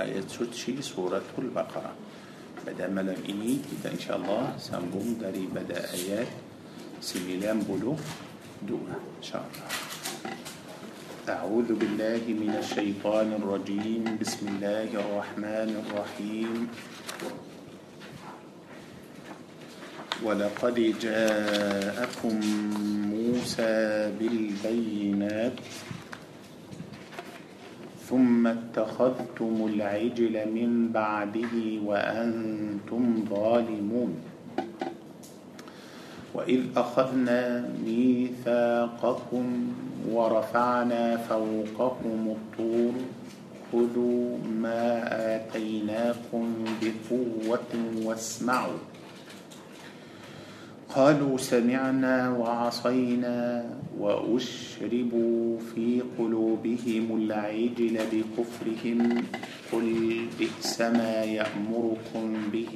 [0.00, 1.92] آية ترتشي سورة البقرة.
[2.66, 6.30] ما ملم إني إذا إن شاء الله سنبوم داري بدأ آيات.
[7.02, 7.98] سميلان بلو
[8.62, 9.66] دونا إن شاء الله.
[11.28, 14.18] أعوذ بالله من الشيطان الرجيم.
[14.22, 16.68] بسم الله الرحمن الرحيم.
[20.22, 22.36] ولقد جاءكم
[23.10, 23.74] موسى
[24.18, 25.56] بالبينات.
[28.12, 34.12] ثم اتخذتم العجل من بعده وأنتم ظالمون.
[36.34, 39.46] وإذ أخذنا ميثاقكم
[40.10, 42.92] ورفعنا فوقكم الطور
[43.72, 44.84] خذوا ما
[45.36, 46.44] آتيناكم
[46.82, 47.72] بقوة
[48.04, 48.80] واسمعوا.
[50.94, 53.64] قالوا سمعنا وعصينا
[53.98, 59.24] وأشربوا في قلوبهم العجل بكفرهم
[59.72, 62.74] قل بئس ما يأمركم به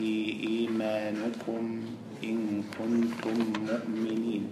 [0.49, 1.81] إيمانكم
[2.25, 4.45] إن كنتم مؤمنين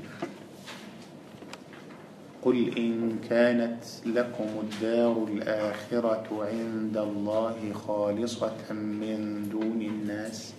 [2.42, 10.52] قل إن كانت لكم الدار الآخرة عند الله خالصة من دون الناس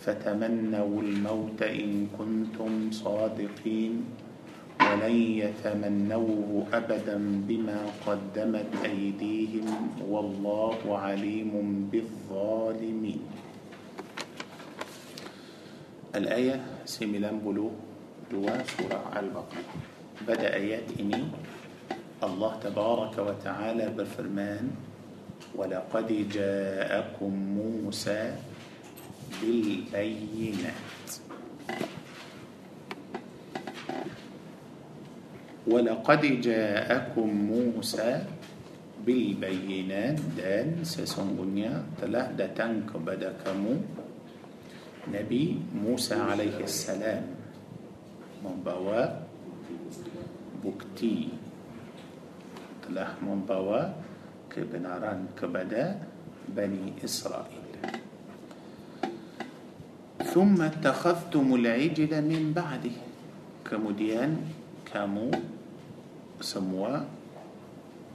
[0.00, 4.04] فتمنوا الموت إن كنتم صادقين
[4.80, 7.16] ولن يتمنوه أبدا
[7.48, 11.52] بما قدمت أيديهم والله عليم
[11.92, 13.22] بالظالمين.
[16.14, 17.70] الآية سيميلان بلو
[18.30, 19.64] دوا سورة البقرة.
[20.28, 21.22] بدأ آيات إني
[22.24, 24.70] الله تبارك وتعالى بالفرمان
[25.54, 28.36] ولقد جاءكم موسى
[29.42, 31.08] بالبينات.
[35.66, 38.10] ولقد جاءكم موسى
[39.06, 40.18] بالبينات.
[40.38, 42.90] دان سسنغنيا تلا دتنك
[43.44, 43.74] كامو
[45.10, 45.44] نبي
[45.74, 47.24] موسى عليه السلام
[48.46, 49.26] membawa
[50.62, 51.34] bukti.
[52.86, 53.90] Telah membawa
[54.46, 55.98] kebenaran كبدا
[56.54, 57.64] بني اسرائيل
[60.30, 62.96] ثم اتخذتم العجل من بعده.
[63.66, 64.30] Kemudian
[64.94, 65.55] كامو
[66.40, 67.04] semua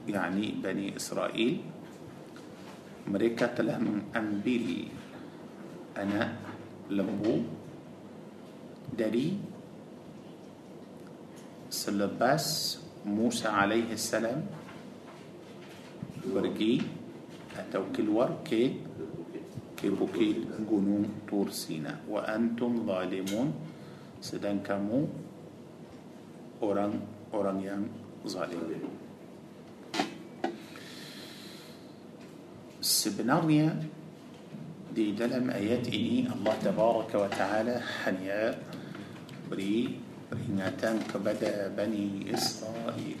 [0.06, 1.52] yakni Bani Israel
[3.06, 4.86] mereka telah mengambil
[5.98, 6.30] anak
[6.86, 7.42] lembu
[8.92, 9.34] dari
[11.72, 14.46] selepas Musa alaihi salam
[16.22, 16.78] pergi
[17.58, 18.78] atau keluar ke
[19.74, 23.50] ke bukit gunung Tur Sina wa antum zalimun
[24.22, 25.10] sedang kamu
[26.62, 27.02] orang
[27.34, 27.82] orang yang
[28.26, 28.82] ظالمين
[34.92, 38.58] دي دلم آيات إني الله تبارك وتعالى حنيا
[39.48, 39.96] بري
[40.32, 43.20] رينتان كبدا بني إسرائيل.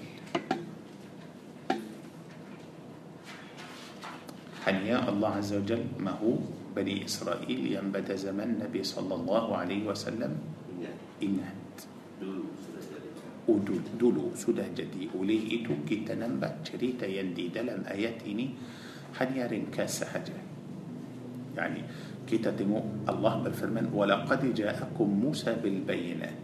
[4.64, 6.36] حنيا الله عز وجل ما هو؟
[6.76, 10.32] بني إسرائيل ينبت زمن النبي صلى الله عليه وسلم.
[11.22, 11.61] إنه.
[13.60, 18.56] Dulu, dulu sudah jadi oleh itu kita nampak cerita yang di dalam ayat ini
[19.20, 20.52] hanya ringkas sahaja
[21.52, 21.84] يعني
[22.24, 26.38] kita tengok Allah berfirman walaqad ja'akum Musa bil bayinat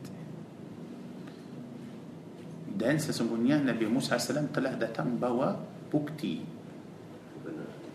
[2.77, 5.57] dan sesungguhnya Nabi Musa AS telah datang bawa
[5.89, 6.45] bukti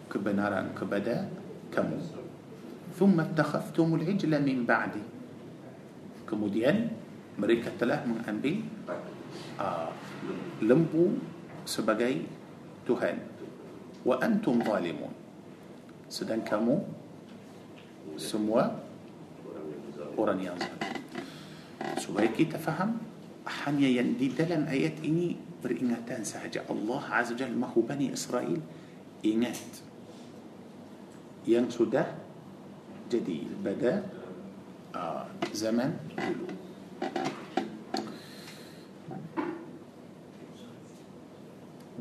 [0.10, 1.30] kebenaran kepada
[1.70, 2.24] kamu
[2.94, 5.06] ثم اتخذتم العجل من بعدي
[6.30, 6.94] kemudian
[7.40, 8.62] mereka telah mengambil
[9.58, 9.90] uh,
[10.62, 11.18] lembu
[11.66, 12.26] sebagai
[12.86, 13.20] Tuhan.
[14.04, 15.12] Wa antum zalimun.
[16.12, 16.84] Sedang kamu
[18.20, 18.78] semua
[20.14, 20.94] orang yang zalim
[21.98, 23.00] supaya kita faham
[23.66, 26.64] hanya yang di dalam ayat ini beringatan sahaja.
[26.68, 28.60] Allah Azza Jalla mahu Bani Israel
[29.24, 29.60] ingat
[31.48, 32.08] yang sudah
[33.08, 34.04] jadi pada
[34.96, 36.63] uh, zaman dulu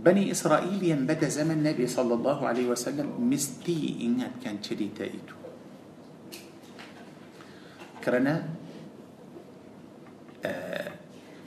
[0.03, 5.39] بني إسرائيل ينبدأ زمن النبي صلى الله عليه وسلم مستي إن كان شديد إيتو
[8.03, 8.35] كرنا
[10.43, 10.91] آه،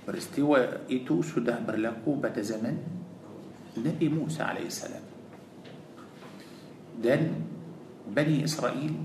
[0.08, 2.80] برستيوى إيتو سده برلقو بدأ زمن
[3.76, 5.04] النبي موسى عليه السلام.
[7.04, 7.24] دن
[8.08, 8.96] بني إسرائيل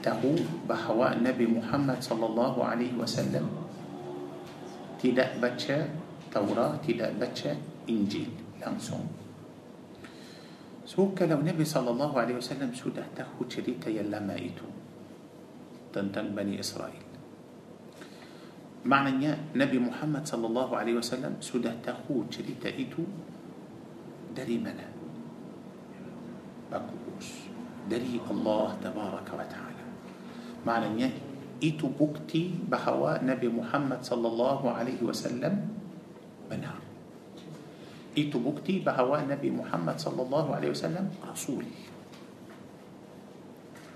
[0.00, 3.65] تهو بحواء النبي محمد صلى الله عليه وسلم.
[4.96, 5.76] Tidak baca
[6.32, 7.56] Taurat, tidak baca
[7.88, 8.28] Injil
[8.60, 9.06] langsung.
[10.86, 14.62] So kalau Nabi sallallahu alaihi wasallam sudah tahu cerita yang lama itu
[15.90, 17.02] tentang Bani Israel.
[18.86, 23.02] Maknanya Nabi Muhammad sallallahu alaihi wasallam sudah tahu cerita itu
[24.30, 24.86] dari mana?
[26.70, 27.50] Bagus.
[27.90, 29.84] Dari Allah tabaraka wa taala.
[30.62, 31.10] Maknanya
[31.60, 35.72] itu bukti bahawa Nabi Muhammad sallallahu alaihi wasallam
[36.52, 36.76] benar.
[38.16, 41.64] Itu bukti bahawa Nabi Muhammad sallallahu alaihi wasallam rasul.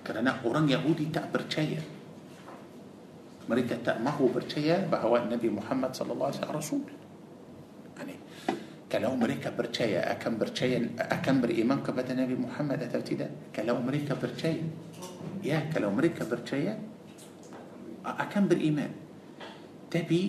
[0.04, 1.80] Kerana orang Yahudi tak percaya.
[3.48, 6.84] Mereka tak mahu percaya bahawa Nabi Muhammad sallallahu alaihi wasallam rasul.
[8.00, 8.16] Yani,
[8.88, 13.52] kalau mereka percaya akan percaya akan beriman kepada Nabi Muhammad atau tidak?
[13.52, 14.64] Kalau mereka percaya,
[15.44, 16.76] ya kalau mereka percaya
[18.06, 18.91] أكم بالإيمان.
[19.91, 20.23] تبي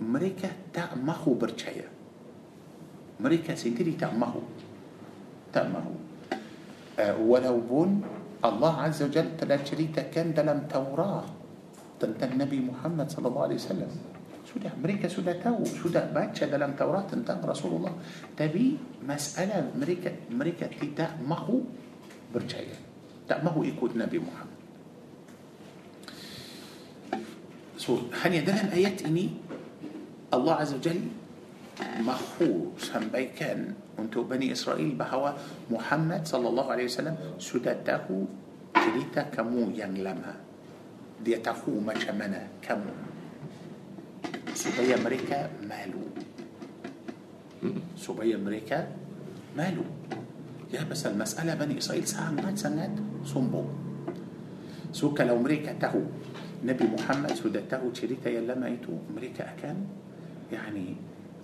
[0.00, 1.88] مريكا تأمهو برشاية.
[3.20, 4.40] مريكا سنتري تأمهو
[5.52, 5.94] تأمهو
[6.98, 7.90] ولو بون
[8.44, 11.24] الله عز وجل تلا شريتا كان دلم توراة.
[12.00, 13.90] تنت النبي محمد صلى الله عليه وسلم.
[14.54, 17.92] سودة مريكا سودة تو سودة باتشا دلم توراة تنت رسول الله.
[18.38, 21.60] تبي مسألة مريكا مريكا تي تأمهو
[22.34, 22.78] برشاية.
[23.28, 24.47] تأمهو يكون نبي محمد.
[27.78, 29.30] So hanya dalam ayat ini
[30.34, 31.08] Allah Azza wa Jalla
[32.02, 35.38] mahu sampaikan untuk Bani Israel bahawa
[35.70, 38.26] Muhammad sallallahu alaihi wasallam sudah tahu
[38.74, 40.34] cerita kamu yang lama.
[41.22, 42.94] Dia tahu macam mana kamu
[44.54, 46.06] supaya mereka malu.
[47.94, 48.86] Supaya mereka
[49.54, 49.86] malu.
[50.70, 52.90] Ya pasal masalah Bani Israel sangat-sangat
[53.22, 53.70] sombong.
[54.90, 56.02] So kalau mereka tahu
[56.64, 59.78] نبي محمد سودتا وشريكا يلما يتو أمريكا أكان؟
[60.52, 60.96] يعني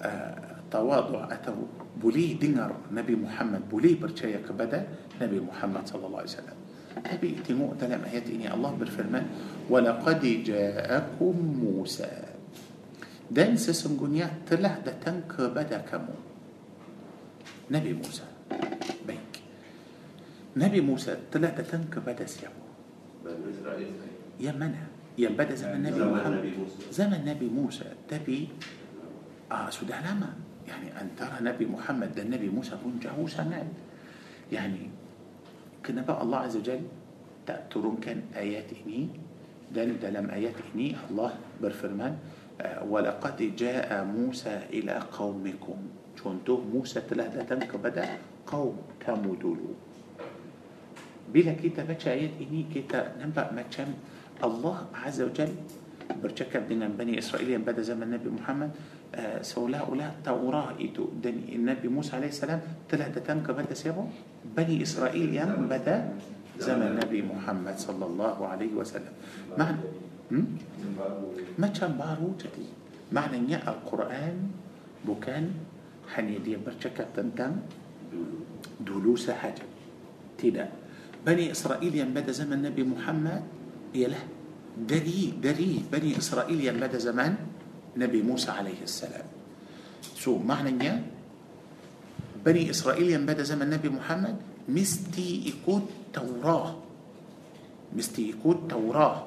[0.02, 1.55] آه، تواضع أتو
[2.02, 4.87] بولي دينر نبي محمد بولي برشاية كبدا
[5.22, 6.58] نبي محمد صلى الله عليه وسلم.
[6.94, 9.26] أبي إتمو تلام آيات إني الله بالفرمان
[9.70, 12.10] ولقد جاءكم موسى.
[13.31, 16.17] دان سسنجونيا تلا دتن كبدا كمو.
[17.70, 18.26] نبي موسى
[19.06, 19.32] بيك.
[20.56, 22.62] نبي موسى تلا دتن كبدا سيابو
[24.40, 26.52] يا منها يعني ينبدا زمن النبي محمد.
[26.93, 28.49] زمن النبي موسى تبي
[29.52, 33.66] آه سود يعني أن ترى نبي محمد ده النبي موسى بنجه سمعت
[34.52, 34.90] يعني
[35.87, 36.81] كنا بقى الله عز وجل
[37.46, 39.08] تأترون كان ايات اني
[39.75, 41.31] دل دلم ايات اني الله
[41.62, 42.17] برفرمان
[42.60, 45.76] آه ولقد جاء موسى إلى قومكم.
[46.22, 48.08] شونتو موسى تله ده تنك بدأ؟
[48.46, 49.75] قوم كمدلو
[51.34, 53.94] بلا كتابة ايات اني كتاب نبقى ما كان
[54.44, 55.52] الله عز وجل
[56.23, 58.70] بركب دينا بني إسرائيل بدأ زمن النبي محمد
[59.41, 62.61] سولا أولا توراة إتو دني النبي موسى عليه السلام
[62.91, 64.05] طلع دتم كبدا سيبو
[64.56, 65.32] بني إسرائيل
[65.70, 65.96] بدأ
[66.61, 69.14] زمن النبي محمد صلى الله عليه وسلم
[69.58, 69.79] معنى
[71.58, 72.67] ما كان بارو جدي
[73.12, 74.37] معنى إن القرآن
[75.08, 75.44] بكان
[76.14, 77.52] حني دي برشكة تنتم
[78.81, 79.64] دلوس حاجة
[80.38, 80.69] تدا
[81.26, 83.43] بني إسرائيل ينبدا زمن النبي محمد
[83.94, 84.23] يله
[84.75, 87.37] بريء بريء بني إسرائيل يمدى زمان
[87.94, 89.26] نبي موسى عليه السلام.
[90.19, 90.99] سو معنى يا
[92.43, 94.37] بني إسرائيل يمدى زمان نبي محمد
[94.69, 96.75] مستي إكوت توراة.
[97.94, 99.19] مستي إكوت توراة.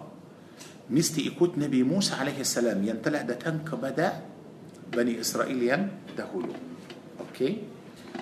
[0.91, 2.83] مستي إكوت نبي موسى عليه السلام.
[2.83, 4.11] ينتلع دتنك بدأ
[4.91, 6.55] بني إسرائيل دهولو
[7.19, 7.51] أوكي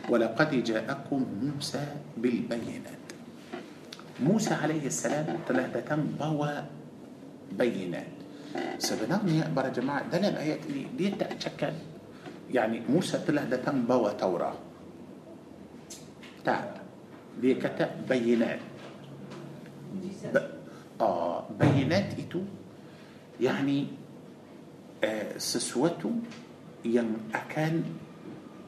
[0.10, 1.84] ولقد جاءكم موسى
[2.18, 3.06] بالبينات.
[4.22, 6.85] موسى عليه السلام تلهدتن بوا
[7.52, 8.08] بينات.
[8.80, 11.74] سبنغني أبرا جماعة دانا الآيات اللي دي تأتشكد
[12.52, 14.54] يعني موسى تله ده تنبوى توراة
[16.46, 16.74] تا
[17.42, 18.60] دي كتب بينات
[20.34, 20.38] ب...
[21.02, 22.42] آه بينات إتو
[23.42, 23.88] يعني
[25.04, 26.12] آه سسوته
[26.86, 27.84] ين أكان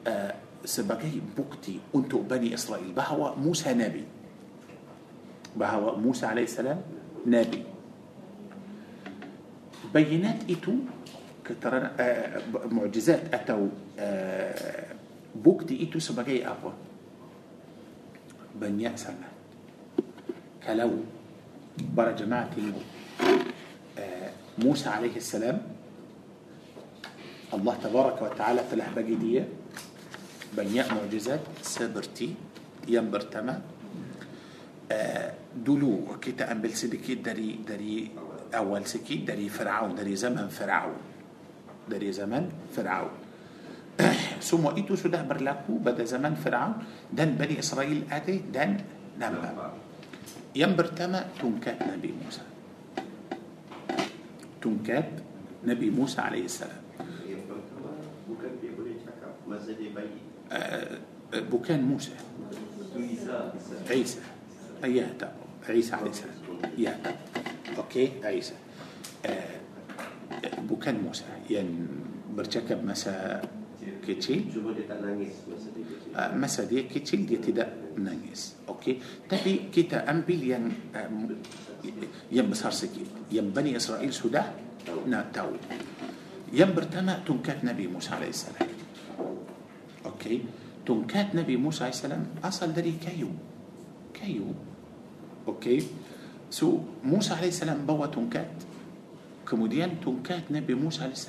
[0.06, 4.04] آه سبقي بقتي أنت بني إسرائيل بهوى موسى نبي
[5.56, 6.80] بهوى موسى عليه السلام
[7.26, 7.64] نبي
[9.94, 10.80] بينات اتوا
[12.00, 13.68] آه، معجزات اتو
[13.98, 14.86] آه،
[15.34, 16.72] بوكتي اتوا سبقي ابا
[18.60, 19.28] بنيا سلا
[20.66, 20.92] كلو
[21.96, 22.50] برا جماعة
[23.98, 25.62] آه، موسى عليه السلام
[27.54, 29.48] الله تبارك وتعالى في فلح بجدية
[30.56, 32.34] بنياء معجزات سبرتي
[32.88, 33.60] ينبرتما.
[35.56, 38.10] دلو كتا أم بالسدكي داري داري
[38.54, 41.00] أول سكين داري فرعون داري زمن فرعون.
[41.88, 43.10] داري زمن فرعون.
[44.42, 46.74] ثم إتو سده برلاكو بدا زمن فرعون.
[47.12, 48.80] دن بني إسرائيل أتي دن
[49.18, 49.72] نبأ.
[50.54, 52.40] ينبرتما تنكات نبي موسى.
[54.62, 55.10] تنكات
[55.64, 56.82] نبي موسى عليه السلام.
[60.52, 60.98] آه،
[61.50, 62.14] بوكان موسى.
[63.90, 64.20] عيسى.
[64.84, 65.28] عيسى.
[65.68, 66.38] عيسى عليه السلام.
[67.76, 68.56] Okey, Isa.
[69.26, 69.58] Uh,
[70.68, 71.66] bukan Musa yang
[72.36, 73.42] bercakap masa
[74.04, 76.10] kecil Cuma dia tak nangis masa dia kecil.
[76.16, 80.64] uh, masa dia kecil dia tidak menangis okey tapi kita ambil yang
[80.96, 81.28] um,
[82.32, 84.48] yang besar sikit yang Bani Israel sudah
[85.08, 85.56] nak tahu
[86.52, 88.48] yang pertama tungkat Nabi Musa AS
[90.04, 90.44] okey
[90.84, 92.04] tungkat Nabi Musa AS
[92.40, 93.28] asal dari kayu
[94.16, 94.52] kayu
[95.44, 95.84] okey
[96.48, 98.48] so Musa AS bawa tungkat
[99.44, 101.28] kemudian tungkat Nabi Musa AS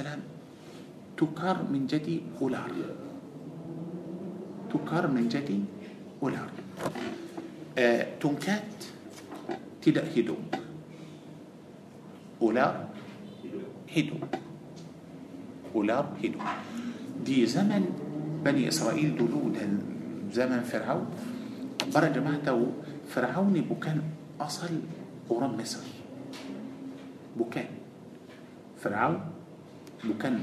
[1.19, 2.71] tukar menjadi ular
[4.71, 5.59] tukar menjadi
[6.23, 6.47] ular
[7.75, 8.63] uh, tungkat
[9.83, 10.39] tidak hidup
[12.39, 12.87] ular
[13.91, 14.23] hidup
[15.75, 16.43] ular hidup
[17.19, 17.83] di zaman
[18.39, 19.83] Bani Israel dulu dan
[20.31, 21.03] zaman Fir'aun
[21.91, 22.71] para jemaah tahu
[23.11, 23.99] Fir'aun bukan
[24.39, 24.71] asal
[25.29, 25.85] orang Mesir
[27.37, 27.67] bukan
[28.81, 29.21] Fir'aun
[30.03, 30.33] bukan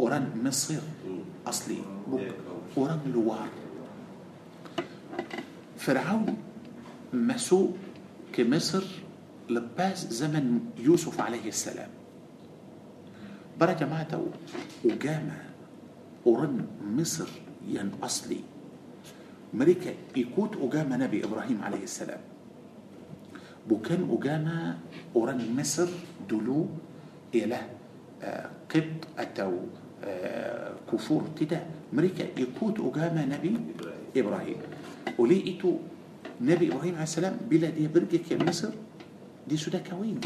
[0.00, 0.80] orang Mesir
[1.44, 2.34] asli bukan
[2.74, 3.48] orang luar
[5.76, 6.32] Fir'aun
[7.12, 7.76] masuk
[8.32, 8.82] ke Mesir
[9.52, 11.90] lepas zaman Yusuf alaihi salam
[13.62, 14.26] jemaah tahu
[14.90, 15.38] agama
[16.26, 17.30] orang Mesir
[17.62, 18.42] yang asli
[19.54, 22.31] mereka ikut agama Nabi Ibrahim alaihi salam
[23.68, 24.78] bukan agama
[25.16, 25.88] orang Mesir
[26.30, 26.66] dulu
[27.34, 27.58] ialah
[28.22, 29.54] ah, Qibti atau
[30.04, 31.60] ah, kufur tidak.
[31.94, 33.54] mereka ikut agama Nabi
[34.16, 34.58] Ibrahim.
[35.18, 35.70] oleh itu
[36.42, 38.70] Nabi Ibrahim عليه السلام bila dia pergi Mesir
[39.48, 40.18] dia sudah kahwin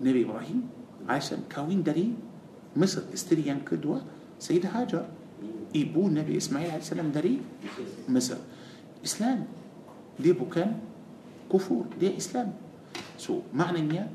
[0.00, 0.58] Nabi Ibrahim
[1.08, 2.12] عليه السلام kahwin dari
[2.76, 3.02] Mesir.
[3.14, 4.00] isteri kedua
[4.40, 5.04] سيد هاجر.
[5.74, 7.40] يبو نبي إسماعيل عليه السلام داري
[8.08, 8.36] مصر.
[9.04, 9.44] إسلام
[10.20, 10.89] دي بوكان
[11.52, 12.52] كفور دي اسلام
[13.18, 14.06] سو معنى إن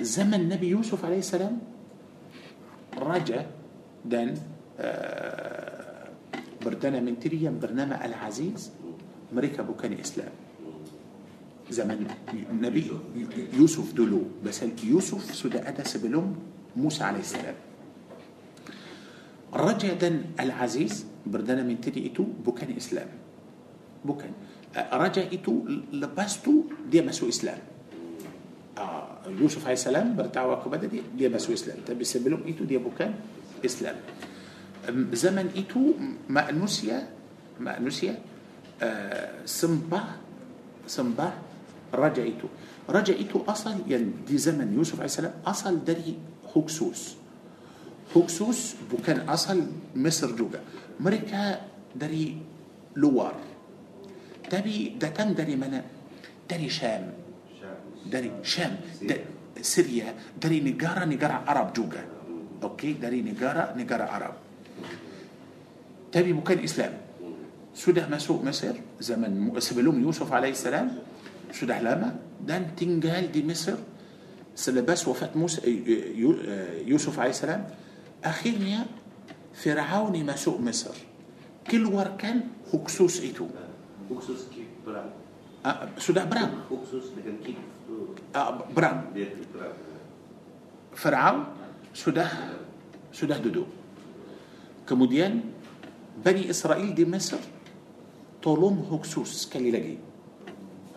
[0.00, 1.58] زمن النبي يوسف عليه السلام
[2.98, 3.42] رجع
[4.04, 4.34] دان
[4.78, 6.08] آه،
[6.64, 8.70] بردنا من تريم برنامج العزيز
[9.32, 10.32] أمريكا بوكان إسلام.
[11.70, 12.08] زمن
[12.50, 12.90] النبي
[13.52, 16.36] يوسف دلو بس يوسف سدى أدى سبلوم
[16.76, 17.54] موسى عليه السلام.
[19.52, 23.08] رجع دان العزيز بردنا من تريتو بوكان إسلام.
[24.04, 24.32] بوكان
[24.74, 25.64] Raja itu
[25.96, 27.58] lepas tu dia masuk Islam
[29.36, 29.84] Yusuf AS
[30.16, 33.12] bertawa kepada dia dia masuk Islam tapi sebelum itu dia bukan
[33.60, 33.98] Islam
[35.12, 35.92] zaman itu
[36.30, 37.04] manusia
[37.60, 38.16] manusia
[38.80, 40.06] uh, sembah
[40.88, 41.32] sembah
[41.92, 42.48] raja itu
[42.88, 46.16] raja itu asal yang di zaman Yusuf AS asal dari
[46.54, 47.20] Huksus
[48.16, 49.60] Huksus bukan asal
[49.92, 50.64] Mesir juga
[50.96, 51.60] mereka
[51.92, 52.40] dari
[52.96, 53.36] luar
[54.50, 55.84] tapi datang dari mana
[56.50, 57.12] dari Syam.
[58.06, 58.76] dari Syam.
[59.02, 59.16] dah
[59.60, 62.04] Syria dari negara-negara Arab juga
[62.62, 64.34] okay dari negara-negara Arab.
[66.12, 66.92] tapi bukan Islam.
[67.74, 70.98] سودة مسوق مصر؟ زمن سبلوم يوسف عليه السلام.
[71.52, 73.76] سودة لما دان تنجال دي مصر.
[74.58, 75.62] سلبس وفاة موسى
[76.86, 77.62] يوسف عليه السلام.
[78.24, 78.86] أخيرا
[79.54, 80.94] فرعون مسوق مصر.
[81.70, 82.40] كل وركان
[82.74, 83.46] هكسوس إتو.
[84.08, 85.12] Khusus kip perang.
[85.62, 89.76] uh, sudah berang Khusus dengan kip tu uh, berang dia perang.
[90.96, 91.38] Firaun
[91.92, 92.28] sudah
[93.12, 93.68] sudah duduk
[94.88, 95.44] kemudian
[96.18, 97.38] Bani Israel di Mesir
[98.42, 99.96] tolong Huksus sekali lagi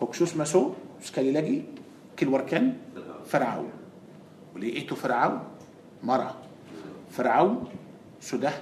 [0.02, 1.62] Huksus masuk sekali lagi
[2.16, 2.74] keluarkan
[3.28, 3.70] Firaun
[4.56, 5.46] oleh itu Firaun
[6.02, 6.34] marah
[7.12, 7.68] Firaun
[8.18, 8.54] sudah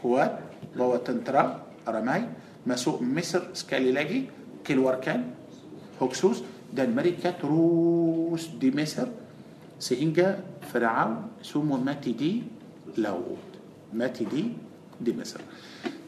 [0.00, 0.30] kuat
[0.74, 2.26] bawa tentera ramai
[2.66, 4.24] مسو مصر سكاليلاجي
[4.64, 5.20] كيلوركان
[6.02, 6.42] هوكسوس
[6.74, 9.08] ده الملكة روس دي مصر
[9.78, 10.40] سينجا
[10.72, 12.42] فرعون سومو ماتي دي
[12.96, 13.48] لاود
[13.94, 14.44] ماتي دي
[15.00, 15.40] دي مصر.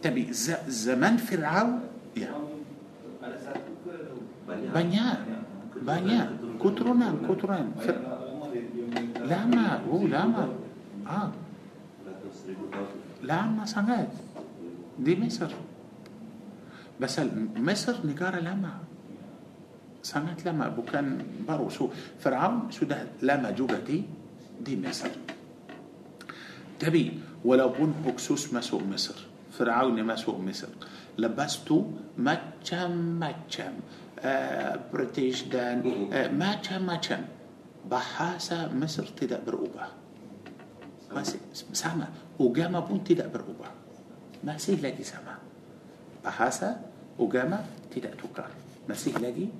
[0.03, 0.33] تبي
[0.69, 1.81] زمان فرعون
[2.17, 2.35] يا.
[4.75, 5.07] بانيا
[5.87, 6.23] بانيا
[6.61, 7.97] كترونان كترونان فر...
[9.25, 10.49] لاما هو لاما.
[11.07, 11.31] آه.
[13.23, 14.13] لاما سانات
[14.99, 15.51] دي مصر.
[17.01, 17.21] بس
[17.57, 18.73] مصر نجارة لما
[20.03, 21.69] سمعت لما أبو كان بارو.
[21.69, 21.89] شو
[22.21, 24.05] فرعون شو ده لما جوجا دي
[24.61, 25.09] دي مصر.
[26.79, 29.17] تبي ولا بون بوكسوس ما سوق مصر
[29.53, 30.69] فرعون ما سوق مصر.
[31.19, 31.85] لبستو
[32.19, 33.73] ماتشم ماتشم
[34.21, 37.25] آه بريتيش دان آه ماتشم ماتشم.
[37.91, 39.41] بحاسة مصر تدا
[41.17, 41.37] بس
[41.73, 43.69] سما وجاما بون تدا برؤوبة
[44.45, 45.39] ما سيه لدي سامة.
[46.25, 46.90] بحاسة
[47.21, 47.61] agama
[47.93, 48.49] tidak tukar
[48.89, 49.53] masih lagi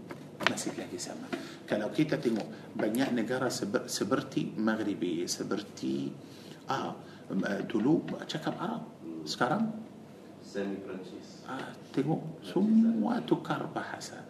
[0.49, 1.29] masih lagi sama
[1.69, 6.09] kalau kita tengok banyak negara sebe- seperti Maghribi seperti
[6.73, 6.97] ah,
[7.31, 8.83] uh, dulu cakap Arab
[9.29, 9.69] sekarang
[10.41, 11.45] Semi Perancis.
[11.47, 14.25] ah, tengok semua tukar bahasa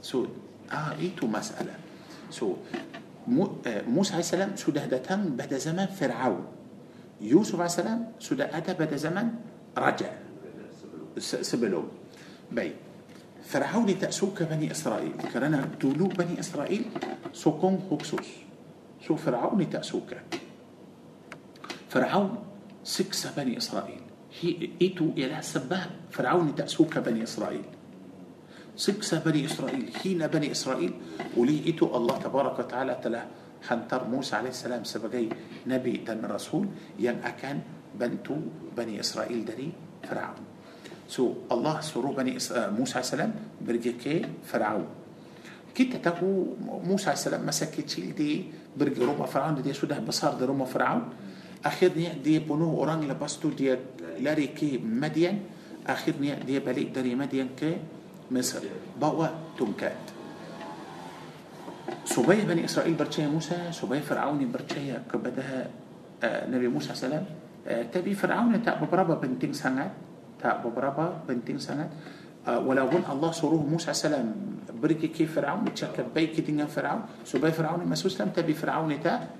[0.00, 0.24] so
[0.72, 1.76] ah, itu masalah
[2.32, 2.58] so
[3.22, 6.42] Mu- eh, Musa AS sudah datang pada zaman Fir'aun
[7.22, 7.78] Yusuf AS
[8.18, 9.38] sudah ada pada zaman
[9.78, 10.10] Raja
[11.22, 12.01] se- sebelum
[12.54, 12.72] bi.
[13.42, 15.12] Firaun tak suka Bani Israel.
[15.32, 16.84] kerana dulu Bani Israel
[17.32, 18.28] sokong Huksus.
[19.02, 20.14] so Firaun tak suka?
[21.88, 22.38] Firaun
[22.84, 24.00] seksa Bani Israel.
[24.40, 27.64] ha itu ialah sebab Firaun tak suka Bani Israel.
[28.76, 29.90] seksa Bani Israel.
[30.04, 30.92] hina Bani Israel.
[31.36, 33.22] oleh itu Allah تبارك وتعالى telah
[33.62, 35.28] حنتر موسى عليه السلام سبقي
[35.66, 36.68] نبي دم رسول.
[36.98, 37.60] ين أكان
[37.98, 38.36] بنتو
[38.76, 39.72] بني إسرائيل دني
[40.08, 40.51] فرعون.
[41.12, 43.12] So Allah suruh Bani Is- uh, Musa AS
[43.60, 44.88] pergi ke Fir'aun
[45.76, 46.56] kita tahu
[46.88, 51.12] Musa AS masa kecil dia pergi rumah Fir'aun dia sudah besar di rumah Fir'aun
[51.60, 53.76] akhirnya dia bunuh orang lepas tu dia
[54.24, 55.36] lari ke Madian
[55.84, 57.76] akhirnya dia balik dari Madian ke
[58.32, 58.64] Mesir
[58.96, 59.92] bawa tungkat
[62.08, 65.68] supaya Bani Israel percaya Musa supaya Fir'aun percaya kepada
[66.24, 67.22] uh, Nabi Musa SAW uh,
[67.92, 70.11] tapi Fir'aun tak beberapa penting sangat
[70.42, 71.86] tak beberapa penting sangat
[72.46, 77.86] uh, walaupun Allah suruh Musa SAW pergi ke Fir'aun bercakap baik dengan Fir'aun supaya Fir'aun
[77.86, 79.30] masuk Islam tapi Fir'aun tak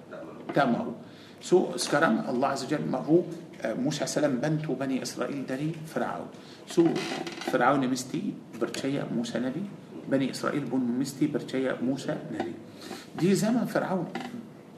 [0.55, 0.95] tak mahu
[1.43, 3.27] so sekarang Allah Azza Jalla mahu
[3.67, 6.31] uh, Musa SAW bantu Bani Israel dari Fir'aun
[6.67, 6.87] so
[7.51, 9.67] Fir'aun mesti percaya Musa Nabi
[10.03, 12.55] Bani Israel pun mesti percaya Musa Nabi
[13.19, 14.07] di zaman Fir'aun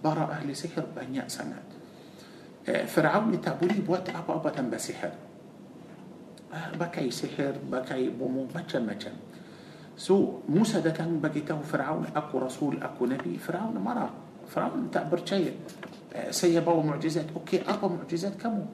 [0.01, 1.65] para ahli sihir banyak sangat
[2.73, 4.49] uh, Fir'aun ni tak boleh buat apa-apa
[6.81, 9.17] pakai sihir pakai bomoh macam-macam
[9.97, 13.39] so Musa datang begitu Firaun aku rasul aku nabi.
[13.39, 14.11] Firaun marah
[14.51, 15.27] Firaun tak percaya.
[15.27, 18.67] siapa mukjizat okay apa mukjizat kamu?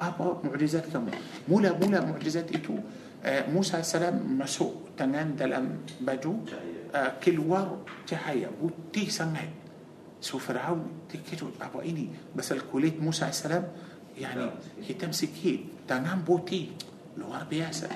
[0.00, 1.10] apa mukjizat kamu?
[1.48, 2.78] mula-mula mukjizat itu.
[3.26, 6.34] Musa سلام masuk tangan dalam baju.
[7.24, 9.50] keluar cahaya putih sangat
[10.20, 12.08] so Firaun takut apa ini.
[12.36, 13.64] pasal kulit Musa السلام
[14.18, 14.50] yakni
[14.86, 16.70] hitam sikit tangan putih.
[17.16, 17.88] Luar biasa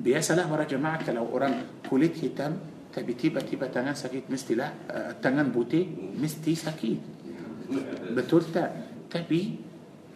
[0.00, 2.56] biasalah para jemaah kalau orang kulit hitam
[2.90, 5.86] tapi tiba-tiba tangan sakit mestilah uh, tangan putih
[6.18, 6.98] mesti sakit
[8.16, 8.70] betul tak
[9.06, 9.70] tapi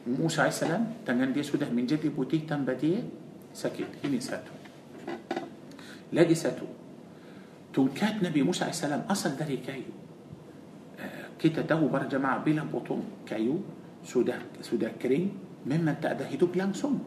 [0.04, 0.66] Musa AS
[1.06, 3.00] tangan dia sudah menjadi putih tanpa dia
[3.54, 4.52] sakit ini satu
[6.10, 6.66] lagi satu
[7.70, 9.94] tungkat Nabi Musa AS asal dari kayu
[10.98, 13.62] uh, kita tahu para jemaah bila potong kayu
[14.02, 15.30] sudah sudah kering
[15.64, 17.00] memang tak ada hidup langsung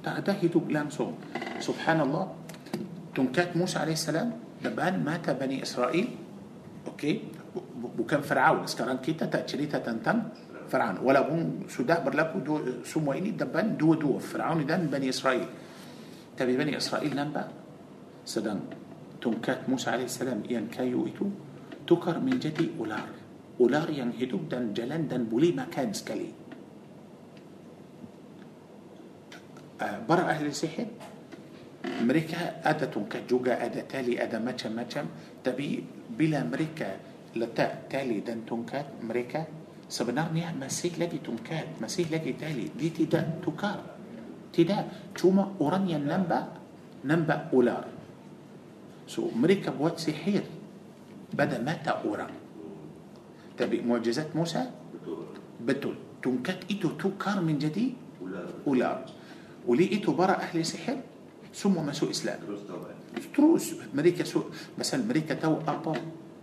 [0.00, 1.16] tak ada hidup langsung
[1.60, 2.28] subhanallah
[3.12, 4.08] tungkat Musa AS
[4.60, 6.08] depan mata Bani Israel
[6.88, 7.32] okey
[7.96, 10.32] bukan Firaun sekarang kita tak cerita tentang
[10.70, 15.44] Firaun walaupun sudah berlaku dua, semua ini depan dua-dua Firaun dan Bani Israel
[16.36, 17.48] tapi Bani Israel nampak
[18.24, 18.64] sedang
[19.20, 21.28] tungkat Musa AS yang kayu itu
[21.84, 23.04] tukar menjadi ular
[23.60, 26.39] ular yang hidup dan jalan dan boleh makan sekali
[29.80, 30.86] برا أهل السحر.
[31.80, 35.06] أمريكا أدة كجوجا أدة تالي أدة ماتشم ماتشم
[35.44, 42.81] Tapi bila mereka letak tali dan tongkat mereka sebenarnya masih lagi tongkat masih lagi tali.
[42.81, 49.58] Dia tidak tukar tidak cuma orangnya nampak nampak ular.
[49.58, 54.01] So mereka buat sihir pada mata orang.
[54.01, 55.88] Tapi mukjizat Musa?
[55.88, 56.55] Betul.
[56.55, 58.36] Tongkat itu tukar menjadi?
[58.36, 58.96] Ular, ular.
[58.96, 60.96] Waktu itu para ahli sihir?
[61.54, 62.38] Semua masuk Islam.
[63.34, 63.66] Terus.
[63.94, 64.46] Mereka masuk.
[64.78, 65.94] مثلا mereka tahu apa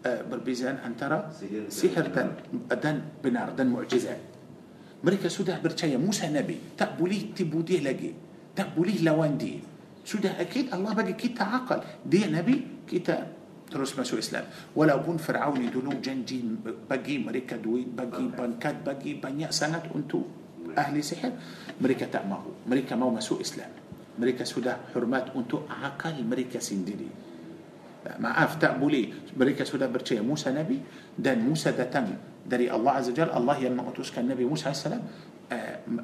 [0.05, 1.31] آه، perbezaan antara
[1.69, 2.29] sihir dan
[2.69, 4.19] dan benar dan mukjizat
[5.03, 6.77] mereka sudah percaya Musa Nabi.
[6.77, 8.11] Tak boleh tipu lagi?
[8.55, 9.59] Tak boleh lawan dia
[10.05, 12.99] sudah أكيد Allah bagi kita akal jadi mereka
[13.71, 14.45] terus masuk Islam.
[14.75, 16.43] Walaupun Firaun dulu janji
[16.89, 20.21] bagi mereka duit bagi pangkat bagi banyak سنه untuk.
[20.77, 21.33] Ahli sihir
[21.81, 22.69] mereka tak mahu.
[22.69, 23.69] Mereka mau masuk Islam.
[24.17, 27.09] Mereka sudah hormat untuk akal mereka sendiri.
[28.17, 29.33] Maaf tak boleh.
[29.35, 30.79] Mereka sudah percaya Musa Nabi
[31.11, 33.33] dan Musa datang dari Allah Azza Jal.
[33.33, 34.95] Allah yang mengutuskan Nabi Musa AS uh,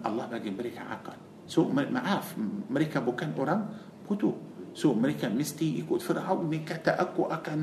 [0.04, 1.16] Allah bagi mereka akal.
[1.48, 2.36] So ma- maaf,
[2.68, 3.62] mereka bukan orang
[4.04, 4.36] bodoh.
[4.76, 6.50] So mereka mesti ikut Firaun.
[6.52, 7.60] Ni kata aku akan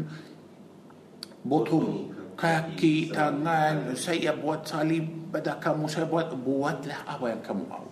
[1.45, 7.85] potong kaki, tangan, saya buat salib pada kamu, saya buat buatlah apa yang kamu mau.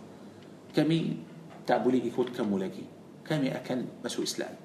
[0.72, 0.98] Kami
[1.68, 2.84] tak boleh ikut kamu lagi.
[3.20, 4.56] Kami akan masuk Islam.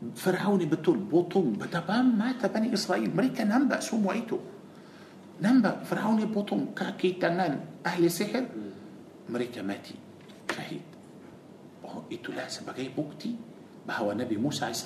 [0.00, 3.08] Firaun betul potong betapa mata Bani Israel.
[3.08, 4.36] Mereka nampak semua itu.
[5.40, 8.44] Nampak Firaun potong kaki tangan ahli sihir.
[9.32, 9.96] Mereka mati.
[10.52, 10.84] Syahid.
[11.88, 13.32] Oh, itulah sebagai bukti
[13.88, 14.84] bahawa Nabi Musa AS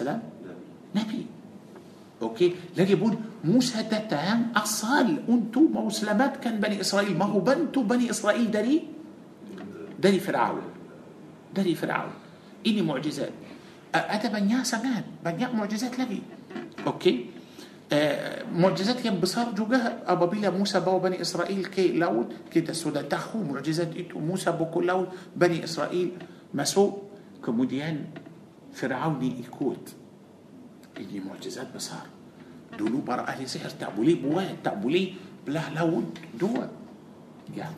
[0.94, 1.43] Nabi.
[2.22, 2.54] Okey?
[2.76, 7.18] Lagipun Musa datang asal untuk menyelamatkan Bani Israel.
[7.18, 8.88] Mahu bantu Bani Israel dari
[10.00, 10.62] dari Firaun.
[11.54, 12.12] Dari Firaun.
[12.66, 13.32] Ini mukjizat.
[13.94, 16.22] Ada banyak sangat banyak mukjizat lebih
[16.86, 17.26] okey?
[17.92, 23.42] أه mukjizat yang besar juga apabila Musa bawa Bani Israel ke laut kita sudah tahu
[23.42, 24.18] mukjizat itu.
[24.18, 26.12] Musa bawa laut Bani Israel
[26.54, 26.92] مسو
[27.44, 28.04] كموديان
[28.72, 29.94] فرعوني يكوت
[30.98, 32.06] ini mukjizat besar
[32.74, 35.14] dulu para ahli sihir tak boleh buat tak boleh
[35.46, 36.66] belah laut dua
[37.54, 37.70] ya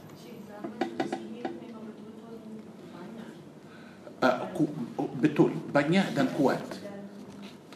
[4.25, 4.65] uh, ku,
[4.97, 7.05] oh, betul banyak dan kuat dan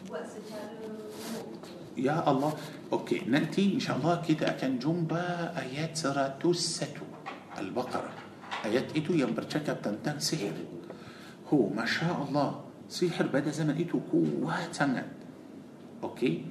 [0.09, 1.45] buat secara umum.
[1.93, 2.55] Ya Allah
[2.91, 6.43] Okey nanti insyaAllah kita akan jumpa ayat 101
[7.55, 8.19] Al-Baqarah
[8.67, 10.51] Ayat itu yang bercakap tentang sihir
[11.47, 13.79] Hu, Masya Allah Sihir pada zaman
[16.03, 16.45] Okey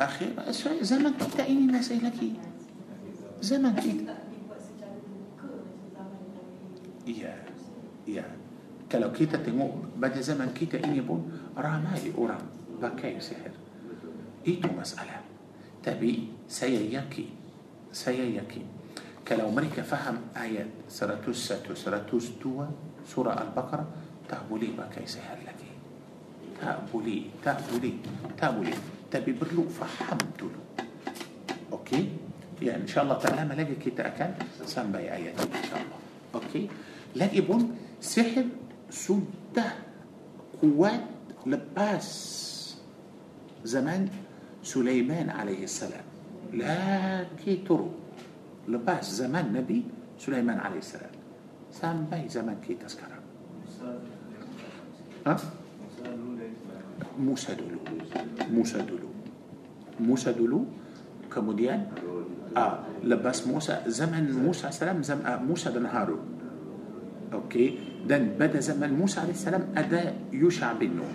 [0.00, 0.26] akhir
[0.80, 1.92] zaman kita ini الناس
[3.40, 4.06] zaman kita
[7.06, 7.34] ya
[8.08, 8.24] ya
[8.90, 12.38] kalau kita tengok pada zaman kita ini pun ramai orang
[12.80, 13.52] pakai sihir
[14.48, 15.20] itu masalah
[15.84, 17.28] tapi sikit
[17.92, 18.62] sikit
[19.28, 22.64] kalau mereka faham ayat seratus satu seratus dua
[23.06, 23.86] surah Al-Baqarah
[24.28, 25.38] tak boleh pakai sihir
[26.60, 27.94] Tak boleh Tak boleh
[28.36, 28.76] Tak boleh
[29.08, 30.60] Tapi perlu faham dulu
[31.72, 32.02] Okey
[32.60, 34.36] Ya insyaAllah tak lama lagi kita akan
[34.68, 36.00] Sampai ayat ini insyaAllah
[36.36, 36.68] Okey
[37.16, 38.48] Lagi pun Sihir
[38.90, 39.76] sudah
[40.60, 41.00] kuat
[41.48, 42.04] lepas
[43.64, 44.08] zaman
[44.60, 46.04] Sulaiman alaihi salam
[46.52, 47.94] lagi turun
[48.68, 49.86] lepas zaman Nabi
[50.20, 51.14] Sulaiman alaihi salam
[51.70, 53.24] sampai zaman kita sekarang
[55.24, 55.34] ha?
[57.18, 57.80] Musa dulu
[58.50, 59.08] Musa dulu
[60.00, 60.64] Musa dulu
[61.30, 61.86] kemudian
[62.58, 66.22] ah, lepas Musa zaman Musa salam zaman ah, Musa dan Harun
[67.30, 70.02] okey dan pada zaman Musa AS ada
[70.34, 71.14] Yusha bin Nun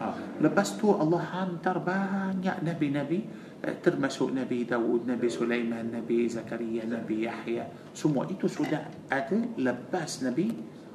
[0.00, 3.18] ah, lepas tu Allah hantar banyak nabi-nabi
[3.60, 10.24] eh, termasuk Nabi Dawud, Nabi Sulaiman, Nabi Zakaria, Nabi Yahya semua itu sudah ada lepas
[10.24, 10.48] Nabi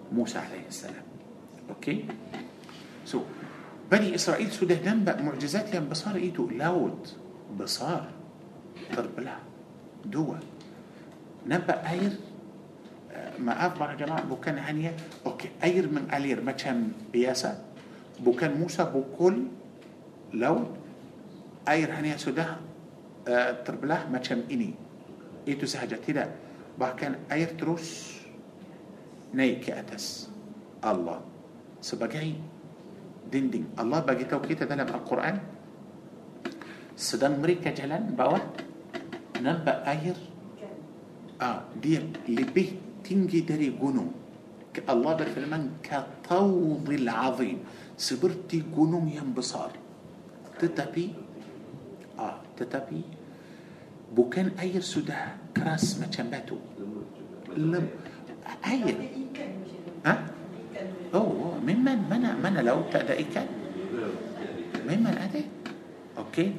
[0.09, 0.89] Musa AS
[1.77, 2.09] okey
[3.05, 3.38] so
[3.91, 7.15] بني إسرائيل سده دم معجزات لأن بصار ايتو لاوت
[7.59, 8.07] بصار
[8.93, 9.35] تربلا
[10.05, 10.35] دوا
[11.47, 12.11] نبا أير
[13.11, 17.61] آه، ما أفضل جماعة بوكان هانية أوكي أير من ألير ما كان بياسا
[18.19, 19.43] بوكان موسى بوكل
[20.33, 20.71] لاوت
[21.69, 22.55] أير هانية سده
[23.65, 24.73] تربلا آه، ما كان إني.
[25.47, 26.29] ايتو سهجت لا
[26.79, 28.13] بحكان أير تروس
[29.33, 30.29] نيك أتس.
[30.85, 31.21] الله.
[31.81, 32.48] سبقين
[33.29, 33.77] dinding.
[33.77, 35.35] Allah bagi tahu kita dalam Al-Quran
[36.99, 38.41] sedang mereka jalan bawah
[39.39, 40.17] nampak air.
[41.39, 44.11] Ah, dia lebih tinggi dari gunung.
[44.83, 47.63] Allah berfirman katawdil azim.
[47.95, 49.71] Seperti gunung yang besar.
[50.59, 51.03] Tetapi
[52.19, 52.99] ah, tetapi
[54.11, 56.59] bukan air sudah keras macam batu.
[57.55, 57.87] Lem
[58.63, 58.97] air.
[60.03, 60.38] Ha?
[61.09, 61.17] Tu.
[61.17, 63.47] Oh, memang mana mana laut tak ada ikan?
[64.85, 65.41] Memang ada.
[66.21, 66.53] Okey.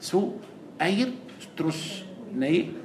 [0.00, 0.40] So
[0.80, 1.12] air
[1.56, 2.82] terus naik.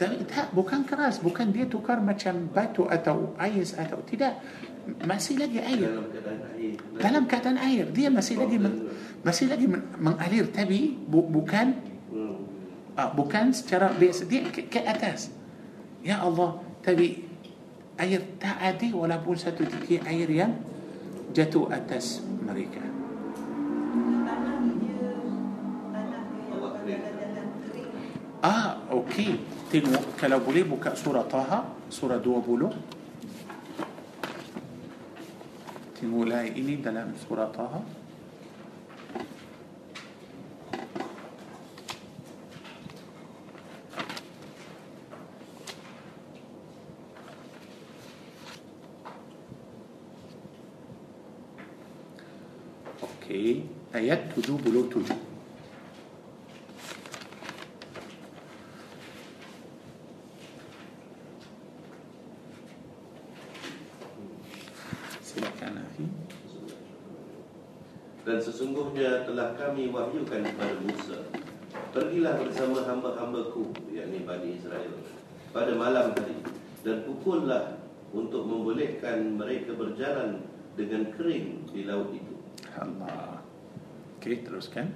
[0.00, 4.40] Tak, tak, bukan keras, bukan dia tukar macam batu atau ais atau tidak.
[5.04, 5.92] Masih lagi air.
[6.96, 7.84] dalam keadaan air.
[7.92, 8.88] Dia masih lagi men,
[9.20, 11.76] masih lagi men, mengalir tapi bu, bukan
[12.96, 15.28] ah, bukan secara biasa dia ke, ke atas.
[16.00, 17.29] Ya Allah, tapi
[18.00, 20.56] air tak ada walaupun satu titik air yang
[21.36, 22.80] jatuh atas mereka.
[28.40, 29.36] Ah, okey.
[29.68, 32.72] Tengok kalau boleh buka surah Taha, surah 20.
[36.00, 37.99] Tengoklah ini dalam surah Taha.
[54.00, 55.04] Ayat 77.
[65.20, 66.04] Silakan Afi.
[68.24, 71.18] Dan sesungguhnya telah kami wahyukan kepada Musa
[71.90, 74.92] Pergilah bersama hamba-hambaku yakni Bani Israel
[75.56, 76.36] Pada malam hari
[76.84, 77.80] Dan pukullah
[78.12, 80.44] untuk membolehkan mereka berjalan
[80.76, 82.36] dengan kering di laut itu
[82.76, 83.29] Allah.
[84.20, 84.92] Okey, teruskan.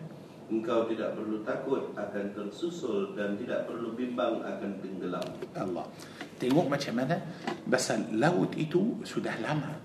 [0.53, 5.25] Engkau tidak perlu takut akan tersusul dan tidak perlu bimbang akan tenggelam
[5.57, 5.89] Allah.
[6.37, 7.17] Tengok macam mana
[7.65, 9.81] pasal laut itu sudah lama.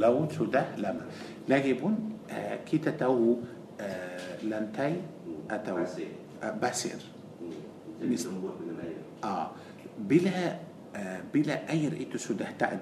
[0.00, 1.04] Laut sudah lama.
[1.44, 3.44] Lagipun uh, kita tahu
[3.76, 4.96] uh, lantai
[5.44, 6.08] atau Pasir.
[6.40, 6.96] uh, basir.
[7.44, 7.60] hmm.
[8.00, 9.52] Jadi lembut dengan air Ah,
[10.00, 10.56] bila
[10.96, 12.80] uh, bila air itu sudah tak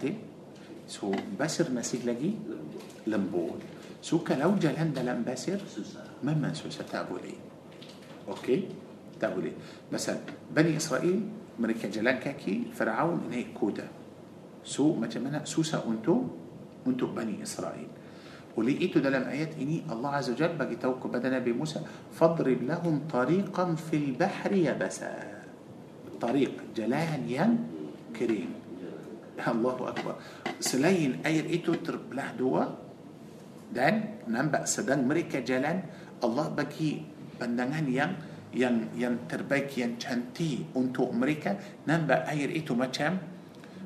[0.87, 3.78] atas pasir masih lagi Lembut lembut.
[4.03, 5.61] So kalau jalan dalam pasir
[6.23, 7.35] memang susah tak boleh.
[8.29, 8.69] Okey?
[9.21, 9.53] Tak boleh.
[9.93, 10.19] مثلا
[10.55, 11.21] Bani Israel
[11.59, 13.89] mereka jalan kaki Firaun dengan kuda.
[14.65, 16.23] So macam mana susah untuk?
[16.87, 17.89] Untuk Bani Israel.
[18.57, 21.81] Waktu itu ada ayat ini الله عز وجل bagi tahu kepada Nabi Musa
[22.13, 25.43] فاضرب لهم طريقا في البحر يبسا.
[26.21, 27.53] طريق جلان ين
[28.19, 28.51] كريم.
[29.39, 30.15] الله أكبر.
[30.61, 32.88] سلين أي رأيتوا ترب لحدوه
[33.69, 35.85] dan nampak sedang mereka jalan
[36.25, 37.05] Allah bagi
[37.39, 38.13] pandangan yang
[38.53, 41.57] yang yang terbaik yang cantik untuk mereka.
[41.85, 43.21] Nampak air itu macam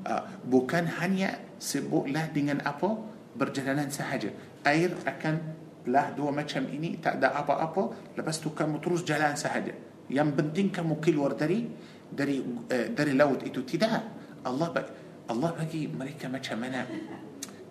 [0.07, 2.95] uh, bukan hanya sebutlah dengan apa
[3.35, 4.31] berjalanan sahaja.
[4.62, 5.35] Air akan
[5.83, 9.75] belah dua macam ini tak ada apa-apa lepas tu kamu terus jalan sahaja.
[10.07, 11.66] Yang penting kamu keluar dari
[12.07, 13.66] dari uh, dari laut itu.
[13.66, 14.23] Tidak.
[14.42, 14.90] Allah bagi,
[15.31, 16.83] Allah bagi mereka macam mana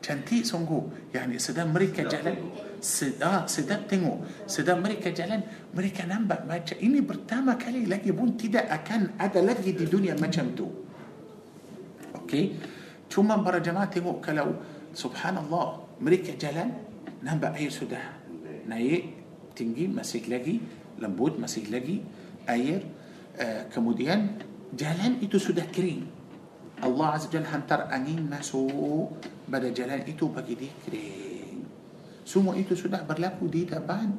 [0.01, 2.33] cantik sungguh yani sedang mereka jalan
[2.81, 8.33] sed, ah, sedap tengok sedang mereka jalan mereka nampak macam ini pertama kali lagi pun
[8.33, 10.67] tidak akan ada lagi di dunia macam tu
[12.25, 12.57] okey
[13.07, 14.57] cuma para jemaah tengok kalau
[14.97, 16.73] subhanallah mereka jalan
[17.21, 18.01] nampak air sudah
[18.65, 19.21] naik
[19.53, 20.57] tinggi masih lagi
[20.97, 22.01] lembut masih lagi
[22.49, 22.81] air
[23.37, 24.41] uh, kemudian
[24.73, 26.20] jalan itu sudah kering
[26.81, 29.13] Allah Azza Jalla hantar angin masuk
[29.45, 31.61] pada jalan itu bagi dia kering.
[32.25, 34.09] Semua itu sudah berlaku di depan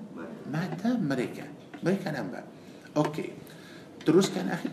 [0.46, 1.42] mata mereka.
[1.83, 2.46] Mereka nampak.
[2.94, 3.35] Okey.
[4.07, 4.70] Teruskan akhir.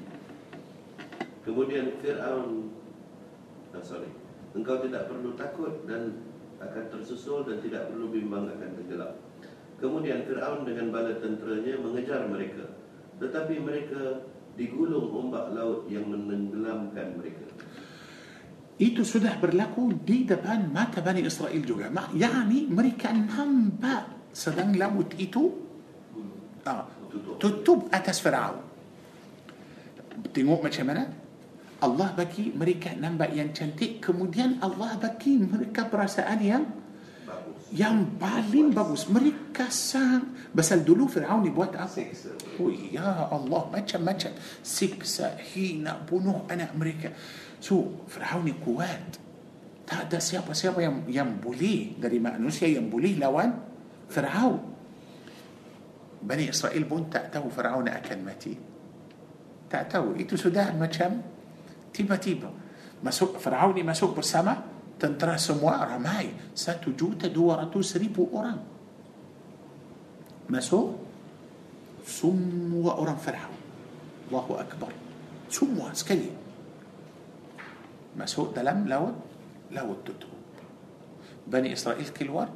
[1.41, 2.69] Kemudian Fir'aun
[3.73, 4.09] ah, sorry.
[4.53, 6.21] Engkau tidak perlu takut dan
[6.61, 9.13] akan tersusul dan tidak perlu bimbang akan tenggelam.
[9.81, 12.69] Kemudian Fir'aun dengan bala tenteranya mengejar mereka.
[13.17, 17.48] Tetapi mereka digulung ombak laut yang menenggelamkan mereka.
[18.79, 21.91] Itu sudah berlaku di depan mata Bani Israel juga.
[22.15, 25.51] Yani mereka nampak sedang laut itu
[26.63, 26.87] ah,
[27.35, 27.91] Tutup.
[27.91, 28.63] atas Firaun.
[30.31, 31.03] Tengok macam mana?
[31.79, 36.63] Allah bagi mereka nampak yang cantik, kemudian Allah bagi mereka perasaan yang
[37.23, 37.71] Bagus.
[37.71, 39.07] yang paling bagus.
[39.07, 42.01] Mereka sang Pasal dulu Fir'aun ni buat apa?
[42.57, 44.33] Oh ya Allah macam-macam
[44.65, 47.13] siksa, hina, bunuh anak mereka.
[47.59, 49.19] So Fir'aun ni kuat.
[49.83, 53.51] Tak ada siapa-siapa yang yang boleh dari manusia yang boleh lawan
[54.07, 54.57] Fir'aun.
[56.19, 58.53] Bani Israel pun tak tahu Fir'aun akan mati.
[59.69, 60.17] Tak tahu.
[60.19, 61.19] Itu sudah macam
[61.91, 62.49] tiba-tiba.
[62.99, 64.59] Masuk Fir'aun ni masuk bersama
[64.99, 66.31] tentera semua ramai.
[66.51, 68.59] Satu juta dua ratus ribu orang.
[70.49, 70.97] Masuk
[72.03, 73.57] semua orang Fir'aun.
[74.29, 74.91] Allahu Akbar.
[75.49, 76.48] Semua sekali.
[78.19, 79.15] Masuk dalam laut,
[79.71, 80.35] laut tutup.
[81.47, 82.51] Bani Israel keluar,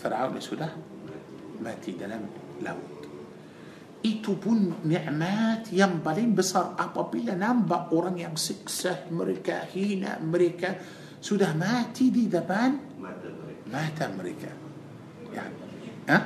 [0.00, 0.72] Fir'aun sudah
[1.60, 2.24] mati dalam
[2.64, 3.04] laut.
[4.00, 10.80] Itu pun nikmat yang paling besar apabila nampak orang yang siksa mereka, hina mereka,
[11.20, 12.88] sudah mati di depan
[13.70, 14.50] Mata mereka.
[15.30, 15.44] Ya.
[16.10, 16.18] Ha?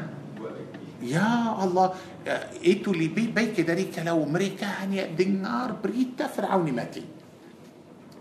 [1.05, 1.93] Ya Allah,
[2.25, 7.23] eh, itu lebih baik dari kalau mereka hanya dengar berita Fir'aun mati.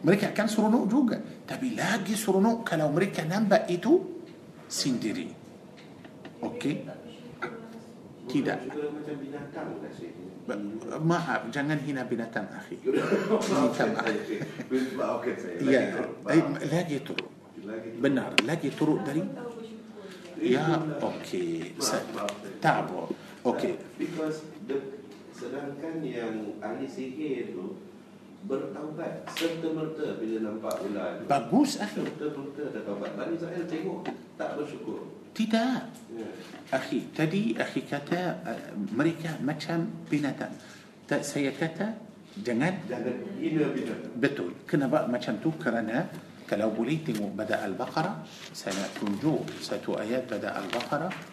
[0.04, 1.18] Mereka akan seronok juga.
[1.48, 4.24] Tapi lagi seronok kalau mereka nampak itu
[4.68, 5.32] sendiri.
[6.44, 6.76] Okey?
[8.28, 8.60] Tidak.
[9.04, 9.80] Binatang
[11.04, 12.76] Maaf, jangan hina binatang akhi.
[12.84, 14.12] Minta maaf.
[15.64, 17.32] Ya, eh, lagi turun.
[18.04, 19.24] Benar, lagi turun dari.
[20.44, 20.84] Ya,
[21.80, 22.04] saya.
[22.60, 23.08] Tak apa.
[24.68, 24.78] The,
[25.32, 27.80] sedangkan yang ahli sihir tu
[28.44, 31.26] bertaubat serta-merta bila nampak ular itu.
[31.32, 32.04] Bagus akhi.
[32.04, 33.12] Serta-merta dah taubat.
[33.16, 34.00] Bani Israel tengok
[34.36, 35.00] tak bersyukur.
[35.34, 35.82] Tidak.
[36.14, 36.30] Ya.
[36.70, 38.62] Akhi, tadi akhi kata uh,
[38.94, 40.54] mereka macam binatang.
[41.10, 41.98] Tak saya kata
[42.42, 44.14] jangan Jangan hina binatang.
[44.14, 44.50] betul.
[44.70, 45.50] Kenapa macam tu?
[45.58, 46.06] Kerana
[46.46, 48.22] kalau boleh tengok pada Al-Baqarah,
[48.54, 51.33] saya tunjuk satu ayat pada Al-Baqarah.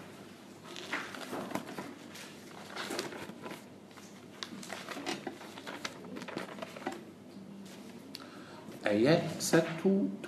[8.91, 10.27] Ayat 171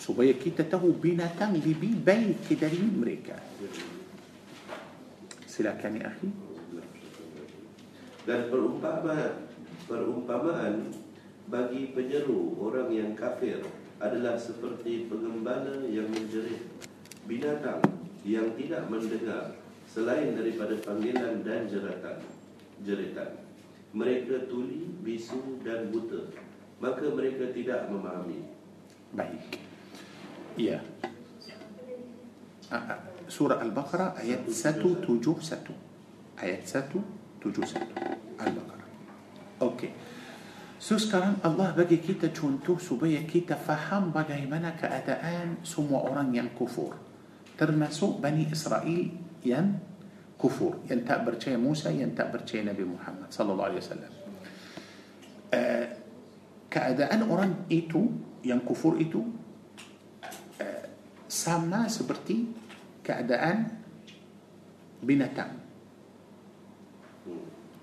[0.00, 3.36] supaya kita tahu binatang lebih baik dari mereka.
[5.44, 6.32] Silakan ya akhi.
[8.24, 9.52] Dan perumpamaan
[9.84, 10.96] perumpamaan
[11.52, 13.60] bagi penyeru orang yang kafir
[14.00, 16.72] adalah seperti pengembala yang menjerit
[17.28, 17.84] binatang
[18.24, 22.16] yang tidak mendengar selain daripada panggilan dan jeratan
[22.80, 23.47] jeritan
[23.96, 26.28] mereka tuli bisu dan buta
[26.78, 28.58] maka mereka tidak memahami
[29.12, 29.56] Baik.
[30.60, 30.84] Ya.
[32.68, 35.72] Ah, ah, Surah Al-Baqarah ayat 171.
[36.36, 37.80] Ayat 171.
[38.36, 38.88] Al-Baqarah.
[39.64, 39.90] Okey.
[40.78, 46.94] So sekarang Allah bagi kita contoh supaya kita faham bagaimana keadaan semua orang yang kufur.
[47.58, 49.10] Termasuk Bani Israel
[49.42, 49.80] yang
[50.38, 50.80] kufur.
[50.86, 54.12] Yang tak percaya Musa, yang tak percaya Nabi Muhammad sallallahu alaihi wasallam.
[55.48, 55.86] Uh,
[56.68, 58.06] keadaan orang itu
[58.46, 59.24] yang kufur itu
[60.60, 60.84] uh,
[61.26, 62.48] sama seperti
[63.02, 63.72] keadaan
[65.00, 65.56] binatang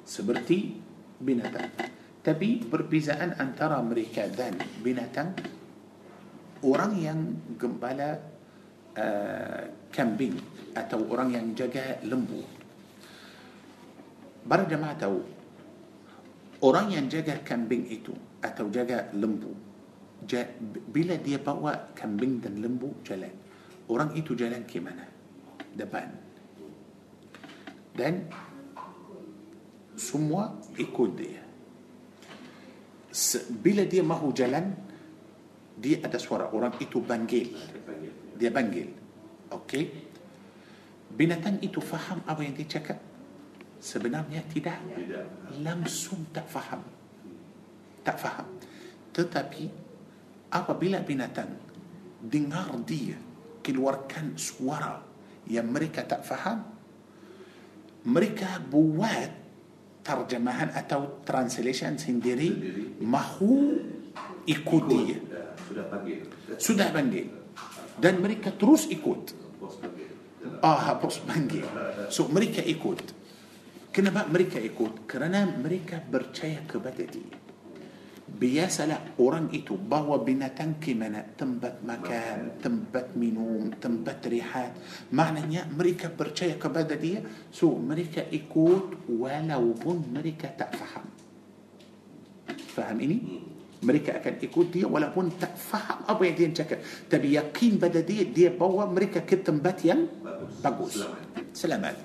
[0.05, 0.77] seperti
[1.17, 1.73] binatang
[2.21, 4.53] tapi perbezaan antara mereka dan
[4.85, 5.33] binatang
[6.61, 7.19] orang yang
[7.57, 8.21] gembala
[8.97, 10.37] uh, kambing
[10.75, 12.43] atau orang yang jaga lembu.
[14.45, 15.23] Para jemaah tahu
[16.61, 19.65] orang yang jaga kambing itu atau jaga lembu
[20.89, 23.31] bila dia bawa kambing dan lembu jalan
[23.89, 25.05] orang itu jalan ke mana?
[25.75, 26.07] Depan.
[27.95, 28.27] Dan
[29.95, 31.43] semua ikut dia.
[33.63, 34.75] Bila dia mahu jalan
[35.79, 37.55] dia ada suara orang itu panggil.
[38.35, 38.91] Dia panggil.
[39.51, 40.04] Okey
[41.15, 42.99] binatang itu faham apa yang dia cakap?
[43.79, 44.79] Sebenarnya tidak.
[45.63, 46.83] Langsung tak faham.
[48.03, 48.47] Tak faham.
[49.15, 49.63] Tetapi
[50.51, 51.55] apabila binatang
[52.19, 53.17] dengar dia
[53.63, 55.01] keluarkan suara
[55.49, 56.63] yang mereka tak faham
[58.05, 59.29] mereka buat
[60.05, 62.83] terjemahan atau translation sendiri Sendiri.
[63.01, 63.53] mahu
[64.45, 65.17] ikut dia.
[65.25, 66.19] Dah, sudah panggil.
[66.61, 67.25] Sudah panggil.
[67.97, 69.33] Dan mereka terus ikut
[70.63, 71.61] آه bos panggil
[72.09, 73.01] so mereka ikut
[73.95, 77.23] kenapa mereka ikut kerana mereka percaya kepada dia
[78.39, 84.73] biasalah orang itu bawa binatang ke mana tempat makan tempat minum tempat rehat.
[85.13, 87.19] معنى نيا أمريكا برشاية كبتدي
[87.53, 91.05] سو أمريكا إيكود ولو بن أمريكا تأفحم
[92.75, 93.19] فهميني؟
[93.83, 96.79] Mereka akan ikut dia walaupun tak faham apa yang dia cakap.
[97.11, 100.93] Tapi yakin pada dia, dia bawa mereka ke tempat yang bagus bagus.
[100.99, 101.21] selamat
[101.55, 101.95] Selamat.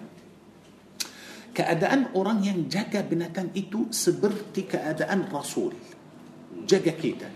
[1.50, 5.74] Keadaan orang yang jaga binatang itu seperti keadaan Rasul.
[6.62, 7.28] Jaga kita.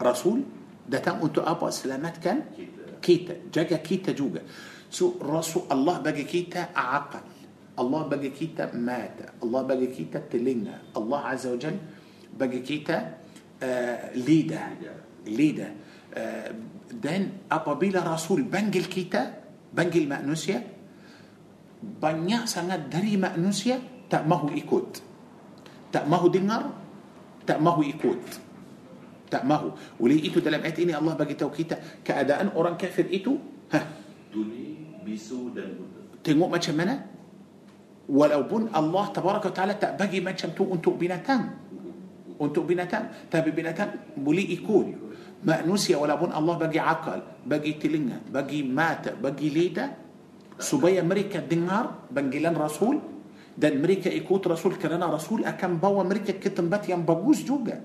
[0.00, 0.40] Rasul
[0.88, 1.68] datang untuk apa?
[1.68, 2.56] Selamatkan
[3.04, 3.52] kita.
[3.52, 4.40] Jaga kita juga.
[4.88, 7.22] So Rasul Allah bagi kita akal.
[7.76, 9.36] Allah bagi kita mata.
[9.38, 10.96] Allah bagi kita telinga.
[10.96, 11.76] Allah Azza wa Jal
[12.40, 12.98] باجيكيتا
[13.62, 14.64] آه، ليدا.
[15.28, 15.68] ليدا.
[16.16, 16.50] آه،
[16.96, 19.22] دان أبابيلا رسول بنجل كيتا
[19.76, 20.58] بنجل مأنوسيا.
[22.00, 24.92] بنيا سنت دري مأنوسيا تأمه إيكوت.
[25.92, 26.64] Tak mahu dengar
[27.46, 28.26] tak mahu ikut.
[29.30, 29.62] Tak mahu
[30.00, 33.36] oleh itu dalam ini Allah bagi tahu kita keadaan orang kafir itu
[33.70, 33.80] ها.
[36.24, 37.06] Tengok macam mana
[38.10, 41.69] walaupun الله تبارك وتعالى tak bagi macam itu untuk binatang
[42.40, 45.12] Untuk binatang, tapi binatang boleh ikut.
[45.44, 49.88] Manusia walaupun Allah bagi akal, bagi telinga, bagi mata, bagi lidah
[50.60, 53.00] supaya mereka dengar panggilan Rasul
[53.56, 57.80] dan mereka ikut Rasul kerana Rasul akan bawa mereka ke tempat yang bagus juga.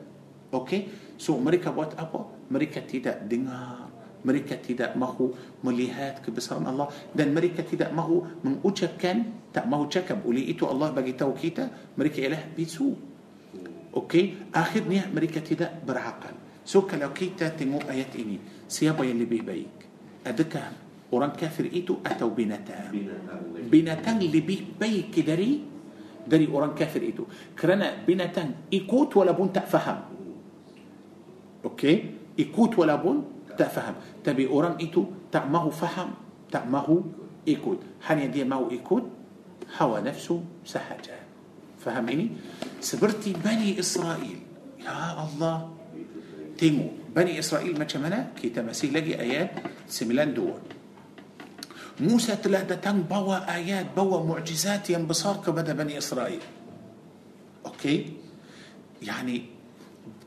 [0.52, 1.16] Okey?
[1.20, 2.48] So mereka buat apa?
[2.52, 3.92] Mereka tidak dengar,
[4.24, 5.32] mereka tidak mahu
[5.64, 10.24] melihat kebesaran Allah dan mereka tidak mahu mengucapkan, tak mahu cakap.
[10.28, 13.15] Oleh itu Allah bagi tahu kita mereka ialah bisu.
[13.96, 14.52] Okey?
[14.52, 16.36] Akhirnya mereka tidak berakal.
[16.68, 19.72] So kalau kita tengok ayat ini, siapa yang lebih baik?
[20.28, 20.68] Adakah
[21.14, 22.92] orang kafir itu atau binatang?
[23.66, 25.76] binatang lebih baik dari
[26.26, 27.24] dari orang kafir itu
[27.54, 30.10] kerana binatang ikut walaupun tak faham
[31.66, 31.96] okey
[32.42, 33.16] ikut walaupun
[33.54, 36.18] tak faham tapi orang itu tak mahu faham
[36.50, 37.06] tak mahu
[37.46, 37.78] ikut
[38.10, 39.04] hanya dia mahu ikut
[39.78, 41.25] hawa nafsu sahaja
[41.86, 42.28] فهميني؟
[42.82, 44.40] سبرتي بني إسرائيل.
[44.82, 45.58] يا الله.
[46.58, 49.52] تيمو بني إسرائيل ما كمانا كي تمسيه لقي آيات
[49.88, 50.60] سميلان دول
[52.00, 56.42] موسى تلاتة تن بوا آيات بوا معجزات ينبصار كبدا بني إسرائيل.
[57.66, 58.14] أوكي؟
[59.04, 59.38] يعني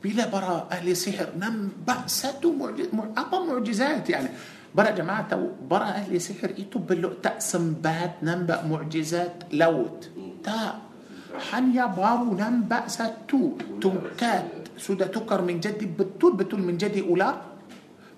[0.03, 2.93] بلا برا أهل سحر نم بأسات معجزات
[3.33, 4.29] معجزات يعني.
[4.75, 5.33] برا جماعة
[5.69, 10.09] برا أهل سحر إيتو باللؤتأ سنبات نم بأ معجزات لوت.
[10.45, 10.88] تأ
[11.37, 17.29] Hanya baru nampak satu tongkat sudah tukar menjadi betul betul menjadi ular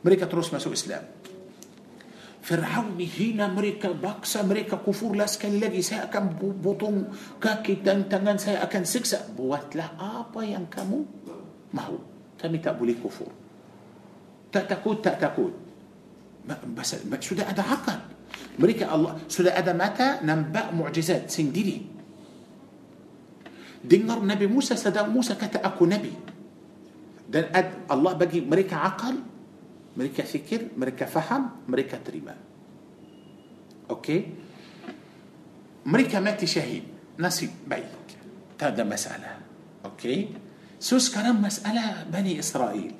[0.06, 1.04] mereka terus masuk Islam.
[2.42, 8.38] Firaun hina mereka paksa mereka kufur لاسكن كان lagi dia akan potong kaki dan tangan
[8.38, 9.38] dia akan seksa.
[9.38, 11.06] Buatlah apa yang kamu.
[11.74, 11.82] Mahu?
[11.86, 13.30] Tapi tak boleh kufur.
[14.52, 15.54] Tak takut tak takut.
[16.78, 18.00] Sebab sudah ada akidah
[18.58, 21.30] مريكا الله سودا أدا متى؟ نبأ معجزات.
[21.30, 22.01] سندري
[23.82, 26.14] dengar Nabi Musa sedang Musa kata aku Nabi
[27.26, 27.50] dan
[27.90, 29.32] Allah bagi mereka akal
[29.92, 32.32] mereka fikir, mereka faham, mereka terima.
[33.92, 34.20] Okey?
[35.84, 36.88] Mereka mati syahid.
[37.20, 37.92] Nasib baik.
[38.56, 39.36] Tak ada masalah.
[39.84, 40.32] Okey?
[40.80, 42.96] So sekarang masalah Bani Israel.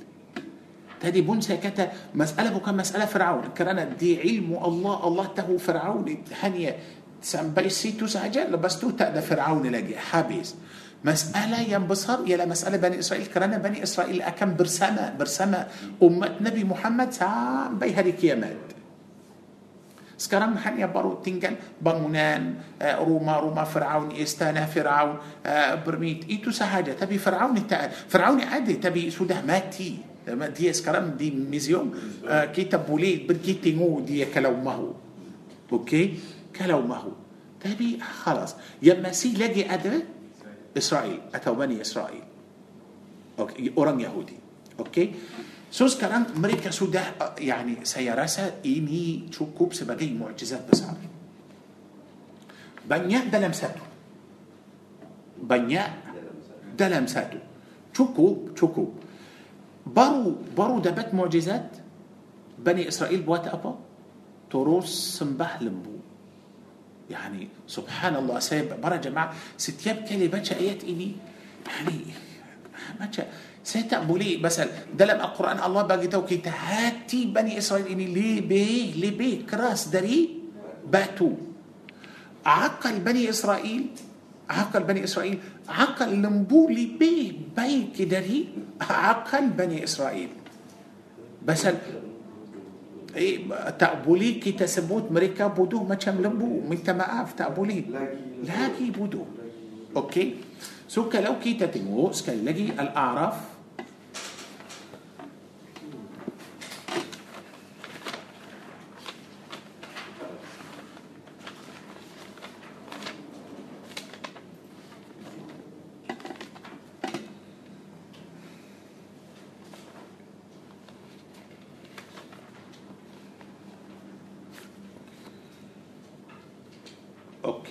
[1.02, 3.56] Pun saya kata masalah bukan masalah Fir'aun.
[3.56, 6.06] Kerana di ilmu Allah, Allah tahu Fir'aun
[6.44, 6.78] hanya
[7.22, 8.50] sampai situ saja.
[8.50, 9.94] Lepas tu tak ada Fir'aun lagi.
[9.94, 10.58] Habis.
[11.02, 15.66] Masalah yang besar ialah masalah Bani Israel kerana Bani Israel akan bersama bersama
[15.98, 18.78] umat Nabi Muhammad sampai hari kiamat.
[20.14, 22.62] Sekarang hanya baru tinggal bangunan
[23.02, 25.18] rumah-rumah Firaun, istana Firaun,
[25.82, 26.94] bermit itu sahaja.
[26.94, 29.98] Tapi Firaun tak Firaun ada tapi sudah mati.
[30.54, 31.90] Dia sekarang di museum
[32.54, 34.90] kita boleh pergi tengok dia kalau mahu.
[35.74, 36.31] Okey?
[36.56, 37.12] كلو ما هو
[37.60, 38.56] تبي؟ خلاص.
[38.82, 40.04] يما سي لقي أدري؟
[40.78, 41.20] إسرائيل.
[41.36, 42.24] أتوا بني إسرائيل.
[43.40, 43.74] أوكي.
[43.78, 44.38] أوران يهودي.
[44.80, 45.14] أوكي.
[45.72, 51.00] سوس كلام مريكا سودا يعني سيرسى إني تشوكوب سبقي معجزات بسار
[52.92, 53.80] بنيا دلم ساتو
[55.48, 55.84] بنيا
[56.76, 57.40] dalam satu
[57.94, 58.92] cukup cukup
[59.88, 61.72] baru baru dapat mukjizat؟
[62.60, 63.80] بني إسرائيل buat apa
[64.52, 66.01] terus sembah lembu.
[67.12, 71.12] يعني سبحان الله saya para jamaah setiap kali baca ayat ini
[71.68, 72.00] يعني
[73.00, 73.24] baca
[73.64, 74.58] saya tak boleh بس
[74.98, 80.42] dalam القرآن الله bagi tahu kita hati بني إسرائيل ini lebih lebih keras dari
[80.88, 81.32] batu.
[82.46, 83.84] عقل بني إسرائيل
[84.50, 85.38] عقل بني إسرائيل
[85.70, 88.50] عقل لمبولي بيه بيك دري
[88.82, 90.30] عقل بني إسرائيل.
[91.46, 91.68] بس
[93.16, 93.44] eh,
[93.76, 97.88] tak boleh kita sebut mereka bodoh macam lembu minta maaf tak boleh
[98.44, 99.28] lagi, bodoh
[99.96, 100.40] okey
[100.88, 103.62] so kalau kita tengok sekali lagi al-araf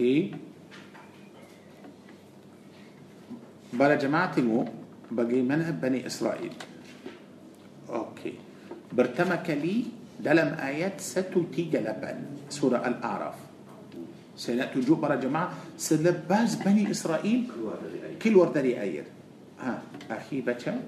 [0.01, 0.33] Okey.
[4.01, 4.59] جماعتمو
[5.13, 6.55] بقي منهب بني إسرائيل.
[7.93, 8.35] أوكي.
[8.97, 9.93] برتمك لي
[10.25, 12.49] دلم آيات ستو تيجا لبن.
[12.49, 13.37] سورة الأعراف.
[14.41, 15.77] سنأتو جو برا جماعة.
[15.77, 17.53] سلباز بني إسرائيل.
[18.17, 19.09] كل ورد لي آيات.
[19.61, 20.81] ها أخي بچا.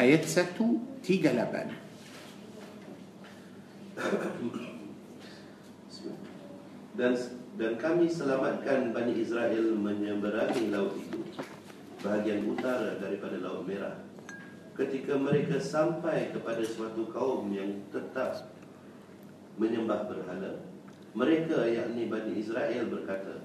[0.00, 1.68] آيات ستو تيجا لبن.
[6.96, 7.12] Dan
[7.60, 11.20] dan kami selamatkan Bani Israel menyeberangi laut itu.
[12.06, 13.98] Bahagian utara daripada laut merah.
[14.78, 18.46] Ketika mereka sampai kepada suatu kaum yang tetap
[19.58, 20.62] menyembah berhala
[21.16, 23.40] mereka yakni Bani Israel berkata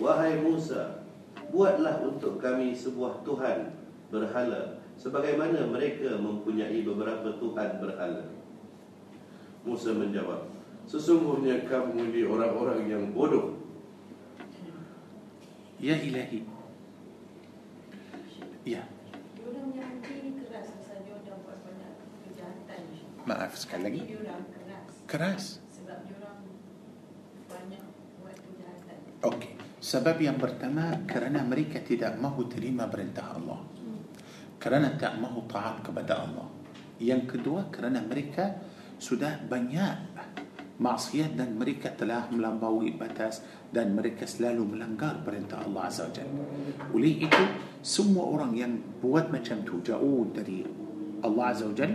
[0.00, 1.04] wahai Musa
[1.52, 3.68] buatlah untuk kami sebuah tuhan
[4.08, 8.24] berhala sebagaimana mereka mempunyai beberapa tuhan berhala.
[9.62, 10.48] Musa menjawab
[10.82, 13.54] Sesungguhnya kamu ini orang-orang yang bodoh.
[15.78, 16.42] Ya ilahi
[18.62, 18.86] Ya.
[19.34, 21.92] Diorang yang hati ni keras Asal diorang buat banyak
[22.30, 22.80] kejahatan
[23.26, 24.00] Maaf sekali lagi.
[24.06, 24.92] Diorang keras.
[25.10, 25.44] Keras?
[25.66, 26.38] Sebab diorang
[27.50, 27.82] banyak
[28.22, 28.96] buat kejahatan.
[29.26, 29.52] Okey.
[29.82, 33.58] Sebab yang pertama kerana mereka tidak mahu terima perintah Allah.
[34.62, 36.46] Kerana tak mahu taat kepada Allah.
[37.02, 38.62] Yang kedua kerana mereka
[39.02, 40.11] sudah banyak
[40.82, 43.42] maksiat dan mereka telah melampaui batas
[43.74, 46.28] dan mereka selalu melanggar perintah الله عز وجل
[46.94, 47.44] oleh itu
[47.82, 48.72] semua orang yang
[49.02, 50.66] buat macam itu jauh dari
[51.24, 51.92] الله عز وجل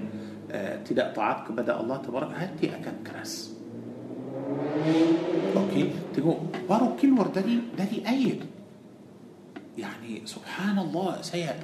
[0.86, 3.34] tidak taat kepada الله تبارك hati akan keras
[5.55, 5.84] okey
[6.16, 6.34] tengok
[6.70, 8.41] baru keluar dari dari ayat
[9.78, 11.60] يعني سبحان الله saya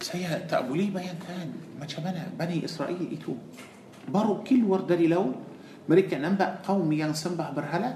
[0.00, 1.48] سيا تأبولي ما ينكان
[1.80, 1.86] ما
[2.38, 3.32] بني إسرائيل إتو
[4.08, 5.34] بارو كل ور داري لون
[5.86, 7.90] mereka nampak kaum yang sembah berhala.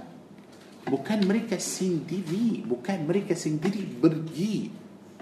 [0.80, 4.70] Bukan mereka sendiri bukan mereka sendiri pergi.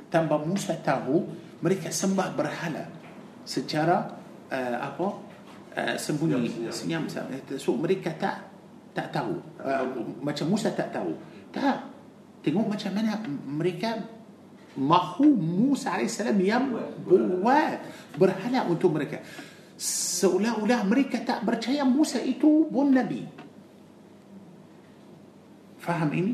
[0.08, 1.28] Tanpa Musa tahu
[1.60, 2.84] mereka sembah berhala.
[3.44, 3.96] Secara
[4.52, 5.08] uh, apa?
[5.74, 6.68] Uh, sembunyi.
[6.72, 7.08] Senyam
[7.56, 8.36] so mereka tak
[8.92, 9.40] tak tahu.
[9.60, 9.84] Uh,
[10.20, 11.12] macam Musa tak tahu.
[11.52, 11.88] Tak.
[12.44, 13.98] Tengok macam mana mereka
[14.78, 16.70] mahu Musa AS yang
[17.02, 17.82] buat
[18.14, 19.18] berhala untuk mereka
[19.78, 23.38] seolah-olah mereka tak percaya Musa itu pun Nabi
[25.88, 26.32] faham ini?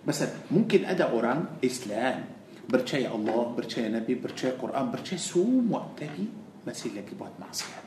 [0.00, 2.24] Pasal mungkin ada orang Islam
[2.64, 6.24] percaya Allah, percaya Nabi, percaya Quran, percaya semua tapi
[6.64, 7.86] masih lagi buat maksiat.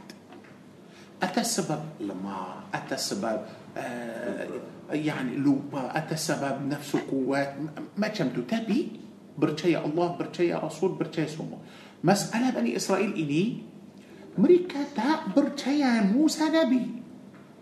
[1.25, 3.37] Atas sebab lemah, atas sebab
[3.73, 4.45] uh,
[4.93, 7.55] يعني lupa, atas sebab nafsu kuat,
[7.95, 8.43] macam tu.
[8.43, 8.99] Tapi
[9.33, 11.63] percaya Allah, percaya Rasul, percaya semua.
[12.03, 13.63] Masalah Bani Israel ini,
[14.33, 17.01] mereka tak percaya Musa Nabi.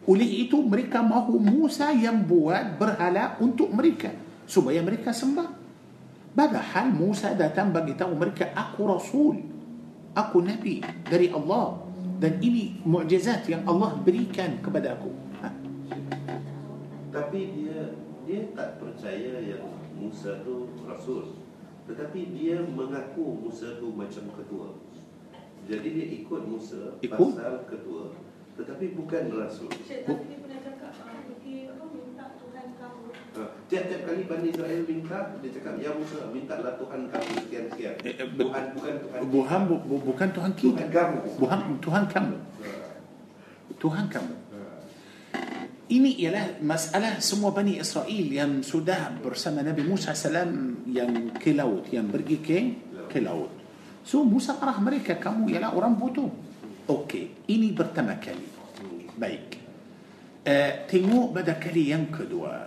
[0.07, 4.09] Oleh itu mereka mahu Musa yang buat berhala untuk mereka
[4.49, 5.61] supaya mereka sembah.
[6.31, 9.35] Padahal Musa datang bagi tahu mereka aku rasul,
[10.15, 11.75] aku nabi dari Allah
[12.23, 15.11] dan ini mukjizat yang Allah berikan kepada aku.
[15.43, 15.49] Ha?
[17.11, 17.93] Tapi dia
[18.23, 19.67] dia tak percaya yang
[19.99, 21.35] Musa tu rasul.
[21.83, 24.71] Tetapi dia mengaku Musa tu macam ketua.
[25.69, 27.37] Jadi dia ikut Musa Ikut?
[27.37, 28.11] pasal ketua
[28.61, 29.71] tetapi bukan rasul.
[29.87, 33.03] Syed tadi dia pernah cakap ah, pergi apa minta Tuhan kamu.
[33.31, 37.95] Ha, tiap-tiap kali Bani Israel minta, dia cakap, Ya Musa, mintalah Tuhan kamu sekian-sekian.
[38.03, 39.19] Eh, eh, Tuhan, bukan Tuhan.
[39.31, 40.77] Tuhan bu, bu, bukan Tuhan kita.
[40.77, 41.17] Tuhan kamu.
[41.39, 42.35] Tuhan Tuhan kamu.
[42.37, 42.71] Ha,
[43.79, 44.35] Tuhan kamu.
[45.91, 51.83] Ini ialah masalah semua Bani Israel yang sudah bersama Nabi Musa salam yang ke laut,
[51.91, 52.59] yang pergi ke
[53.11, 53.60] ke laut.
[54.01, 56.31] So Musa marah mereka, kamu ialah orang bodoh.
[56.89, 58.49] Okey, ini pertama kali.
[59.15, 59.61] Baik.
[60.41, 62.65] Uh, tengok pada kali yang kedua.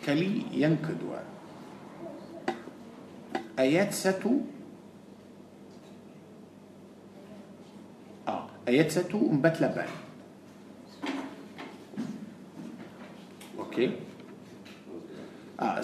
[0.00, 1.20] Kali yang kedua.
[3.54, 4.40] Ayat satu.
[8.24, 9.88] Ah, ayat satu empat lapan.
[13.60, 14.00] Okey.
[15.60, 15.78] Ah,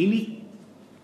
[0.00, 0.40] ini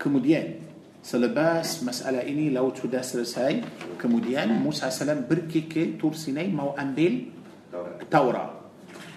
[0.01, 0.66] kemudian
[1.07, 3.63] selepas masalah ini laut sudah selesai,
[3.95, 7.31] kemudian Musa salam pergi ke Tur Sinai mau ambil
[8.11, 8.51] Taurat.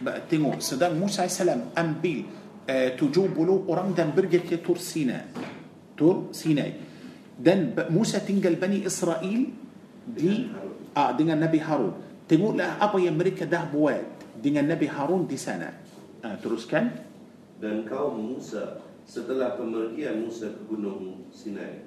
[0.00, 2.30] Tengok, sedang Musa salam ambil
[2.70, 3.34] uh, 70
[3.66, 5.34] orang dan pergi ke Tur Sinai.
[5.98, 6.70] Tur Sinai.
[7.34, 9.42] Dan Musa tinggal Bani Israel
[10.04, 10.46] di
[10.94, 12.24] ah, dengan Nabi Harun.
[12.28, 14.00] Tengoklah apa yang mereka dah buat
[14.36, 15.72] dengan Nabi Harun di sana.
[16.20, 17.08] Ah, teruskan.
[17.60, 21.82] Dan kaum Musa setelah pemergian Musa ke gunung Sinai,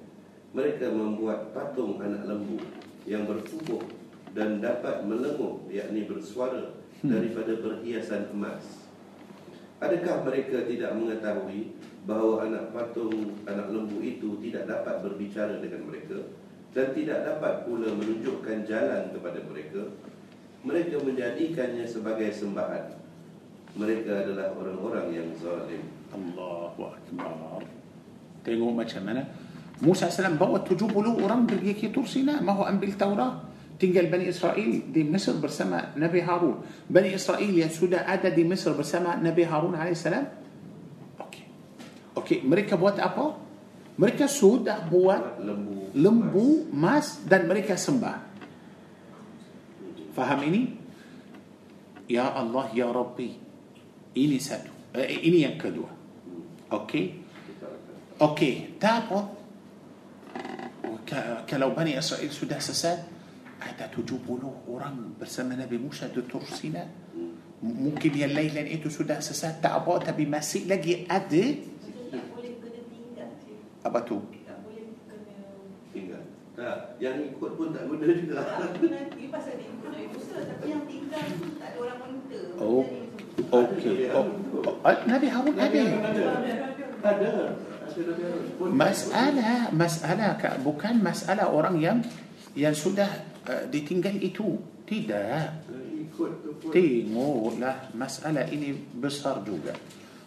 [0.51, 2.59] mereka membuat patung anak lembu
[3.07, 3.79] yang bertubuh
[4.35, 8.91] dan dapat melenguk, yakni bersuara daripada perhiasan emas.
[9.79, 11.71] Adakah mereka tidak mengetahui
[12.03, 16.27] bahawa anak patung anak lembu itu tidak dapat berbicara dengan mereka
[16.75, 19.95] dan tidak dapat pula menunjukkan jalan kepada mereka?
[20.63, 22.99] Mereka menjadikannya sebagai sembahan.
[23.79, 26.02] Mereka adalah orang-orang yang zalim.
[26.15, 27.61] الله أكبر.
[28.45, 29.23] tiga macam mana
[29.81, 32.41] موسى سلام bawa tujuh puluh orang pergi Tursina.
[32.41, 33.33] mahu ambil توراة؟
[33.79, 36.61] tinggal بني إسرائيل di مصر bersama نبي هارون.
[36.89, 40.25] بني إسرائيل ya sudah ada di مصر bersama نبي هارون عليه السلام.
[41.19, 41.43] okey.
[42.17, 42.37] okey.
[42.47, 43.27] mereka buat apa
[43.99, 45.41] mereka sudah buat
[45.95, 47.27] lembu emas.
[47.27, 48.13] dan mereka sembah.
[50.15, 50.63] faham ini؟
[52.13, 53.31] يا الله يا ربي.
[54.13, 56.02] إني سادو إني يكدوه
[58.19, 59.19] Okey, tak apa.
[61.03, 62.97] Ka- Kalau Bani Israel sudah sesat,
[63.59, 64.23] ada 70
[64.65, 66.83] orang bersama Nabi Musa di Tur Sina.
[67.13, 70.03] M- Mungkin yang lain-lain itu sudah sesat, tak apa.
[70.03, 71.43] Tapi masih lagi ada.
[73.83, 74.23] Apa tu?
[75.91, 76.23] Tinggal.
[76.53, 78.39] Tak, yang ikut pun tak guna juga.
[78.39, 82.43] Tak, nanti pasal dia ikut Nabi Musa Tapi yang tinggal tu tak ada orang monitor
[82.57, 82.85] Oh.
[83.53, 84.09] Okey.
[84.09, 84.25] Oh,
[84.65, 85.83] oh, Nabi Harun ada.
[87.05, 87.33] Ada.
[88.73, 90.33] Masalah masalah
[90.65, 91.97] bukan masalah orang yang
[92.57, 93.05] yang sudah
[93.45, 94.57] uh, ditinggal itu.
[94.89, 95.69] Tidak.
[96.73, 99.77] Tengoklah masalah ini besar juga.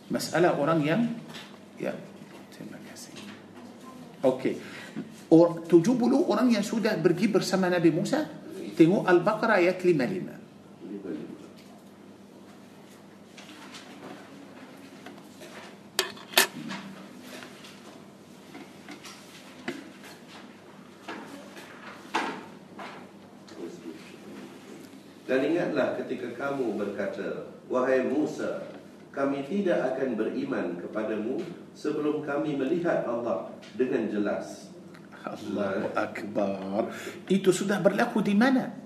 [0.07, 1.03] Masalah orang yang
[1.83, 1.91] ya
[2.55, 3.15] terima kasih.
[4.23, 4.55] Okey.
[5.27, 5.99] Or, 70
[6.31, 8.23] orang yang sudah pergi bersama Nabi Musa
[8.79, 11.26] tengok Al-Baqarah ayat 55.
[25.37, 28.65] Dan ingatlah ketika kamu berkata, Wahai Musa,
[29.13, 31.37] kami tidak akan beriman kepadamu
[31.77, 34.73] sebelum kami melihat Allah dengan jelas.
[35.29, 36.89] Allahu Akbar.
[37.29, 38.81] Itu sudah berlaku di mana?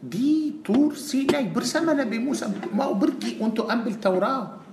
[0.00, 4.64] Di Tur Sinai bersama Nabi Musa mau pergi untuk ambil Taurat.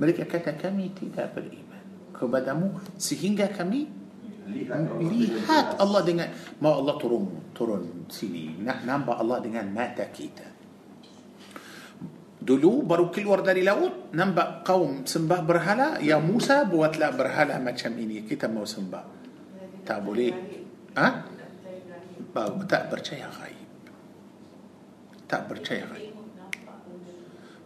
[0.00, 1.84] Mereka kata kami tidak beriman
[2.16, 3.92] kepadamu sehingga kami
[4.46, 6.28] Lihat Allah dengan
[6.62, 10.54] mau Allah turun turun sini nak nampak Allah dengan mata kita.
[12.46, 18.22] Dulu baru keluar dari laut nampak kaum sembah berhala ya Musa buatlah berhala macam ini
[18.22, 19.04] kita mau sembah.
[19.82, 20.30] Tak boleh.
[20.94, 21.08] Ha?
[22.70, 23.70] Tak percaya gaib.
[25.26, 26.14] Tak percaya gaib.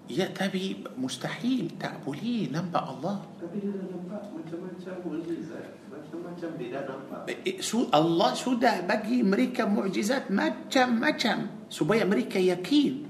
[0.09, 3.21] Ya tapi mustahil tak boleh nampak Allah.
[3.37, 5.80] Tapi dia nampak macam-macam mukjizat.
[6.11, 7.23] Dah nampak.
[7.47, 13.07] Eh, su- Allah sudah bagi mereka mukjizat macam-macam supaya mereka yakin.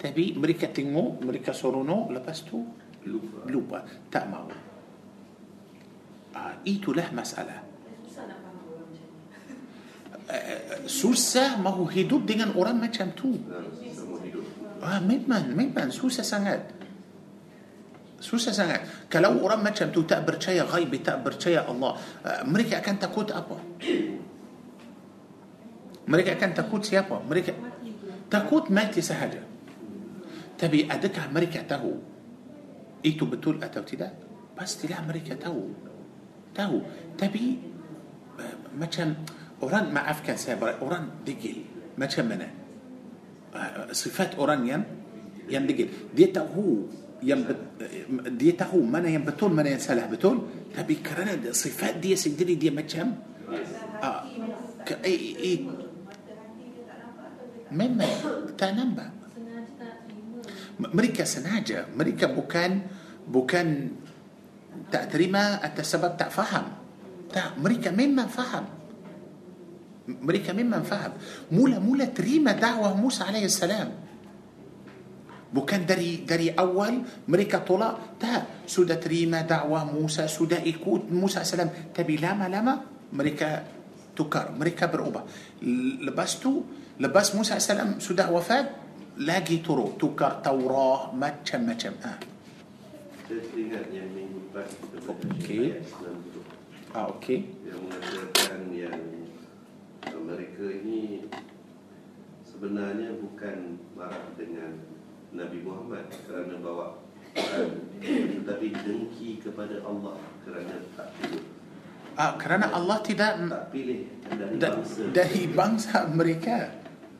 [0.00, 2.60] Tapi mereka tengok, mereka seronok, lepas tu
[3.08, 3.48] Lupa.
[3.48, 3.78] lupa,
[4.12, 4.48] tak mau.
[6.34, 7.62] Ah, itulah masalah.
[8.04, 8.54] Susah macam.
[10.28, 13.38] Ah, susah mahu hidup dengan orang macam tu.
[14.84, 16.73] Ah, memang, memang susah sangat.
[18.24, 18.88] Susah sangat.
[19.12, 21.92] Kalau orang macam tu tak percaya ghaib, tak percaya Allah,
[22.24, 23.60] ah, mereka akan takut apa?
[26.08, 27.20] Mereka akan takut siapa?
[27.20, 27.52] Mereka
[28.32, 29.44] takut mati sahaja.
[30.56, 32.00] Tapi adakah mereka tahu
[33.04, 34.16] itu betul atau tidak?
[34.56, 35.68] Pastilah mereka tahu.
[36.56, 36.76] Tahu.
[37.20, 37.60] Tapi
[38.40, 39.20] uh, macam
[39.60, 41.60] orang maafkan saya orang degil.
[42.00, 42.48] Macam mana?
[43.52, 44.82] Uh, sifat orang yang
[45.44, 45.92] yang degil.
[46.16, 46.88] Dia tahu
[47.22, 47.56] ينبت
[48.34, 50.36] دي تهو من ينبتون من ينسله بتون
[50.76, 53.12] تبي كرنا صفات دي سيدري دي مجم
[54.02, 54.22] آه.
[55.04, 55.54] اي اي
[57.72, 57.98] من
[58.58, 59.10] تنبأ.
[60.80, 61.86] مريكا سناجة.
[61.96, 62.82] مريكا بوكان
[63.28, 63.90] بوكان
[64.92, 66.66] تأتريما أنت سبب تفهم
[67.32, 68.64] تا مريكا مما فهم.
[70.08, 71.12] مريكا مما فهم.
[71.52, 74.03] مولا مولا تريما دعوة موسى عليه السلام.
[75.54, 78.18] Bukan dari dari awal mereka tolak.
[78.18, 78.66] Tak.
[78.66, 82.82] Sudah terima dakwah Musa sudah ikut Musa alaihissalam tapi lama-lama
[83.14, 83.62] mereka
[84.18, 85.22] tukar mereka berubah.
[86.02, 86.66] Lepas tu
[86.98, 88.66] lepas Musa alaihissalam sudah wafat
[89.22, 89.94] lagi turun.
[89.94, 91.92] Tukar Taurah macam-macam.
[92.02, 92.18] Ah
[93.24, 95.62] Saya teringat yang minggu lepas kita baca Okey.
[95.70, 97.38] ayat 90 ah okey.
[97.62, 98.98] Yang mengatakan yang
[100.24, 101.26] mereka ini
[102.46, 104.93] sebenarnya bukan marah dengan
[105.34, 106.86] Nabi Muhammad kerana bawa
[107.34, 107.70] Quran.
[108.40, 110.14] Tetapi dengki kepada Allah
[110.46, 111.42] kerana tak pilih
[112.14, 115.02] ah kerana Allah tidak tak pilih dari da, bangsa.
[115.10, 116.56] dari bangsa mereka.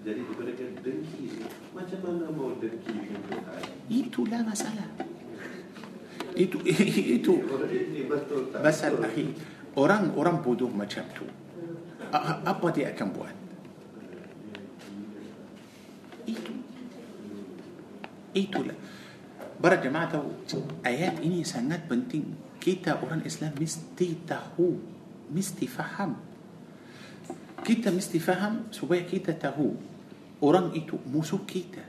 [0.06, 1.42] Jadi mereka dengki
[1.74, 3.62] macam mana mau dengki dengan Tuhan?
[3.90, 4.88] Itulah masalah.
[6.38, 6.62] Itu
[7.18, 7.34] itu
[8.58, 9.26] Pasal betul akhi
[9.74, 11.26] Orang orang bodoh macam tu.
[12.14, 13.34] A- Apa dia akan buat?
[16.30, 16.52] Itu
[18.35, 18.76] Itulah.
[19.55, 20.28] Para jemaah tahu
[20.82, 22.35] Ayat ini sangat penting.
[22.59, 24.76] Kita orang Islam mesti tahu
[25.30, 26.18] Mesti faham.
[27.64, 29.95] Kita mesti faham Supaya kita tahu
[30.45, 31.80] Orang itu musuh kita.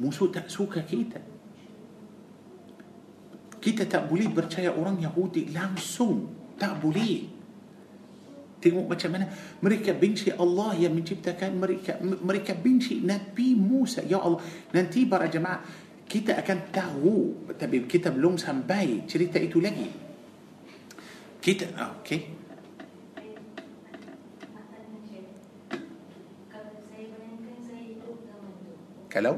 [0.00, 1.22] Musuh tak suka kita.
[3.60, 6.26] Kita tak boleh percaya orang Yahudi langsung.
[6.56, 7.39] Tak boleh
[8.60, 9.26] tengok macam mana
[9.64, 14.04] mereka benci Allah yang menciptakan mereka mereka benci Nabi Musa.
[14.04, 14.38] Ya Allah
[14.76, 15.64] nanti para jemaah
[16.04, 17.16] kita akan tahu
[17.56, 19.88] tapi kita belum sampai cerita itu lagi.
[21.40, 22.40] Kita ah, okey.
[29.10, 29.34] Kalau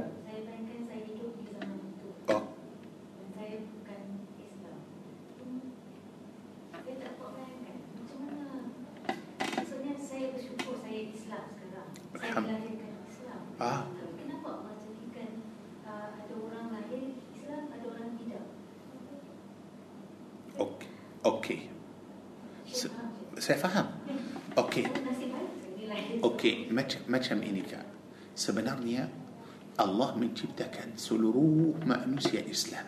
[32.22, 32.86] manusia Islam.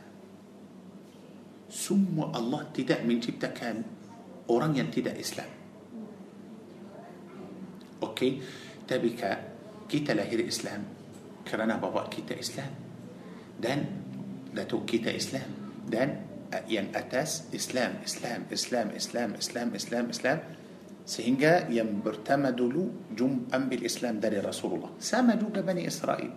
[1.67, 3.83] Semua Allah tidak menciptakan
[4.47, 5.51] orang yang tidak Islam.
[7.99, 8.39] Okey,
[8.87, 9.19] tapi
[9.91, 10.87] kita lahir Islam
[11.43, 12.71] kerana bapa kita Islam
[13.59, 13.91] dan
[14.55, 16.23] datuk kita Islam dan
[16.55, 20.39] uh, yang atas Islam, Islam, Islam, Islam, Islam, Islam, Islam
[21.05, 26.33] sehingga yang pertama dulu jum ambil Islam dari Rasulullah sama juga Bani Israel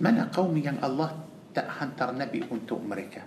[0.00, 1.27] mana kaum yang Allah
[1.66, 3.22] هنتر نبي أنتو أمريكا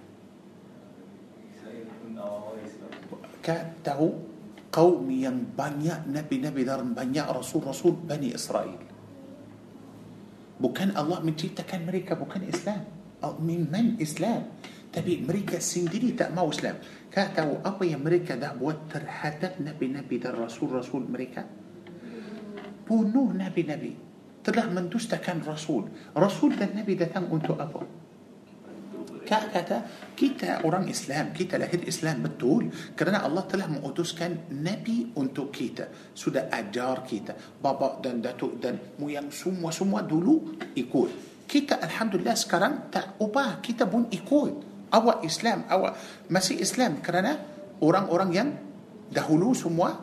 [3.43, 4.09] كتهو
[4.71, 8.79] قوم ينبنيا نبي نبي دار بنيا رسول رسول بني إسرائيل.
[10.61, 12.83] بكان الله من جيتا كان أمريكا بكان إسلام.
[13.23, 14.43] أو من من إسلام؟
[14.93, 16.77] تبي أمريكا سندري تأما إسلام.
[17.11, 21.43] كتهو أبي أمريكا ده بوتر حدث نبي نبي دار رسول رسول أمريكا
[22.87, 23.93] بونوه نبي نبي.
[24.45, 25.89] تلاه من دوستا كان رسول.
[26.17, 27.81] رسول ده النبي ده تم أنتو أبو.
[29.31, 29.77] Kak kata
[30.11, 32.67] kita orang Islam, kita lahir Islam betul
[32.99, 35.87] kerana Allah telah mengutuskan Nabi untuk kita.
[36.11, 37.31] Sudah ajar kita,
[37.63, 41.09] bapa dan datuk dan muyang semua semua dulu ikut.
[41.47, 44.67] Kita alhamdulillah sekarang tak ubah, kita pun ikut.
[44.91, 45.95] Awak Islam, awak
[46.27, 47.39] masih Islam kerana
[47.79, 48.49] orang-orang yang
[49.15, 49.95] dahulu semua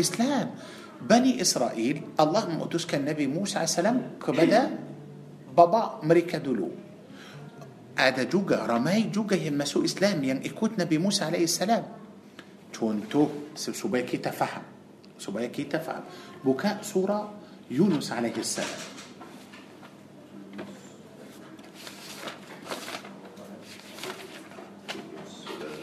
[0.00, 0.48] Islam.
[0.96, 3.76] Bani Israel Allah mengutuskan Nabi Musa AS
[4.16, 4.72] kepada
[5.52, 6.91] bapa mereka dulu
[7.98, 11.84] ada juga ramai juga yang masuk Islam yang يعني ikut نبي موسى عليه السلام.
[12.72, 14.62] tentu supaya kita faham
[15.18, 16.02] supaya kita faham.
[16.44, 17.32] baca سورة
[17.70, 18.80] يونس عليه السلام.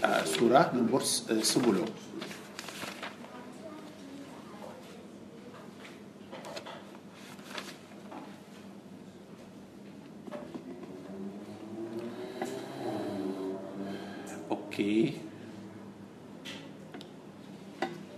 [0.03, 1.85] آه، سورة نبرس آه، سبولو.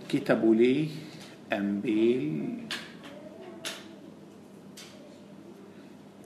[0.08, 0.88] كتب لي
[1.52, 2.26] أنبيل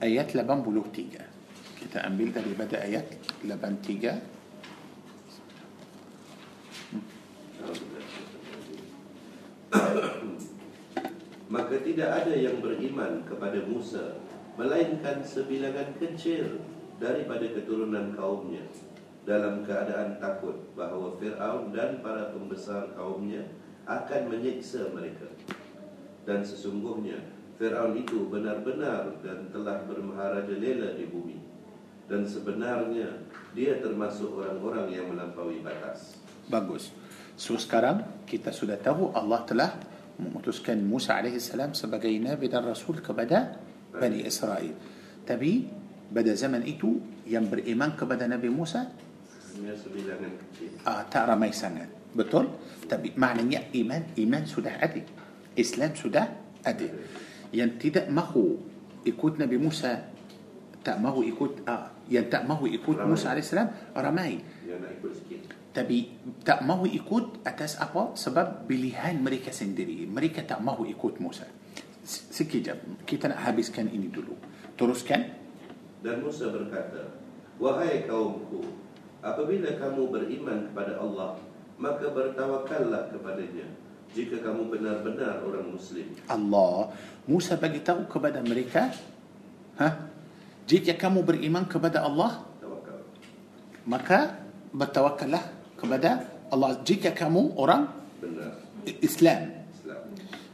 [0.03, 1.23] آيات لبن بلوتيجا
[1.81, 3.09] كتاب أنبيل ده اللي بدأ آيات
[3.47, 4.15] لبن تيجا
[11.47, 14.19] Maka tidak ada yang beriman kepada Musa
[14.57, 16.57] Melainkan sebilangan kecil
[16.97, 18.65] daripada keturunan kaumnya.
[19.27, 23.43] Dalam keadaan takut bahawa Fir'aun dan para pembesar kaumnya
[23.83, 25.27] Akan menyiksa mereka
[26.23, 27.19] Dan sesungguhnya
[27.59, 31.43] Fir'aun itu benar-benar dan telah bermaharaja lela di bumi
[32.07, 36.15] Dan sebenarnya dia termasuk orang-orang yang melampaui batas
[36.47, 36.95] Bagus.
[37.35, 39.71] So sekarang kita sudah tahu Allah telah
[40.15, 43.59] memutuskan Musa AS sebagai Nabi dan Rasul kepada
[43.91, 44.71] Bani Israel.
[45.27, 45.67] Tapi
[46.07, 48.87] pada zaman itu yang beriman kepada Nabi Musa
[49.57, 51.89] Hanya sebilangan kecil ah, tak ramai sangat.
[52.13, 52.53] Betul?
[52.85, 55.01] Tapi maknanya iman, iman sudah ada.
[55.57, 56.25] Islam sudah
[56.61, 56.87] ada.
[57.49, 58.61] Yang tidak mahu
[59.03, 60.13] ikut Nabi Musa
[60.85, 63.09] tak mahu ikut ah, yang tak mahu ikut Ramai.
[63.11, 63.51] Musa AS
[63.97, 64.39] ramai.
[64.63, 65.41] Yang nak ikut sikit
[65.77, 66.09] tapi
[66.41, 71.45] tak mahu ikut atas apa sebab pilihan mereka sendiri mereka tak mahu ikut Musa
[72.01, 74.33] sekejap kita nak habiskan ini dulu
[74.73, 75.37] teruskan
[75.97, 77.17] Dan Musa berkata,
[77.57, 78.61] Wahai kaumku,
[79.27, 81.35] apabila kamu beriman kepada Allah,
[81.75, 83.67] maka bertawakallah kepadanya.
[84.15, 86.07] Jika kamu benar-benar orang Muslim.
[86.31, 86.95] Allah
[87.27, 88.87] Musa bagi tahu kepada mereka
[89.75, 90.07] ha
[90.63, 93.03] jika kamu beriman kepada Allah Tawakal.
[93.83, 94.39] maka
[94.71, 95.43] bertawakallah
[95.75, 97.91] kepada Allah jika kamu orang
[98.23, 98.55] Benar.
[99.03, 100.01] Islam Islam.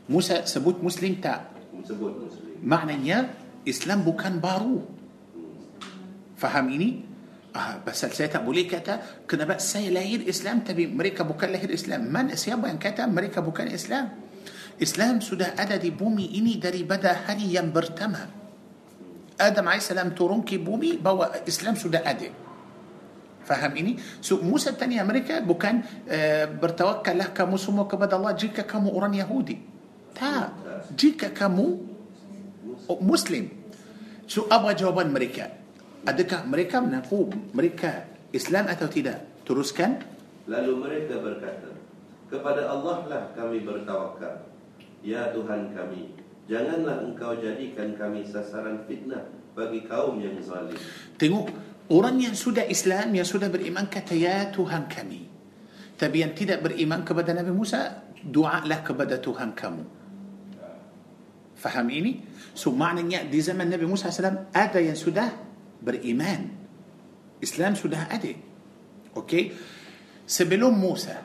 [0.09, 1.53] Musa sebut Muslim tak
[1.85, 2.57] Sebut Muslim.
[2.65, 3.37] maknanya
[3.69, 4.81] Islam bukan baru
[6.41, 7.05] faham ini
[7.55, 11.73] آه بس saya tak boleh kita kena bagi si lahir Islam tapi mereka bukan lahir
[11.73, 12.13] Islam.
[12.13, 14.09] من siapa yang kata mereka bukan Islam.
[14.81, 18.25] Islam sudah ada di bumi ini dari pada hari yang pertama.
[19.41, 22.29] آدم عليه السلام turun ke bumi bawa Islam sudah ada
[23.45, 28.89] faham ini؟ so موسى الثاني mereka bukan آه bertawakallah kamu semua kepada الله jika kamu
[28.89, 29.57] orang yahudi.
[30.15, 30.49] tak
[30.95, 31.81] jika kamu
[32.89, 33.45] مسلم.
[34.27, 35.62] سو أبغى جواب أمريكا.
[36.03, 38.03] Adakah mereka mengaku mereka
[38.35, 39.23] Islam atau tidak?
[39.47, 40.03] Teruskan.
[40.51, 41.71] Lalu mereka berkata,
[42.27, 44.51] Kepada Allah lah kami bertawakal.
[45.03, 46.15] Ya Tuhan kami,
[46.47, 50.79] janganlah engkau jadikan kami sasaran fitnah bagi kaum yang zalim.
[51.19, 51.51] Tengok
[51.91, 55.27] orang yang sudah Islam yang sudah beriman kata ya Tuhan kami.
[55.99, 59.83] Tapi yang tidak beriman kepada Nabi Musa, doalah kepada Tuhan kamu.
[61.59, 62.19] Faham ini?
[62.51, 65.52] So maknanya di zaman Nabi Musa SAW ada yang sudah
[65.83, 66.47] beriman
[67.43, 68.35] Islam sudah ada؟
[69.17, 69.51] okey؟
[70.27, 71.15] sebelum موسى.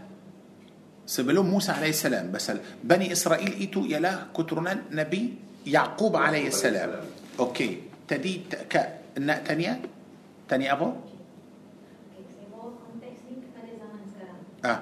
[1.07, 2.33] sebelum موسى عليه السلام.
[2.33, 2.53] بس
[2.85, 5.35] بني إسرائيل itu ialah keturunan نبي
[5.67, 6.91] يعقوب عليه السلام.
[7.39, 7.83] okey.
[8.09, 8.75] tadi ka
[9.47, 9.81] tanya؟
[10.49, 10.93] tanya apa؟
[14.65, 14.81] آه.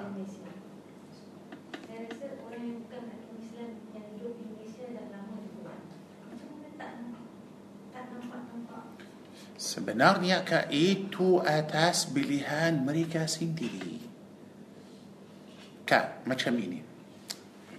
[9.67, 13.99] Sebenarnya kak itu atas pilihan mereka sendiri.
[15.83, 16.79] Kak, macam ini.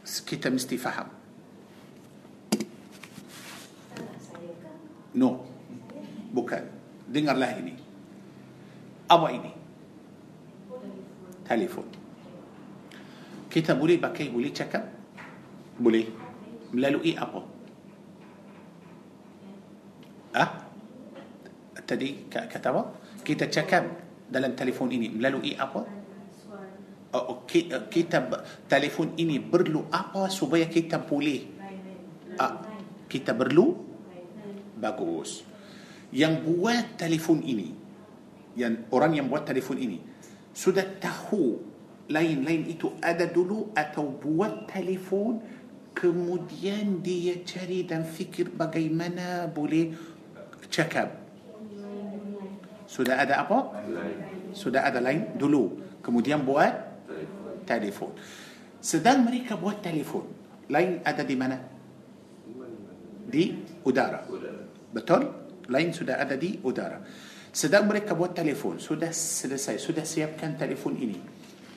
[0.04, 1.08] Kita mesti faham.
[5.16, 5.48] No,
[6.28, 6.60] bukan.
[7.08, 7.72] Dengarlah ini.
[9.08, 9.52] Apa ini?
[11.48, 11.88] Telefon.
[13.48, 14.84] Kita boleh pakai, boleh cakap?
[15.80, 16.04] Boleh.
[16.68, 17.40] Melalui apa?
[20.36, 20.67] Ah?
[21.88, 22.82] Tadi kata apa?
[23.24, 23.82] Kita cakap
[24.28, 25.08] dalam telefon ini.
[25.08, 25.80] Melalui apa?
[27.08, 28.28] Oh, oh, uh, kita
[28.68, 31.40] telefon ini perlu apa supaya kita boleh
[32.36, 32.60] ah,
[33.08, 33.72] kita perlu?
[34.76, 35.48] Bagus.
[36.12, 37.88] Yang buat telefon ini
[38.58, 40.02] yang orang yang buat telefon ini
[40.50, 41.62] sudah tahu
[42.10, 45.38] lain-lain itu ada dulu atau buat telefon
[45.94, 49.94] kemudian dia cari dan fikir bagaimana boleh
[50.66, 51.27] cakap
[52.88, 53.84] sudah ada apa?
[54.56, 55.36] Sudah ada lain?
[55.36, 55.76] Dulu.
[56.00, 56.72] Kemudian buat
[57.68, 58.16] telefon.
[58.80, 60.24] Sedang mereka buat telefon
[60.72, 61.56] lain ada di mana?
[63.28, 63.44] Di
[63.84, 64.24] udara.
[64.88, 65.22] Betul?
[65.68, 67.04] Lain sudah ada di udara.
[67.52, 71.20] Sedang mereka buat telefon sudah selesai sudah siapkan telefon ini.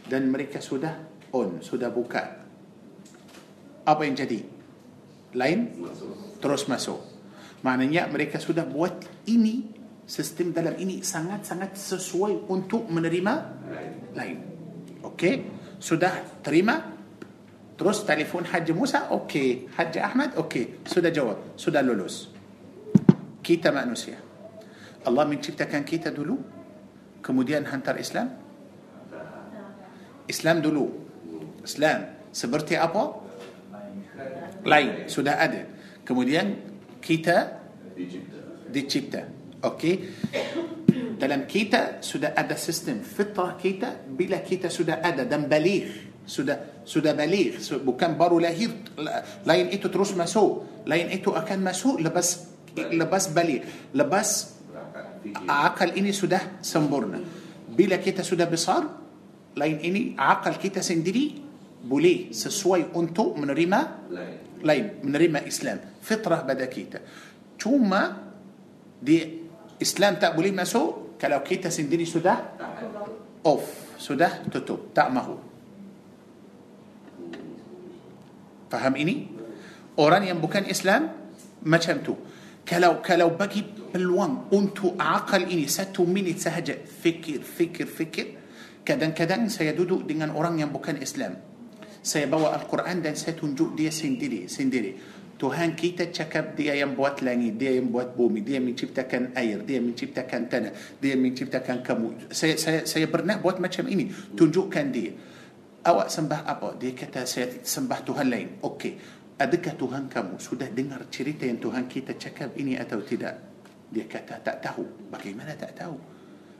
[0.07, 0.95] Dan mereka sudah
[1.35, 2.23] on sudah buka.
[3.83, 4.39] Apa yang jadi?
[5.35, 5.75] Lain?
[6.39, 6.99] Terus masuk.
[7.63, 8.95] Maknanya mereka sudah buat
[9.27, 13.33] ini sistem dalam ini sangat-sangat sesuai untuk menerima
[14.15, 14.37] lain.
[15.05, 15.33] Okey?
[15.81, 16.93] Sudah terima?
[17.79, 19.09] Terus telefon Haji Musa?
[19.09, 19.73] Okey.
[19.73, 20.37] Haji Ahmad?
[20.37, 20.85] Okey.
[20.85, 21.57] Sudah jawab.
[21.57, 22.29] Sudah lulus.
[23.41, 24.21] Kita manusia.
[25.01, 26.37] Allah menciptakan kita dulu
[27.25, 28.37] kemudian hantar Islam.
[30.29, 30.85] Islam dulu.
[31.65, 32.29] Islam.
[32.29, 33.17] Seperti apa?
[34.61, 35.09] Lain.
[35.09, 35.65] Sudah ada.
[36.05, 36.61] Kemudian
[37.01, 37.65] kita
[38.69, 39.95] dicipta okey
[41.21, 47.13] dalam kita sudah ada sistem fitrah kita bila kita sudah ada dan balik sudah sudah
[47.13, 53.29] balik bukan baru lahir la- lain itu terus masuk lain itu akan masuk lepas lepas
[53.29, 54.57] balik lepas
[55.45, 57.21] akal ini sudah sempurna
[57.69, 58.81] bila kita sudah besar
[59.57, 61.37] lain ini akal kita sendiri
[61.81, 63.79] boleh sesuai untuk menerima
[64.61, 67.01] lain menerima Islam fitrah pada kita
[67.57, 68.29] cuma
[69.01, 69.40] di
[69.81, 72.37] Islam tak boleh masuk kalau kita sendiri sudah
[73.41, 75.37] off sudah tutup tak mahu.
[78.69, 79.29] Faham ini?
[80.01, 81.11] Orang yang bukan Islam
[81.67, 82.15] macam tu.
[82.65, 88.27] Kalau kalau bagi peluang untuk akal ini satu minit sahaja fikir fikir fikir
[88.81, 91.37] kadang-kadang saya duduk dengan orang yang bukan Islam.
[92.01, 97.17] Saya bawa Al-Quran dan saya tunjuk dia sendiri sendiri Tuhan kita cakap dia yang buat
[97.25, 100.69] langit, dia yang buat bumi, dia yang menciptakan air, dia yang menciptakan tanah,
[101.01, 102.29] dia yang menciptakan kamu.
[102.29, 105.17] Saya saya saya pernah buat macam ini, tunjukkan dia.
[105.81, 106.77] Awak sembah apa?
[106.77, 108.61] Dia kata saya sembah Tuhan lain.
[108.61, 108.93] Okey.
[109.41, 113.41] Adakah Tuhan kamu sudah dengar cerita yang Tuhan kita cakap ini atau tidak?
[113.89, 115.09] Dia kata tak tahu.
[115.09, 115.97] Bagaimana tak tahu?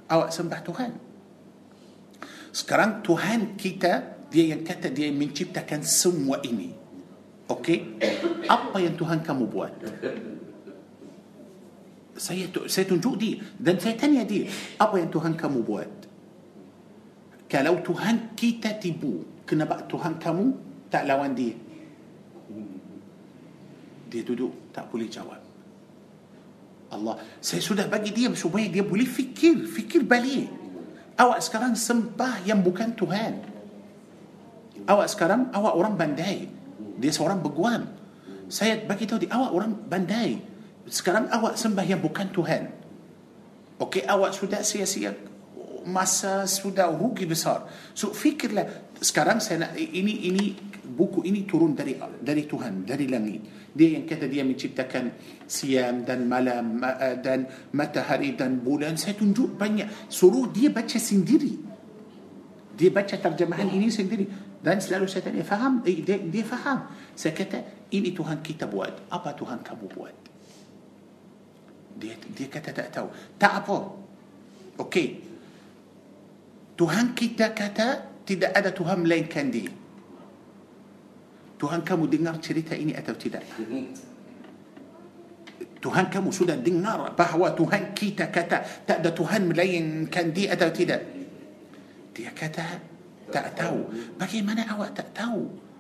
[0.10, 0.92] Awak sembah Tuhan.
[2.50, 6.81] Sekarang Tuhan kita dia yang kata dia yang menciptakan semua ini.
[7.52, 8.00] Okey?
[8.48, 9.74] Apa yang Tuhan kamu buat?
[12.16, 14.48] Saya saya tunjuk dia dan saya tanya dia,
[14.78, 15.90] apa yang Tuhan kamu buat?
[17.52, 20.46] Kalau Tuhan kita tipu, kenapa Tuhan kamu
[20.88, 21.52] tak lawan dia?
[24.08, 25.40] Dia duduk tak boleh jawab.
[26.92, 30.52] Allah, saya sudah bagi dia supaya dia boleh fikir, fikir balik.
[31.16, 33.34] Awak sekarang sembah yang bukan Tuhan.
[34.88, 36.61] Awak sekarang awak orang bandai.
[37.02, 37.90] Dia seorang beguam.
[38.46, 40.38] Saya bagi tahu dia awak orang bandai.
[40.86, 42.64] Sekarang awak sembah yang bukan Tuhan.
[43.82, 45.18] Okey, awak sudah sia-sia
[45.86, 47.66] masa sudah rugi besar.
[47.98, 50.54] So fikirlah sekarang saya nak ini ini
[50.86, 53.72] buku ini turun dari dari Tuhan, dari langit.
[53.72, 55.16] Dia yang kata dia menciptakan
[55.48, 59.00] siam dan malam ma- eh, dan matahari dan bulan.
[59.00, 60.12] Saya tunjuk banyak.
[60.12, 61.56] Suruh dia baca sendiri.
[62.76, 65.82] Dia baca terjemahan ini sendiri dan selalu saya tanya, faham?
[65.90, 66.86] Eh, dia, dia faham.
[67.18, 69.10] Saya kata, ini Tuhan kita buat.
[69.10, 70.16] Apa Tuhan kamu buat?
[71.98, 73.10] Dia dia kata tak tahu.
[73.42, 73.78] Tak apa.
[74.80, 75.08] Okey.
[76.78, 77.88] Tuhan kita kata
[78.24, 79.70] tidak ada Tuhan melainkan dia.
[81.58, 83.46] Tuhan kamu dengar cerita ini atau tidak?
[85.82, 91.02] Tuhan kamu sudah dengar bahawa Tuhan kita kata tak ada Tuhan melainkan dia atau tidak?
[92.18, 92.91] Dia kata
[93.32, 93.88] tak tahu.
[94.20, 95.72] Bagaimana awak tak tahu?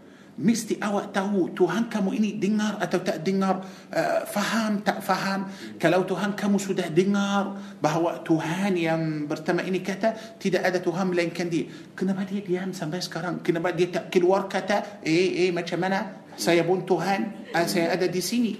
[0.41, 5.51] Mesti awak tahu Tuhan kamu ini dengar atau tak dengar, uh, faham tak faham.
[5.75, 11.51] Kalau Tuhan kamu sudah dengar bahawa Tuhan yang pertama ini kata tidak ada Tuhan melainkan
[11.51, 11.67] dia.
[11.93, 13.43] Kenapa dia diam sampai sekarang?
[13.43, 16.23] Kenapa dia tak keluar kata, eh, eh macam mana?
[16.39, 18.55] Saya pun Tuhan, uh, saya ada di sini.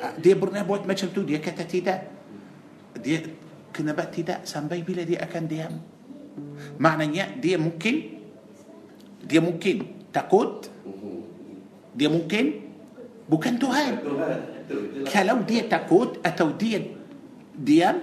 [0.00, 2.00] Uh, dia pernah buat macam tu, dia kata tidak.
[2.98, 3.22] Dia
[3.76, 5.93] kenapa tidak sampai bila dia akan diam?
[6.78, 8.20] Maknanya dia mungkin
[9.24, 10.68] dia mungkin takut
[11.94, 12.44] dia mungkin
[13.30, 13.92] bukan Tuhan.
[15.08, 16.82] Kalau dia takut atau dia
[17.54, 17.96] diam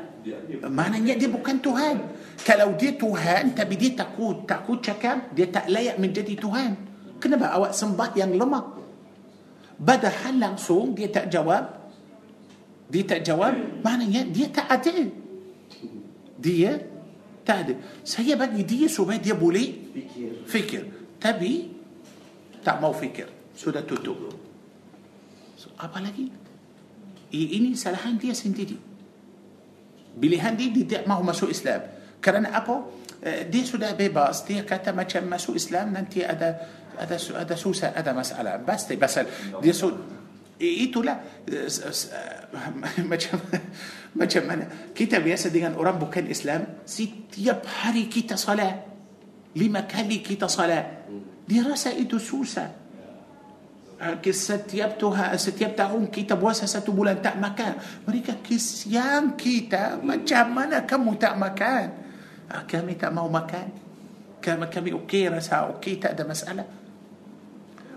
[0.72, 1.96] maknanya dia bukan Tuhan.
[2.42, 6.72] Kalau dia Tuhan tapi dia takut takut cakap dia tak layak menjadi Tuhan.
[7.22, 8.82] Kenapa awak sembah yang lemah?
[9.82, 11.68] Padahal langsung dia tak jawab.
[12.92, 13.54] Dia tak jawab
[13.84, 15.10] maknanya dia tak adil.
[16.42, 16.91] Dia
[17.52, 17.76] تهدي
[18.18, 19.76] هي بقى دي سوبي دي بولي؟
[20.48, 20.84] فكر.
[21.22, 21.68] تبي؟
[22.64, 23.28] تا مو فكر.
[23.60, 24.16] سودا توتو
[25.60, 26.32] سو أبا لكي
[27.34, 28.78] ايني سلاحان دي سنتي دي
[30.18, 31.82] بلي هندي دي دي ما هو مسو إسلام.
[32.24, 32.76] كرنا أبو
[33.24, 34.48] آه، دي سودا بي باس.
[34.48, 36.50] دي كاتا ما كان مسو إسلام ننتي أدا
[37.00, 38.64] أدا سو أدا سوسا أدا مسألة.
[38.64, 39.20] بس دي بس
[39.62, 39.92] دي سو
[40.62, 41.70] ايتو إيه، لا آه،
[42.16, 43.40] آه، ما كان
[44.12, 44.92] macam mana?
[44.92, 48.84] Kita biasa dengan orang bukan Islam setiap hari kita salat
[49.56, 51.08] lima kali kita salat
[51.48, 52.80] dia rasa itu susah.
[54.02, 58.04] Ah, setiap Tuhan setiap tahun kita puasa satu bulan tak makan.
[58.10, 61.86] Mereka kesian kita macam mana kamu tak makan?
[62.50, 63.68] Ah, kami tak mau makan.
[64.42, 66.81] Kami kami okey rasa okey tak ada masalah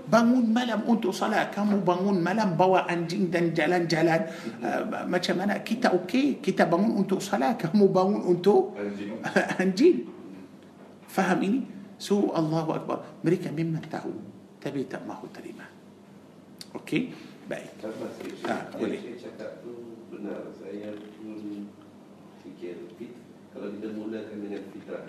[0.09, 4.21] bangun malam untuk salat kamu bangun malam bawa anjing dan jalan-jalan.
[4.61, 5.61] Ah, macam mana?
[5.65, 9.17] Kita okey kita bangun untuk salat kamu bangun untuk Anjing.
[9.63, 9.97] anjing.
[11.09, 11.61] Faham ini?
[11.97, 12.99] So Allahu Akbar.
[13.25, 14.13] Mereka memang tahu
[14.61, 15.65] tapi tak mahu terima.
[16.75, 17.13] Okey?
[17.45, 17.85] Baik.
[18.49, 19.01] Ah, boleh.
[19.21, 20.49] Cakap tu benar.
[20.57, 21.69] Saya pun
[22.41, 22.81] fikir
[23.55, 25.05] kalau kita mulakan dengan fitrah.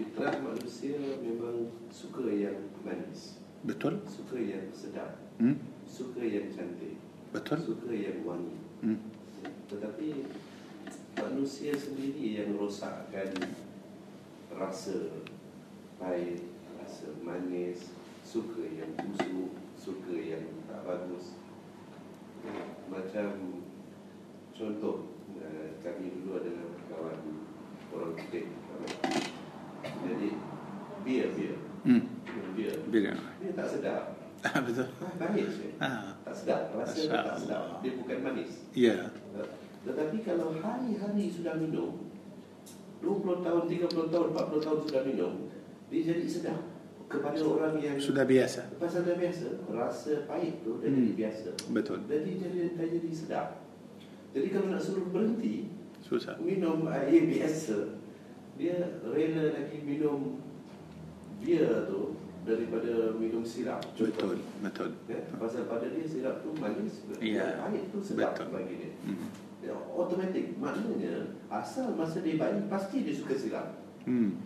[0.00, 3.36] Fitrah manusia memang suka yang manis,
[3.68, 5.60] betul suka yang sedap, hmm?
[5.84, 6.96] suka yang cantik,
[7.36, 8.56] betul suka yang wangi.
[8.80, 8.96] hmm?
[9.68, 10.24] Tetapi
[11.20, 13.28] manusia sendiri yang rosakkan
[14.56, 15.20] rasa
[16.00, 16.48] pahit,
[16.80, 17.92] rasa manis,
[18.24, 21.36] suka yang busuk, suka yang tak bagus.
[22.88, 23.60] Macam
[24.56, 25.12] contoh,
[25.44, 27.20] eh, kami dulu adalah kawan
[27.92, 28.48] orang putih.
[30.00, 30.28] Jadi,
[31.00, 32.02] bir, bir, hmm.
[32.52, 32.74] bir.
[32.86, 34.02] bila Dia tak sedap.
[34.46, 35.68] ah, betul Ah, Pahit je.
[35.76, 36.60] ah Tak sedap.
[36.72, 37.64] Rasa dia tak sedap.
[37.80, 38.52] Dia bukan manis.
[38.72, 38.96] ya
[39.80, 42.08] Tetapi kalau hari-hari sudah minum
[43.00, 45.32] 20 tahun, 30 tahun, 40 tahun sudah minum
[45.88, 46.60] Dia jadi sedap
[47.04, 51.00] Kepada orang yang sudah biasa Pasal dah biasa Rasa pahit tu dah Hmm.
[51.00, 53.46] jadi biasa betul Jadi jadi, dah jadi sedap
[54.32, 57.99] Jadi kalau nak suruh berhenti susah Minum air biasa
[58.60, 60.36] Dia rela lagi minum
[61.40, 67.64] Beer tu Daripada minum sirap betul betul Ya, pasal pada dia sirap tu manis Ya,
[67.64, 68.52] Pahit tu sedap betul.
[68.52, 69.28] bagi dia hmm.
[69.60, 73.68] Ya, automatik maknanya asal masa dia bayi pasti dia suka siram.
[74.08, 74.40] Hmm.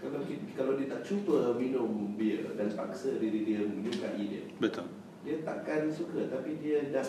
[0.00, 0.24] Kalau
[0.56, 4.88] kalau dia tak cuba minum bir dan paksa diri dia menyukai dia, betul
[5.24, 7.04] dia takkan suka tapi dia dah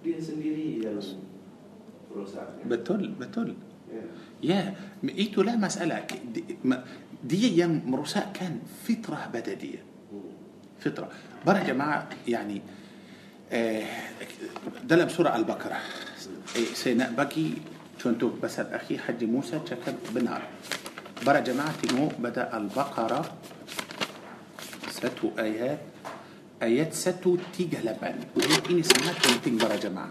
[0.00, 1.00] dia sendiri yang
[2.12, 2.64] rosaknya.
[2.64, 3.48] betul betul
[4.42, 4.74] يا
[5.04, 6.06] إيتو لا مسألة.
[7.24, 9.82] دي أيام مرساء كان فطرة بدديه
[10.80, 11.08] فطرة.
[11.46, 12.62] بره يا جماعة يعني
[13.52, 13.86] آه،
[14.84, 15.80] دلم سورة البقرة.
[16.56, 17.54] إيه، سيناء بكي
[18.02, 20.42] شنتو بس أخي حج موسى شكل بنار.
[21.26, 23.32] برا جماعة تيمو بدأ البقرة
[24.90, 25.78] ستو آيات
[26.62, 28.14] آيات ستو تيجا لبن
[28.70, 30.10] إني سمعت تنتين برا جماعة.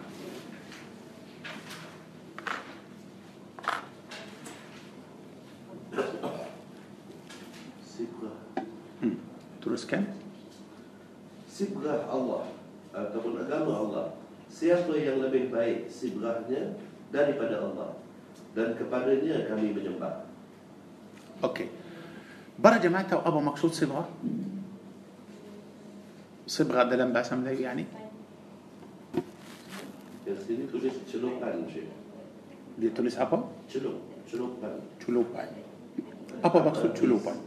[9.78, 10.10] Teruskan.
[11.46, 12.50] Sibrah Allah
[12.98, 14.06] ataupun agama Allah.
[14.50, 16.74] Siapa yang lebih baik sibrahnya
[17.14, 17.94] daripada Allah
[18.58, 20.26] dan kepadanya kami menyembah.
[21.46, 21.70] Okey.
[22.58, 24.10] Para jemaah tahu apa maksud sibghah?
[26.50, 27.86] Sibghah dalam bahasa Melayu yani?
[30.26, 31.86] Sini tulis celupan Syekh.
[32.82, 33.46] Dia tulis apa?
[33.70, 34.74] Celup, celupan.
[34.98, 35.46] Culupan.
[36.42, 37.38] Apa maksud culupan?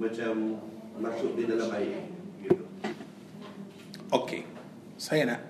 [0.00, 0.56] Macam
[0.98, 2.02] masuk di dalam air.
[2.42, 2.64] Gitu.
[4.10, 4.42] Okey.
[4.98, 5.40] Saya nak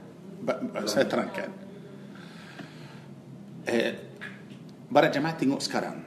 [0.89, 1.51] saya terangkan.
[3.69, 3.93] Eh,
[4.89, 5.99] para jemaah tengok sekarang.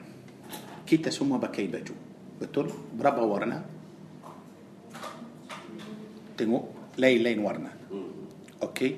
[0.86, 1.96] Kita semua pakai baju.
[2.42, 2.68] Betul?
[2.98, 3.62] Berapa warna?
[6.36, 7.72] Tengok lain-lain warna.
[7.90, 8.28] Hmm.
[8.66, 8.92] Okey.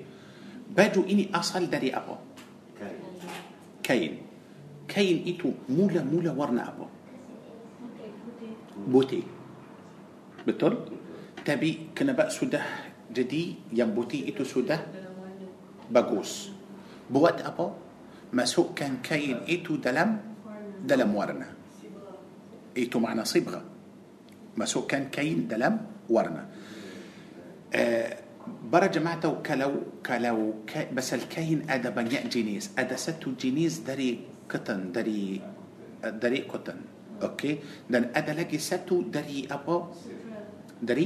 [0.73, 2.15] Baju ini asal dari apa?
[2.79, 2.99] Kain.
[3.83, 4.13] Kain.
[4.89, 6.87] Kain itu mula-mula warna apa?
[8.89, 9.32] Putih.
[10.43, 10.79] Betul?
[11.43, 12.63] Tapi kenapa sudah
[13.11, 14.79] jadi yang putih itu sudah
[15.91, 16.49] bagus.
[17.07, 17.75] Buat apa?
[18.33, 20.17] Masukkan kain itu dalam
[20.81, 21.47] dalam warna.
[22.73, 23.61] Itu makna sibgha.
[24.57, 25.77] Masukkan kain dalam
[26.09, 26.49] warna.
[27.73, 28.09] Uh,
[28.69, 32.73] para jemaah tahu kalau kalau ka, bas kain ada banyak jenis.
[32.73, 35.37] Ada satu jenis dari cotton, dari
[36.01, 36.79] uh, dari cotton.
[37.21, 37.85] Okey.
[37.85, 39.93] Dan ada lagi satu dari apa?
[40.83, 41.05] Dari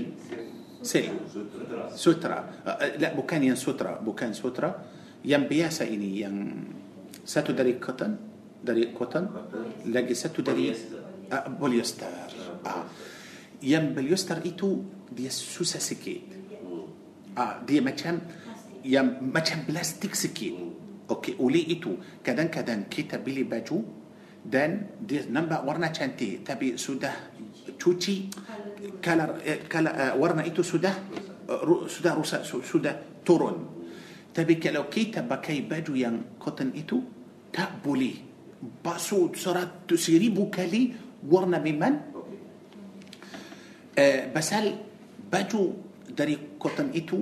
[0.81, 1.29] silk.
[1.93, 2.65] Sutra.
[2.65, 4.73] Uh, لا bukan yang sutra, bukan sutra.
[5.21, 6.35] Yang biasa ini yang
[7.21, 8.11] satu dari cotton,
[8.57, 9.25] dari cotton,
[9.91, 10.73] lagi satu dari
[11.29, 12.09] uh, polyester.
[12.65, 12.85] Ah.
[13.61, 14.69] Yang polyester itu
[15.11, 16.21] dia susah sikit.
[17.37, 18.17] Ah, dia macam
[18.81, 20.53] yang macam plastik sikit.
[21.07, 23.79] Okey, oleh itu kadang-kadang kita beli baju
[24.43, 27.35] dan dia nampak warna cantik tapi sudah
[27.77, 28.15] cuci
[29.45, 30.93] eh, color uh, warna itu sudah
[31.47, 33.77] uh, sudah rusak su, sudah turun.
[34.33, 36.97] Tapi kalau kita pakai baju yang cotton itu
[37.49, 38.25] tak boleh.
[38.57, 40.93] Basuh seratus ribu kali
[41.25, 41.93] warna memang
[43.93, 44.73] uh, pasal
[45.29, 45.63] baju
[46.09, 47.17] dari cotton itu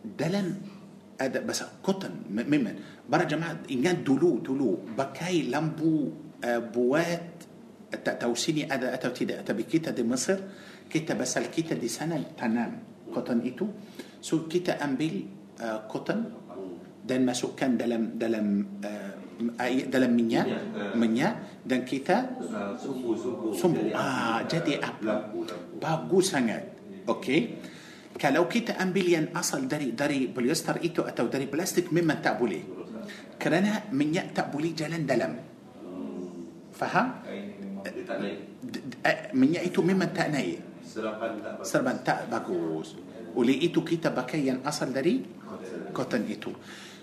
[0.00, 0.76] dalam
[1.16, 6.12] ada bahasa cotton memang para jemaah ingat dulu dulu pakai lampu
[6.44, 7.35] uh, buat
[7.94, 10.38] توسيني أدا أتوتي دا أتبكيتا دي مصر
[10.90, 12.72] كيتا بس الكيتا دي سنة تنام
[13.14, 13.66] قطن إتو
[14.20, 15.14] سو كيتا أمبيل
[15.62, 16.18] آه، قطن
[17.06, 18.48] dan masukkan dalam dalam
[18.82, 19.14] آه،
[19.62, 20.42] آه، dalam minyak.
[20.98, 21.62] minyak.
[21.62, 22.42] dan kita
[23.54, 23.94] simpan.
[23.94, 25.08] آه jadi apa
[25.78, 26.64] bagus sangat
[27.08, 27.38] okey.
[28.18, 32.60] kalau kita ambil yang asal dari dari polyester itu atau dari plastik memang tak boleh.
[33.38, 35.34] kerana minyak tak boleh jalan dalam.
[36.76, 37.08] faham؟
[37.92, 38.38] Dia tak naik.
[39.04, 40.58] Eh, minyak itu memang tak naik.
[40.86, 41.66] Serapan tak bagus.
[41.68, 42.88] serban tak bagus.
[43.36, 45.20] Oleh itu kita pakai yang asal dari
[45.92, 46.24] cotton.
[46.24, 46.50] itu.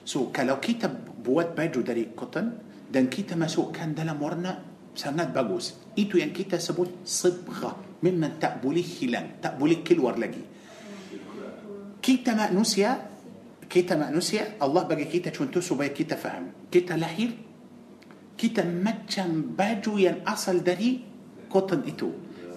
[0.04, 0.90] So kalau kita
[1.24, 2.48] buat baju dari cotton
[2.90, 4.58] dan kita masukkan dalam warna
[4.98, 5.78] sangat bagus.
[5.94, 10.42] Itu yang kita sebut sibghah memang tak boleh hilang tak boleh keluar lagi.
[12.04, 13.14] Kita manusia
[13.74, 16.70] kita manusia Allah bagi kita contoh supaya kita faham.
[16.70, 17.34] Kita lahir
[18.34, 21.02] kita macam baju yang asal dari
[21.50, 22.10] cotton itu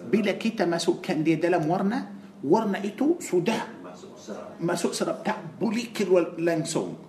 [0.06, 3.76] bila kita masukkan dia dalam warna warna itu sudah
[4.60, 5.24] Masuk serap.
[5.24, 7.00] tak boleh keluar langsung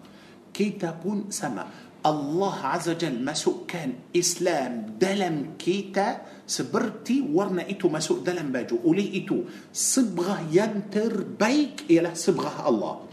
[0.56, 1.68] kita pun sama
[2.08, 9.44] Allah Azza Jal masukkan Islam dalam kita seperti warna itu masuk dalam baju oleh itu
[9.68, 13.04] sibghah yang terbaik ialah sibghah Allah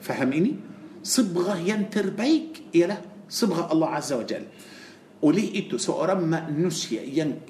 [0.00, 0.52] faham ini
[1.04, 4.44] sibghah yang terbaik ialah صبغة الله عز وجل.
[5.18, 7.02] oleh itu yang manusia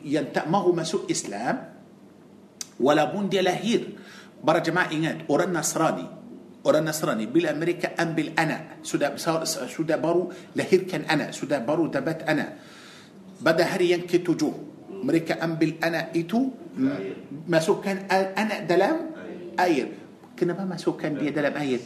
[0.04, 1.56] yang pertama masuk Islam
[2.80, 3.82] walaupun dia lahir
[4.40, 6.06] para jamaah ingat orang النصراني
[6.64, 11.28] orang النصراني bila mereka ambil anak sudah, sudah baru lahir kan anak.
[11.28, 12.56] sudah baru dapat anak.
[13.44, 16.40] pada hari yang ketujuh mereka ambil anak itu
[17.52, 18.96] masukkan anak dalam
[19.60, 19.88] air.
[20.40, 21.80] kena masukkan dia dalam air.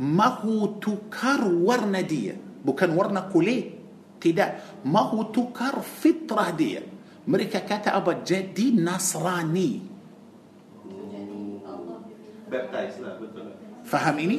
[0.00, 3.76] mahu tukar warna dia bukan warna kulit
[4.20, 6.84] tidak mahu tukar fitrah dia
[7.24, 9.88] mereka kata apa jadi Nasrani
[12.50, 13.56] Baptize lah, betul lah.
[13.86, 14.38] faham ini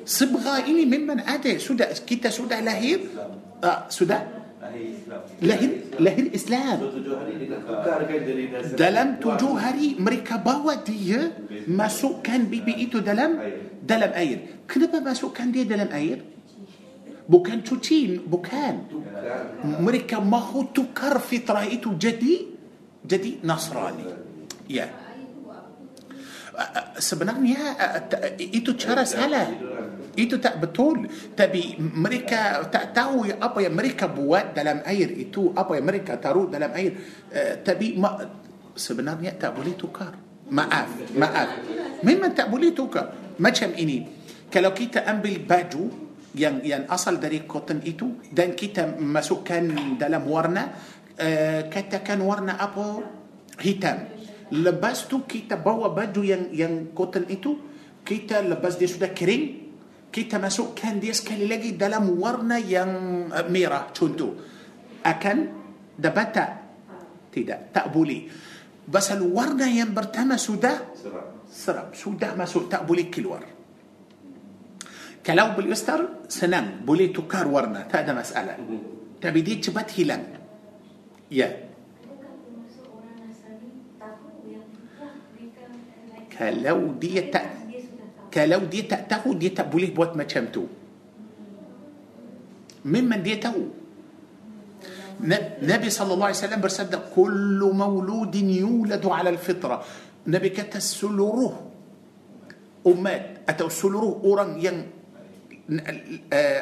[0.00, 2.98] Sebra ini memang ada sudah kita sudah lahir
[3.62, 4.40] uh, sudah
[5.38, 5.70] lahir
[6.02, 6.78] lahir Islam
[8.74, 11.30] dalam tujuh hari mereka bawa dia
[11.70, 13.38] masukkan bibi itu dalam
[13.82, 16.22] dalam air kenapa masukkan dia dalam air
[17.30, 18.76] bukan cuci bukan
[19.64, 22.36] mereka mahu tukar فطرة itu jadi
[23.06, 24.04] jadi نصراني
[24.70, 24.90] ya
[26.98, 27.62] sebenarnya
[28.40, 29.46] itu cara salah
[30.18, 31.06] itu tak betul
[31.38, 36.72] tapi mereka tahu apa yang mereka buat dalam air itu apa yang mereka taruh dalam
[36.74, 36.92] air
[37.64, 38.28] tapi sebenarnya
[38.76, 40.14] tak boleh tukar
[40.50, 41.50] ما اف ما اف
[42.02, 43.98] مين من تابولي توكار ما تشم اني
[44.50, 50.70] كلو امبل باجو yang yang asal dari cotton itu dan kita masukkan dalam warna
[51.18, 53.02] uh, katakan warna apa?
[53.58, 53.98] Hitam.
[54.50, 57.58] Lepas tu kita bawa baju yang yang cotton itu
[58.06, 59.70] kita lepas dia sudah kering
[60.10, 62.90] kita masukkan dia sekali lagi dalam warna yang
[63.30, 64.38] uh, merah contoh.
[65.02, 65.36] Akan
[65.98, 66.50] dapat tak?
[67.30, 68.26] Tidak tak boleh.
[68.90, 71.46] Pasal warna yang pertama sudah Serap.
[71.46, 71.86] serap.
[71.94, 73.59] Sudah masuk tak boleh keluar
[75.26, 77.82] kalau polyester senang boleh tukar warna.
[77.92, 78.56] tak ada masalah.
[79.20, 80.22] tapi dia تبت هلم
[81.30, 81.48] يا.
[86.38, 87.40] kalau dia tak
[88.34, 90.64] kalau dia tak takut dia tak boleh buat macam itu
[92.84, 93.60] ممن دي تاو
[95.60, 99.84] نبي صلى الله عليه وسلم برسد كل مولود يولد على الفطرة.
[100.26, 101.52] نبي كتسلروه.
[102.86, 103.44] أمات.
[103.48, 104.78] أتوسلروه أوران ين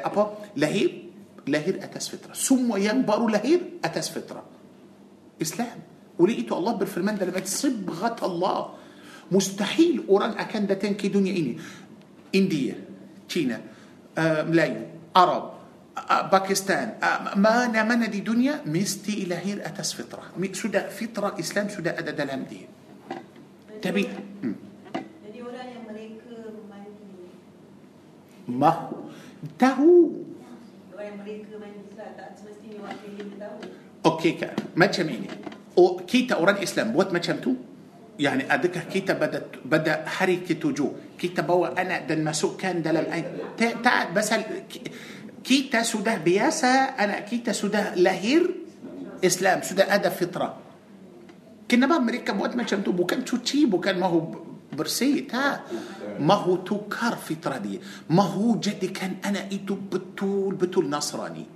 [0.04, 1.08] apa lahir
[1.48, 4.44] lahir atas semua yang baru lahir atas fitrah
[5.40, 5.80] Islam
[6.18, 8.74] oleh itu Allah berfirman dalam ayat sibghat Allah
[9.30, 11.54] mustahil orang akan datang ke dunia ini
[12.34, 12.74] India
[13.30, 13.60] China
[14.18, 15.44] uh, Melayu Arab
[15.94, 21.94] uh, Pakistan uh, mana-mana di dunia mesti lahir atas fitrah Mi- sudah fitrah Islam sudah
[21.94, 22.66] ada dalam dia
[23.78, 24.56] tapi hmm,
[25.22, 26.34] Jadi orang yang mereka
[26.66, 28.68] mandi mahu tahu Orang yang mereka mandi lah Tak semestinya ما
[29.62, 30.08] هو
[34.06, 35.28] أوكي كا ما تشميني
[35.78, 37.54] أو كيتا اوران اسلام بوت ما تشمتو
[38.18, 43.24] يعني ادك كيتا بدا بدا حركه جو كيتا بوا أنا دن مسوك كان دلم اي
[43.58, 44.34] تا تا بس
[45.44, 46.68] كيتا سودا بياسا
[46.98, 48.50] أنا كيتا سودا لهير
[49.24, 50.56] اسلام سودا ادب فطره
[51.70, 54.34] كنا بقى أمريكا بوت ما تشمتو بو كان تشوتشي بو كان ما هو
[54.78, 55.66] برسي تا
[56.22, 57.80] ما هو توكار في دي
[58.10, 61.46] ما هو جدي كان أنا إتو بتول بتول نصراني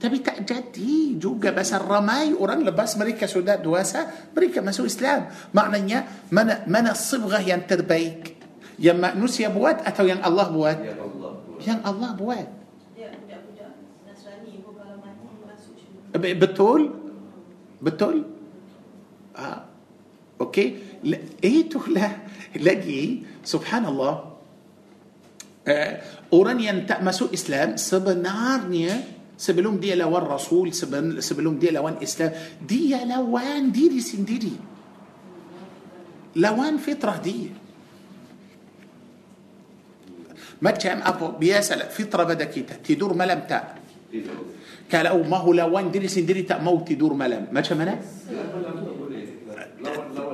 [0.00, 5.20] تبي تأجد هي جوجا بس الرماي أوران لباس مريكا سوداء دواسة مريكا ما إسلام
[5.54, 8.36] معنى يا من من الصبغة ينتربيك
[8.78, 10.78] يا ما نسي بوات أتو ين الله بوات
[11.66, 12.50] ين الله بوات
[16.14, 16.82] بتول
[17.82, 18.18] بتول
[19.36, 19.64] آه.
[20.40, 22.10] أوكي لقيته لا
[22.56, 24.14] لقي سبحان الله
[25.68, 25.94] آه،
[26.32, 28.94] اورانيا انت مسو اسلام سبنارنيا
[29.38, 32.30] سبلوم دي لوان الرسول سبن سبلوم دي لوان إسلام.
[32.62, 34.54] دي لوان ديري سنديري
[36.36, 37.50] لوان فطرة دي.
[40.62, 42.54] ما تشام أبو بيسال فطرة بدك
[42.86, 43.74] تدور ملم تا.
[44.92, 47.50] كلو ما هو لوان ديري سنديري تا موت تدور ملم.
[47.50, 47.98] ما تشام أنا؟
[49.82, 50.31] لوان لوان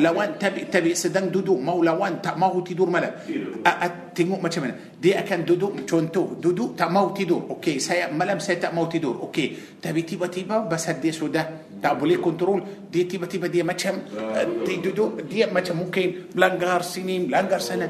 [0.00, 0.40] lawan.
[0.40, 3.12] tapi tapi sedang duduk mau lawan tak mau tidur malam.
[3.22, 3.60] Tidur.
[3.62, 4.74] a, a, tengok macam mana.
[4.96, 7.46] Dia akan duduk contoh duduk tak mau tidur.
[7.56, 9.20] Okey saya malam saya tak mau tidur.
[9.30, 11.44] Okey tapi tiba-tiba pasal dia sudah
[11.80, 12.60] tak boleh kontrol
[12.90, 17.86] dia tiba-tiba dia macam uh, dia duduk dia macam mungkin melanggar sini melanggar sana.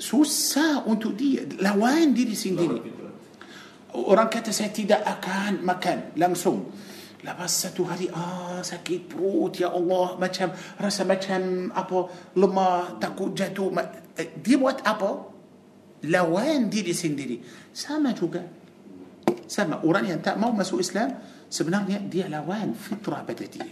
[0.00, 2.78] Susah untuk dia lawan diri sendiri.
[3.90, 6.70] Orang kata saya tidak akan makan langsung.
[7.20, 13.68] Lepas satu hari ah sakit perut ya Allah macam rasa macam apa lemah takut jatuh
[13.68, 15.28] Ma- eh, dia buat apa
[16.08, 17.44] lawan diri sendiri
[17.76, 18.40] sama juga
[19.44, 21.12] sama orang yang tak mau masuk Islam
[21.52, 23.68] sebenarnya dia lawan fitrah pada dia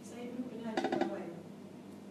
[0.00, 1.28] Saya dulu pernah ada kawan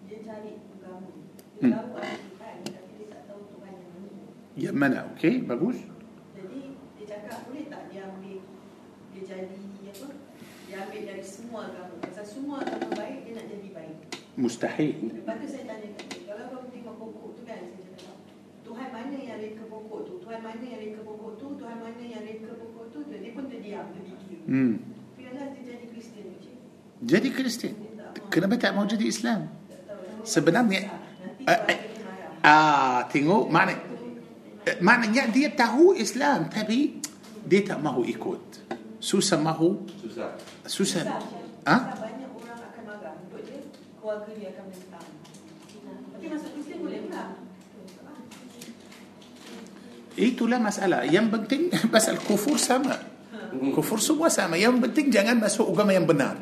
[0.05, 1.73] Dia cari agama Dia Hmm.
[1.73, 4.19] tahu ada Tuhan Tapi dia tak tahu Tuhan yang mana
[4.53, 5.77] yang mana okey bagus
[6.37, 6.59] Jadi
[7.01, 8.39] dia cakap boleh tak dia ambil
[9.09, 9.57] Dia jadi
[9.89, 10.07] apa
[10.67, 13.97] Dia ambil dari semua agama Pasal semua agama baik Dia nak jadi baik
[14.39, 18.17] mustahil Lepas tu saya tanya kat dia Kalau kau tengok pokok tu kan Saya cakap
[18.63, 22.23] Tuhan mana yang reka pokok tu Tuhan mana yang reka pokok tu Tuhan mana yang
[22.23, 24.73] reka pokok tu Dia pun terdiam Terfikir hmm.
[25.19, 26.55] Kalau dia jadi Kristian macam
[27.01, 27.73] jadi Kristian
[28.31, 29.49] kenapa tak mau jadi Islam
[30.21, 30.85] sebenarnya
[31.43, 31.79] eh, uh, eh,
[32.45, 33.73] ah tengok mana
[34.69, 37.01] eh, maknanya dia tahu Islam tapi
[37.41, 38.69] dia tak mahu ikut
[39.01, 40.37] susah mahu Susah.
[40.69, 41.77] susah Ha?
[41.97, 43.61] Banyak orang akan marah untuk dia,
[44.01, 45.07] keluarga dia akan menentang.
[46.11, 47.25] Tapi masuk Kristian boleh pula.
[50.11, 52.99] itulah masalah yang penting pasal kufur sama
[53.71, 56.35] kufur semua sama yang penting jangan masuk agama yang benar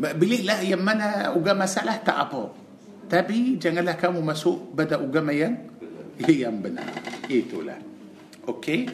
[0.00, 2.48] pilihlah yang mana agama salah tak apa
[3.10, 5.58] tapi janganlah kamu masuk pada agama yang
[6.30, 6.86] yang benar.
[7.26, 7.82] Itulah.
[8.46, 8.86] Okey.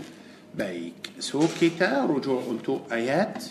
[0.57, 1.21] Baik.
[1.21, 3.45] So kita rujuk untuk ayat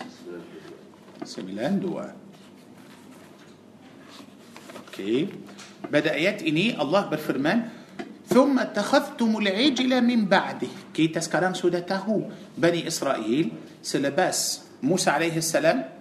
[1.24, 2.04] سميلان دوا
[4.76, 5.28] أوكي.
[5.92, 7.68] بدأيات إني الله بالفرمان
[8.26, 10.68] ثم اتخذتم العجل من بعده.
[10.94, 13.52] كي تسكران سودته بني إسرائيل.
[13.82, 15.96] سلباس موسى عليه السلام.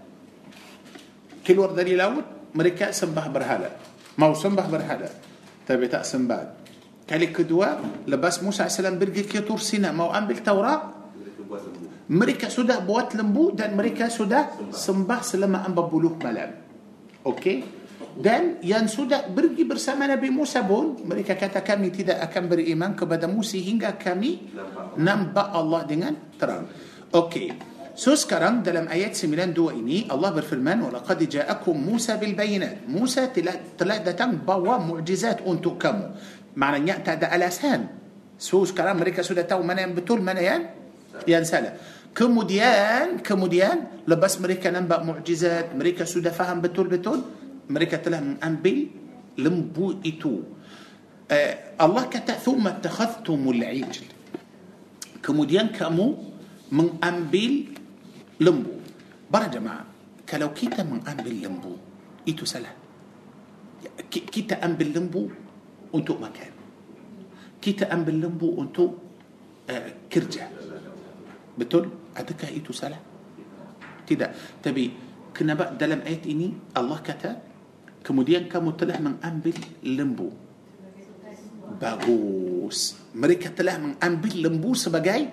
[1.45, 2.23] كل ورد لي لاول
[2.57, 3.69] مريكا سنبه برهالة
[4.17, 5.09] مو سنبه برهالة
[5.67, 6.49] تبي تقسم بعد
[7.07, 10.81] كالي دوا لباس موسى عليه السلام برقي كي تورسينا مو ام بالتوراة
[12.05, 16.49] Mereka sudah buat lembu dan mereka sudah sembah selama 40 malam.
[17.25, 17.57] Okey?
[18.15, 23.27] Dan yang sudah pergi bersama Nabi Musa pun mereka kata kami tidak akan beriman kepada
[23.27, 24.53] Musa hingga kami
[25.01, 26.69] nampak Allah dengan terang.
[27.11, 27.75] Okey.
[27.95, 32.83] So sekarang dalam ayat 92 ini Allah berfirman walaqad ja'akum Musa bil bayinat.
[32.91, 36.11] Musa telah, telah datang bawa mukjizat untuk kamu.
[36.59, 37.87] Maknanya tak ada alasan.
[38.35, 40.67] So sekarang mereka sudah tahu mana yang betul mana yang
[41.23, 41.71] yang salah.
[42.15, 47.19] Kemudian kemudian lepas mereka nampak mukjizat, mereka sudah faham betul-betul,
[47.67, 48.87] mereka telah mengambil
[49.35, 50.47] lembu itu.
[51.27, 54.07] Uh, Allah kata thumma takhadhtumul ijl.
[55.19, 56.15] Kemudian kamu
[56.71, 57.75] mengambil
[58.39, 58.79] lembu.
[59.27, 59.83] Para jemaah,
[60.23, 61.75] kalau kita mengambil lembu,
[62.23, 62.71] itu salah.
[64.07, 65.27] Ki- Kita ambil lembu
[65.91, 66.53] untuk makan.
[67.59, 69.03] Kita ambil lembu untuk
[69.67, 70.47] uh, kerja.
[71.55, 71.91] Betul?
[72.15, 72.99] Adakah itu salah?
[74.05, 74.61] Tidak.
[74.61, 74.83] Tapi
[75.31, 77.31] kenapa dalam ayat ini Allah kata
[78.05, 80.29] kemudian kamu telah mengambil lembu.
[81.81, 82.95] Bagus.
[83.17, 85.27] Mereka telah mengambil lembu sebagai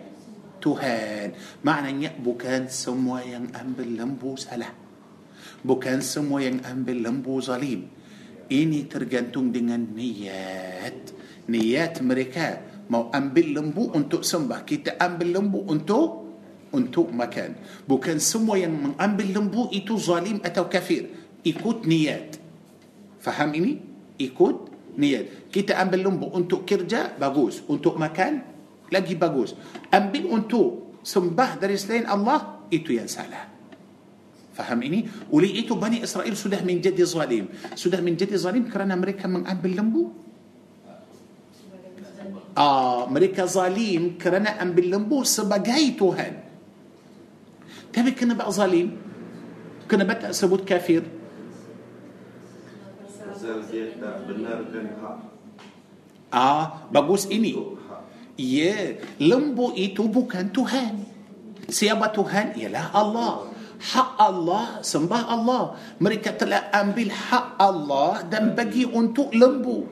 [0.63, 1.37] Tuhan.
[1.61, 4.73] Maknanya bukan semua yang ambil lembu salah.
[5.61, 7.91] Bukan semua yang ambil lembu zalim.
[8.49, 11.13] Ini tergantung dengan niat.
[11.51, 14.69] Niat mereka mau ambil lembu untuk sembah.
[14.69, 16.29] Kita ambil lembu untuk
[16.77, 17.57] untuk makan.
[17.89, 21.09] Bukan semua yang mengambil lembu itu zalim atau kafir.
[21.41, 22.37] Ikut niat.
[23.17, 23.81] Faham ini?
[24.21, 24.57] Ikut
[25.01, 25.49] niat.
[25.49, 27.65] Kita ambil lembu untuk kerja, bagus.
[27.65, 28.45] Untuk makan,
[28.93, 29.57] lagi bagus.
[29.89, 33.49] Ambil untuk sembah dari selain Allah, itu yang salah.
[34.53, 35.09] Faham ini?
[35.33, 37.49] Oleh itu Bani Israel sudah menjadi zalim.
[37.73, 40.05] Sudah menjadi zalim kerana mereka mengambil lembu.
[42.53, 46.37] Ah, mereka zalim kerana ambil lembu sebagai Tuhan.
[47.93, 48.93] Tapi kenapa zalim?
[49.89, 51.05] Kenapa tak sebut kafir?
[53.01, 55.17] Pasal dia tak benarkan hak.
[56.33, 57.57] Ah, bagus ini.
[58.41, 61.05] Ya, lembu itu bukan Tuhan.
[61.69, 62.57] Siapa Tuhan?
[62.57, 63.53] Ialah Allah.
[63.83, 65.77] Hak Allah, sembah Allah.
[66.01, 69.91] Mereka telah ambil hak Allah dan bagi untuk lembu.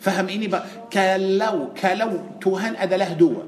[0.00, 0.88] فهم إني بقى.
[0.88, 3.44] كلو كلو توهان أدله دوا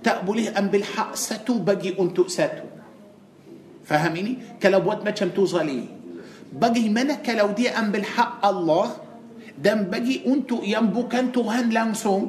[0.00, 2.66] تقبله أم بالحق ساتو بقي أن ساتو
[3.84, 4.32] فهم إني
[4.62, 5.84] كلو بوات ما شم توصلي.
[6.56, 8.88] بقي منا كلو دي أم بالحق الله.
[9.60, 12.22] دم بقي أن تو ينبو كان توهان لانسون.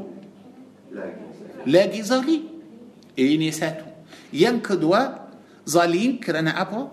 [1.63, 2.37] لا جيزالي
[3.19, 3.87] إني ساتو.
[4.33, 5.01] ينكدوا
[5.69, 6.87] ظالين كرنا أبو.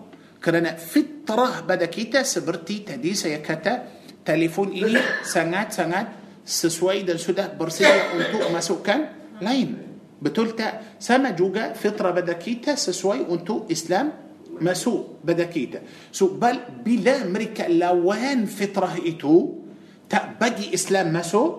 [0.45, 3.75] كرنا فطرة بدكيتا سبرتي تدي يكتا.
[4.23, 5.01] تليفون إلي.
[5.27, 6.07] سنات سنات
[6.47, 9.11] sesuai dan sudah bersedia untuk masukkan
[9.43, 9.83] lain.
[10.17, 10.97] Betul tak?
[11.03, 14.15] Sama juga fitrah pada kita sesuai untuk Islam
[14.63, 15.85] masuk pada kita.
[16.09, 19.61] So, bal, bila mereka lawan fitrah itu,
[20.09, 21.51] tak bagi Islam masuk,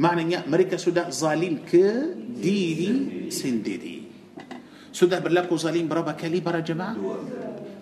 [0.00, 3.96] maknanya mereka sudah zalim ke diri sendiri.
[4.94, 6.96] Sudah berlaku zalim berapa kali para jemaah?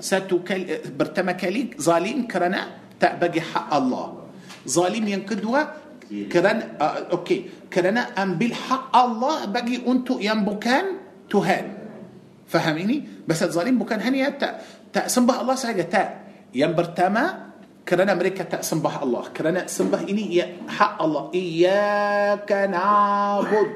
[0.03, 4.27] Satu kali, eh, pertama kali zalim kerana tak bagi hak Allah.
[4.67, 5.84] Zalim yang kedua
[6.29, 11.65] kerana uh, okey, kerana ambil hak Allah bagi untuk yang bukan Tuhan.
[12.45, 13.25] Faham ini?
[13.25, 14.53] Pasal zalim bukan hanya tak
[14.93, 16.09] tak sembah Allah saja tak.
[16.55, 17.55] Yang pertama
[17.85, 19.25] kerana mereka tak sembah Allah.
[19.33, 21.33] Kerana sembah ini ya hak Allah.
[21.33, 23.71] Iyyaka na'bud.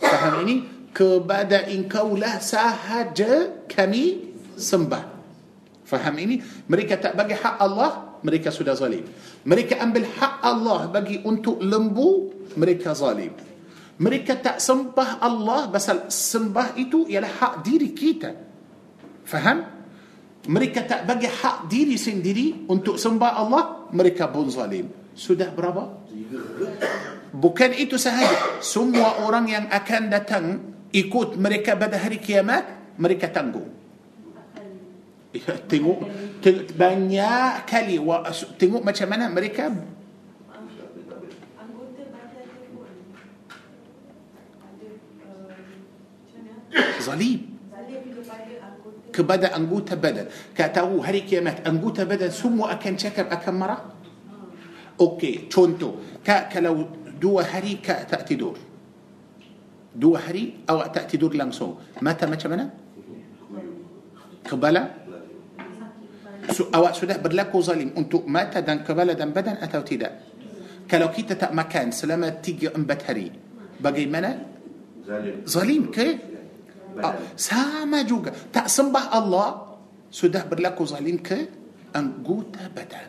[0.00, 0.56] Faham ini?
[0.96, 5.04] Kepada engkau lah sahaja kami sembah.
[5.86, 6.40] Faham ini?
[6.66, 9.06] Mereka tak bagi hak Allah, mereka sudah zalim.
[9.46, 13.30] Mereka ambil hak Allah bagi untuk lembu, mereka zalim.
[13.96, 18.34] Mereka tak sembah Allah, pasal sembah itu ialah hak diri kita.
[19.22, 19.62] Faham?
[20.50, 23.64] Mereka tak bagi hak diri sendiri untuk sembah Allah,
[23.94, 24.90] mereka pun zalim.
[25.14, 26.04] Sudah berapa?
[27.30, 28.58] Bukan itu sahaja.
[28.58, 30.44] Semua orang yang akan datang
[30.90, 33.75] ikut mereka pada hari kiamat, mereka tanggung.
[35.42, 35.98] tengok
[36.40, 38.24] te, banyak kali wa,
[38.56, 39.72] tengok macam mana mereka
[47.06, 47.56] zalim
[49.16, 50.28] kepada anggota badan.
[50.52, 53.80] Kau tahu hari kiamat anggota badan semua akan cakap akan marah.
[55.00, 56.20] ok contoh.
[56.20, 56.84] Kak kalau
[57.16, 58.60] dua hari kak tak tidur.
[59.96, 61.80] Dua hari awak tak tidur langsung.
[62.04, 62.66] Mata macam mana?
[64.44, 65.05] Kepala
[66.52, 70.12] So, awak sudah berlaku zalim untuk mata dan kepala dan badan atau tidak?
[70.86, 73.32] Kalau kita tak makan selama tiga empat hari,
[73.82, 74.38] bagaimana?
[75.02, 75.36] Zalim.
[75.42, 76.06] Zalim ke?
[77.02, 78.32] Ah, sama juga.
[78.32, 79.76] Tak sembah Allah,
[80.08, 81.38] sudah berlaku zalim ke
[81.92, 83.08] anggota badan.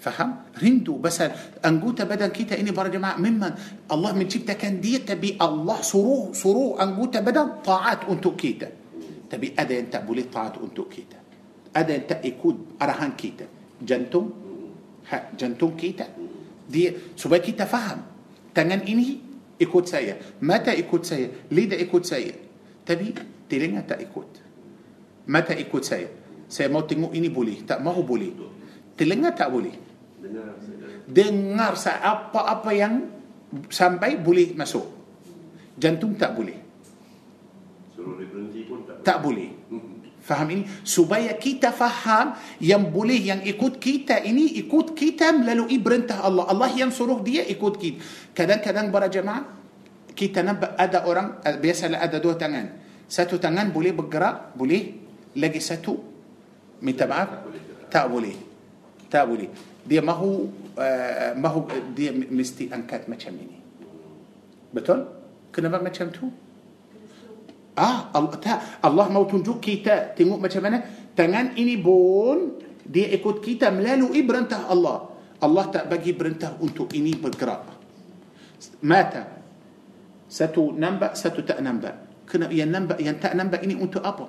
[0.00, 0.48] Faham?
[0.56, 3.52] Rindu pasal anggota badan kita ini para jemaah memang
[3.92, 8.68] Allah menciptakan dia tapi Allah suruh suruh anggota badan taat untuk kita.
[9.28, 11.19] Tapi ada yang tak boleh taat untuk kita.
[11.70, 13.46] Ada yang tak ikut arahan kita.
[13.78, 14.34] Jantung,
[15.06, 16.06] ha, jantung kita.
[16.66, 18.02] Dia supaya kita faham.
[18.50, 19.22] Tangan ini
[19.58, 22.34] ikut saya, mata ikut saya, lidah ikut saya.
[22.82, 23.14] Tapi
[23.46, 24.28] telinga tak ikut.
[25.30, 26.10] Mata ikut saya.
[26.50, 28.34] Saya mau tengok ini boleh, tak mau boleh.
[28.98, 29.74] Telinga tak boleh.
[30.18, 30.86] Dengar saja.
[31.06, 33.06] Dengar sa- apa-apa yang
[33.70, 34.86] sampai boleh masuk.
[35.78, 36.58] Jantung tak boleh.
[37.94, 39.06] Suruh dia berhenti pun tak.
[39.06, 39.59] Tak boleh.
[40.30, 40.62] Faham ini?
[40.86, 46.46] Supaya kita faham yang boleh yang ikut kita ini ikut kita melalui perintah Allah.
[46.46, 47.98] Allah yang suruh dia ikut kita.
[48.30, 49.42] Kadang-kadang para jemaah
[50.14, 52.78] kita nampak ada orang eh, biasalah ada dua tangan.
[53.10, 55.02] Satu tangan boleh bergerak, boleh.
[55.34, 55.98] Lagi satu
[56.78, 57.50] minta maaf
[57.90, 58.38] tak boleh.
[59.10, 59.50] Tak boleh.
[59.82, 60.46] Dia mahu
[60.78, 63.58] uh, mahu dia mesti angkat macam ini.
[64.70, 65.10] Betul?
[65.50, 66.30] Kenapa macam tu?
[67.80, 68.84] Ah, Allah, tak.
[68.84, 70.12] Allah mau tunjuk kita.
[70.12, 70.84] Tengok macam mana.
[71.16, 75.08] Tangan ini pun dia ikut kita melalui perintah Allah.
[75.40, 77.64] Allah tak bagi perintah untuk ini bergerak.
[78.84, 79.24] Mata.
[80.28, 82.28] Satu nampak, satu tak nampak.
[82.28, 84.28] Kena yang nampak, yang tak nampak ini untuk apa?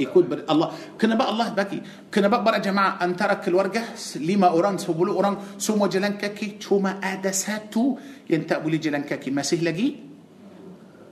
[0.00, 0.72] Ikut ber Allah.
[0.96, 1.82] Kenapa Allah bagi?
[2.08, 8.00] Kenapa para jemaah antara keluarga lima orang, sepuluh orang semua jalan kaki cuma ada satu
[8.30, 10.11] yang tak boleh jalan kaki masih lagi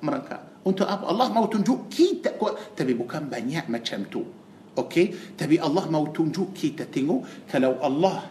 [0.01, 0.65] merangkak.
[0.67, 1.09] Untuk apa?
[1.09, 2.77] Allah mau tunjuk kita kuat.
[2.77, 4.23] Tapi bukan banyak macam tu.
[4.77, 5.37] Okey?
[5.37, 6.85] Tapi Allah mau tunjuk kita.
[6.89, 8.29] Tengok kalau Allah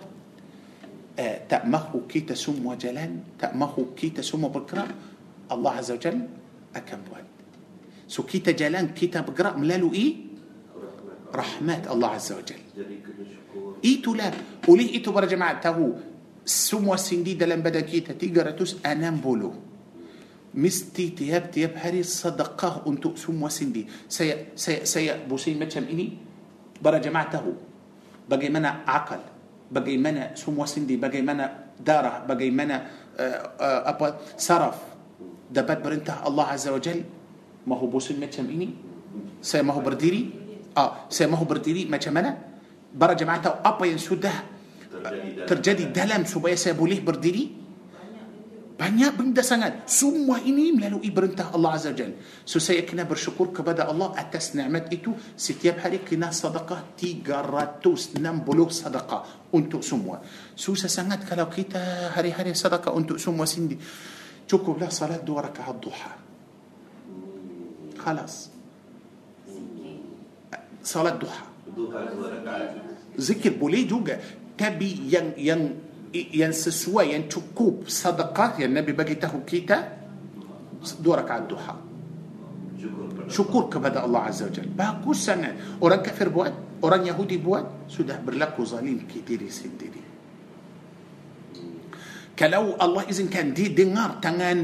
[1.19, 4.89] uh, tak mahu kita semua jalan, tak mahu kita semua bergerak,
[5.51, 6.17] Allah Azza wa Jal
[6.73, 7.25] akan buat.
[8.09, 10.31] So kita jalan, kita bergerak melalui
[11.29, 12.61] rahmat Allah Azza wa Jal.
[12.73, 13.77] Jadi kena syukur.
[13.83, 14.31] Itulah.
[14.65, 15.97] Oleh itu para jemaah tahu
[16.47, 19.68] semua sendi dalam badan kita 360.
[20.53, 26.17] Mesti tiap-tiap hari sedekah untuk semua sendi si si si pusing macam ini?
[26.81, 27.43] Para jemaah
[28.29, 29.21] bagaimana akal.
[29.71, 32.25] Bagaimana semua sendi bagaimana darah.
[32.29, 32.77] Bagaimana
[33.19, 33.21] ah,
[33.61, 34.77] ah, apa saraf.
[35.51, 37.03] Dapat perintah Allah عز وجل.
[37.67, 38.69] ما هو بوسين متشم إني؟
[39.41, 40.29] سي ما هو برديري؟
[40.77, 41.09] آه.
[41.09, 42.37] سي ما هو برديري متشم أنا؟
[42.95, 44.33] برا جمعته أبا ينسو ده
[45.45, 46.25] ترجدي دلم.
[46.25, 47.58] سبايا سيبوليه برديري؟
[48.79, 49.91] Banyak benda sangat.
[49.91, 52.15] Semua ini melalui perintah Allah Azza Jal.
[52.47, 55.11] So, saya kena bersyukur kepada Allah atas ni'mat itu.
[55.35, 58.15] Setiap hari kena sadaqah 360
[58.71, 60.23] sadaqah untuk semua.
[60.55, 63.83] Susah sangat kalau kita hari-hari sadaqah untuk semua sendiri.
[64.47, 66.11] Cukuplah salat dua rakaat duha.
[67.99, 68.47] Khalas.
[70.79, 71.43] Salat duha.
[73.19, 74.15] Zikir boleh juga.
[74.55, 79.77] Tapi yang yang yang sesuai yang cukup sedekah yang Nabi bagi tahu kita
[80.97, 81.75] dua rakaat duha.
[82.79, 84.73] Syukur pada syukur kepada Allah Azza wa Jalla.
[84.73, 85.53] Bagus sangat.
[85.77, 90.01] Orang kafir buat orang Yahudi buat sudah berlaku zalim ke diri sendiri.
[92.33, 94.57] Kalau Allah izinkan dia dengar tangan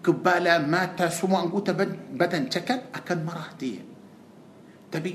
[0.00, 3.84] kepala mata semua anggota bad- badan cakap akan marah dia.
[4.88, 5.10] Tapi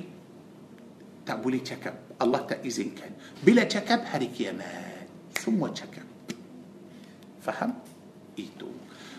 [1.25, 2.13] tak boleh cakap.
[2.21, 3.09] Allah tak izinkan.
[3.41, 4.92] Bila cakap hari kiamat
[5.39, 6.03] ثم تشكا
[7.41, 7.73] فهم؟
[8.39, 8.67] إيتو.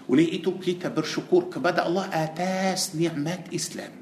[0.08, 3.92] ولي إيتو بيتا برشكور كبدأ الله أتاس نعمات إسلام.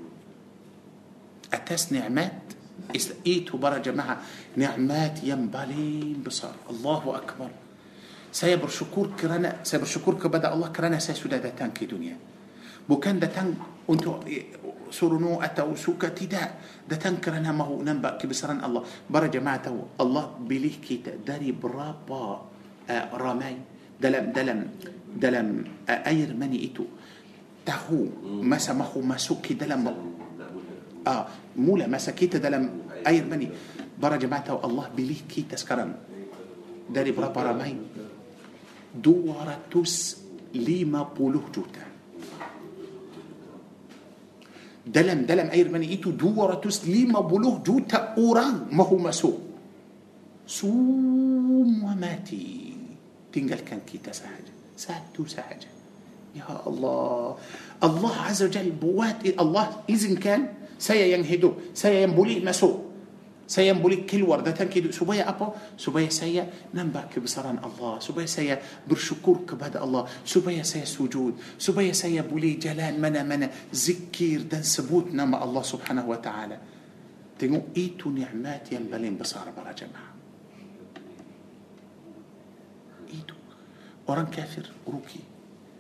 [1.53, 2.43] أتاس نعمات
[2.97, 3.19] إسلام.
[3.27, 4.17] إيتو جماعة
[4.57, 6.55] نعمات ينبلين بصار.
[6.71, 7.51] الله أكبر.
[8.33, 12.17] سيبر شكور كرنا سيبر شكور كبدأ الله كرنا ساسودا داتان كي دنيا.
[12.89, 13.55] بو كان داتان
[13.91, 14.05] أنت
[14.95, 16.43] سرنو أتو سوكا تدا
[16.87, 19.11] دا تنكر أنا ما هو ننبأ كبسران الله.
[19.11, 19.67] برا جماعة
[19.99, 22.25] الله بليه كيتا داري برابا
[22.91, 23.57] آه، رامي
[23.99, 24.61] دلم دلم
[25.19, 25.49] دلم
[25.91, 26.85] آه، أير مني إتو.
[27.67, 28.01] تهو
[28.43, 29.83] ما سمحو ما سوكي دلم
[31.07, 31.25] ah
[31.59, 33.49] mula masa kita dalam air mani.
[33.99, 35.95] Para jemaah Allah pilih kita sekarang
[36.91, 37.77] dari berapa ramai
[38.95, 39.95] dua ratus
[40.55, 41.92] lima puluh juta.
[44.83, 46.91] Dalam dalam air mani itu 250
[47.63, 49.37] juta orang mahu masuk
[50.43, 52.75] semua mati
[53.31, 55.71] tinggalkan kita sahaja satu sahaja
[56.35, 57.39] ya Allah
[57.79, 60.51] Allah Azza Jal buat Allah izinkan
[60.83, 62.92] saya yang hidup saya yang boleh masuk
[63.53, 68.01] saya boleh keluar terakhir supaya apa supaya saya nampak kebesaran Allah.
[68.01, 68.57] Supaya saya
[68.89, 70.25] bersyukur kepada Allah.
[70.25, 71.37] Supaya saya sujud.
[71.61, 73.53] Supaya saya boleh jalan mana-mana.
[73.73, 76.57] Zikir dan sebut nama Allah سبحانه وتعالى.
[77.37, 80.13] Tentu itu nikmat yang paling besar para jemaah.
[83.13, 83.37] إيتو.
[84.09, 85.21] أوران كافر روكي.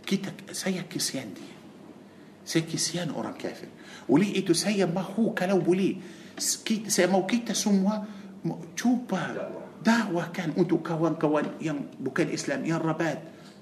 [0.05, 1.49] كيتك سيا كسيان دي.
[2.45, 3.69] سيا كسيان أوران كافر.
[4.13, 6.21] ولي إيتو سيا ما هو كلو بوليه
[6.91, 8.03] saya mau kita semua
[8.75, 9.23] cuba
[9.83, 13.19] dakwahkan untuk kawan-kawan yang bukan Islam yang rabat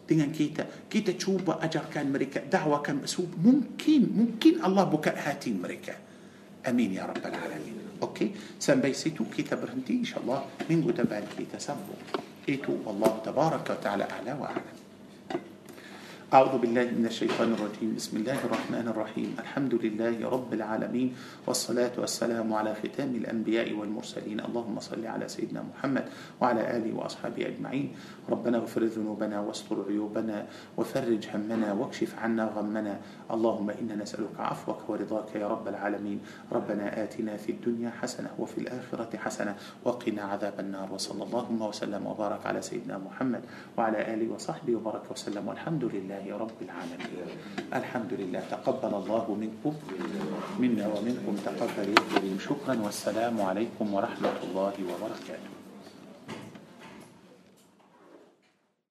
[0.08, 3.04] dengan kita kita cuba ajarkan mereka dakwahkan
[3.40, 5.94] mungkin mungkin Allah buka hati mereka
[6.64, 12.00] amin ya rabbal alamin okey sampai situ kita berhenti insyaallah minggu depan kita sambung
[12.48, 14.79] itu Allah tabaraka wa taala ala wa alam
[16.30, 17.98] أعوذ بالله من الشيطان الرجيم.
[17.98, 19.34] بسم الله الرحمن الرحيم.
[19.42, 24.38] الحمد لله رب العالمين والصلاة والسلام على ختام الأنبياء والمرسلين.
[24.38, 26.06] اللهم صل على سيدنا محمد
[26.38, 27.86] وعلى آله وأصحابه أجمعين.
[28.30, 30.46] ربنا اغفر ذنوبنا واستر عيوبنا
[30.78, 32.94] وفرج همنا واكشف عنا غمنا.
[33.26, 36.18] اللهم إنا نسألك عفوك ورضاك يا رب العالمين.
[36.46, 40.94] ربنا آتنا في الدنيا حسنة وفي الآخرة حسنة وقنا عذاب النار.
[40.94, 43.42] وصلى اللهم وسلم وبارك على سيدنا محمد
[43.74, 45.42] وعلى آله وصحبه وبارك وسلم.
[45.42, 47.26] والحمد لله لله رب العالمين.
[47.74, 48.42] الحمد لله.
[48.50, 49.74] تقبل الله منكم
[50.58, 51.32] منا ومنكم.
[51.44, 51.88] تقبل
[52.38, 55.59] شكرا والسلام عليكم ورحمة الله وبركاته.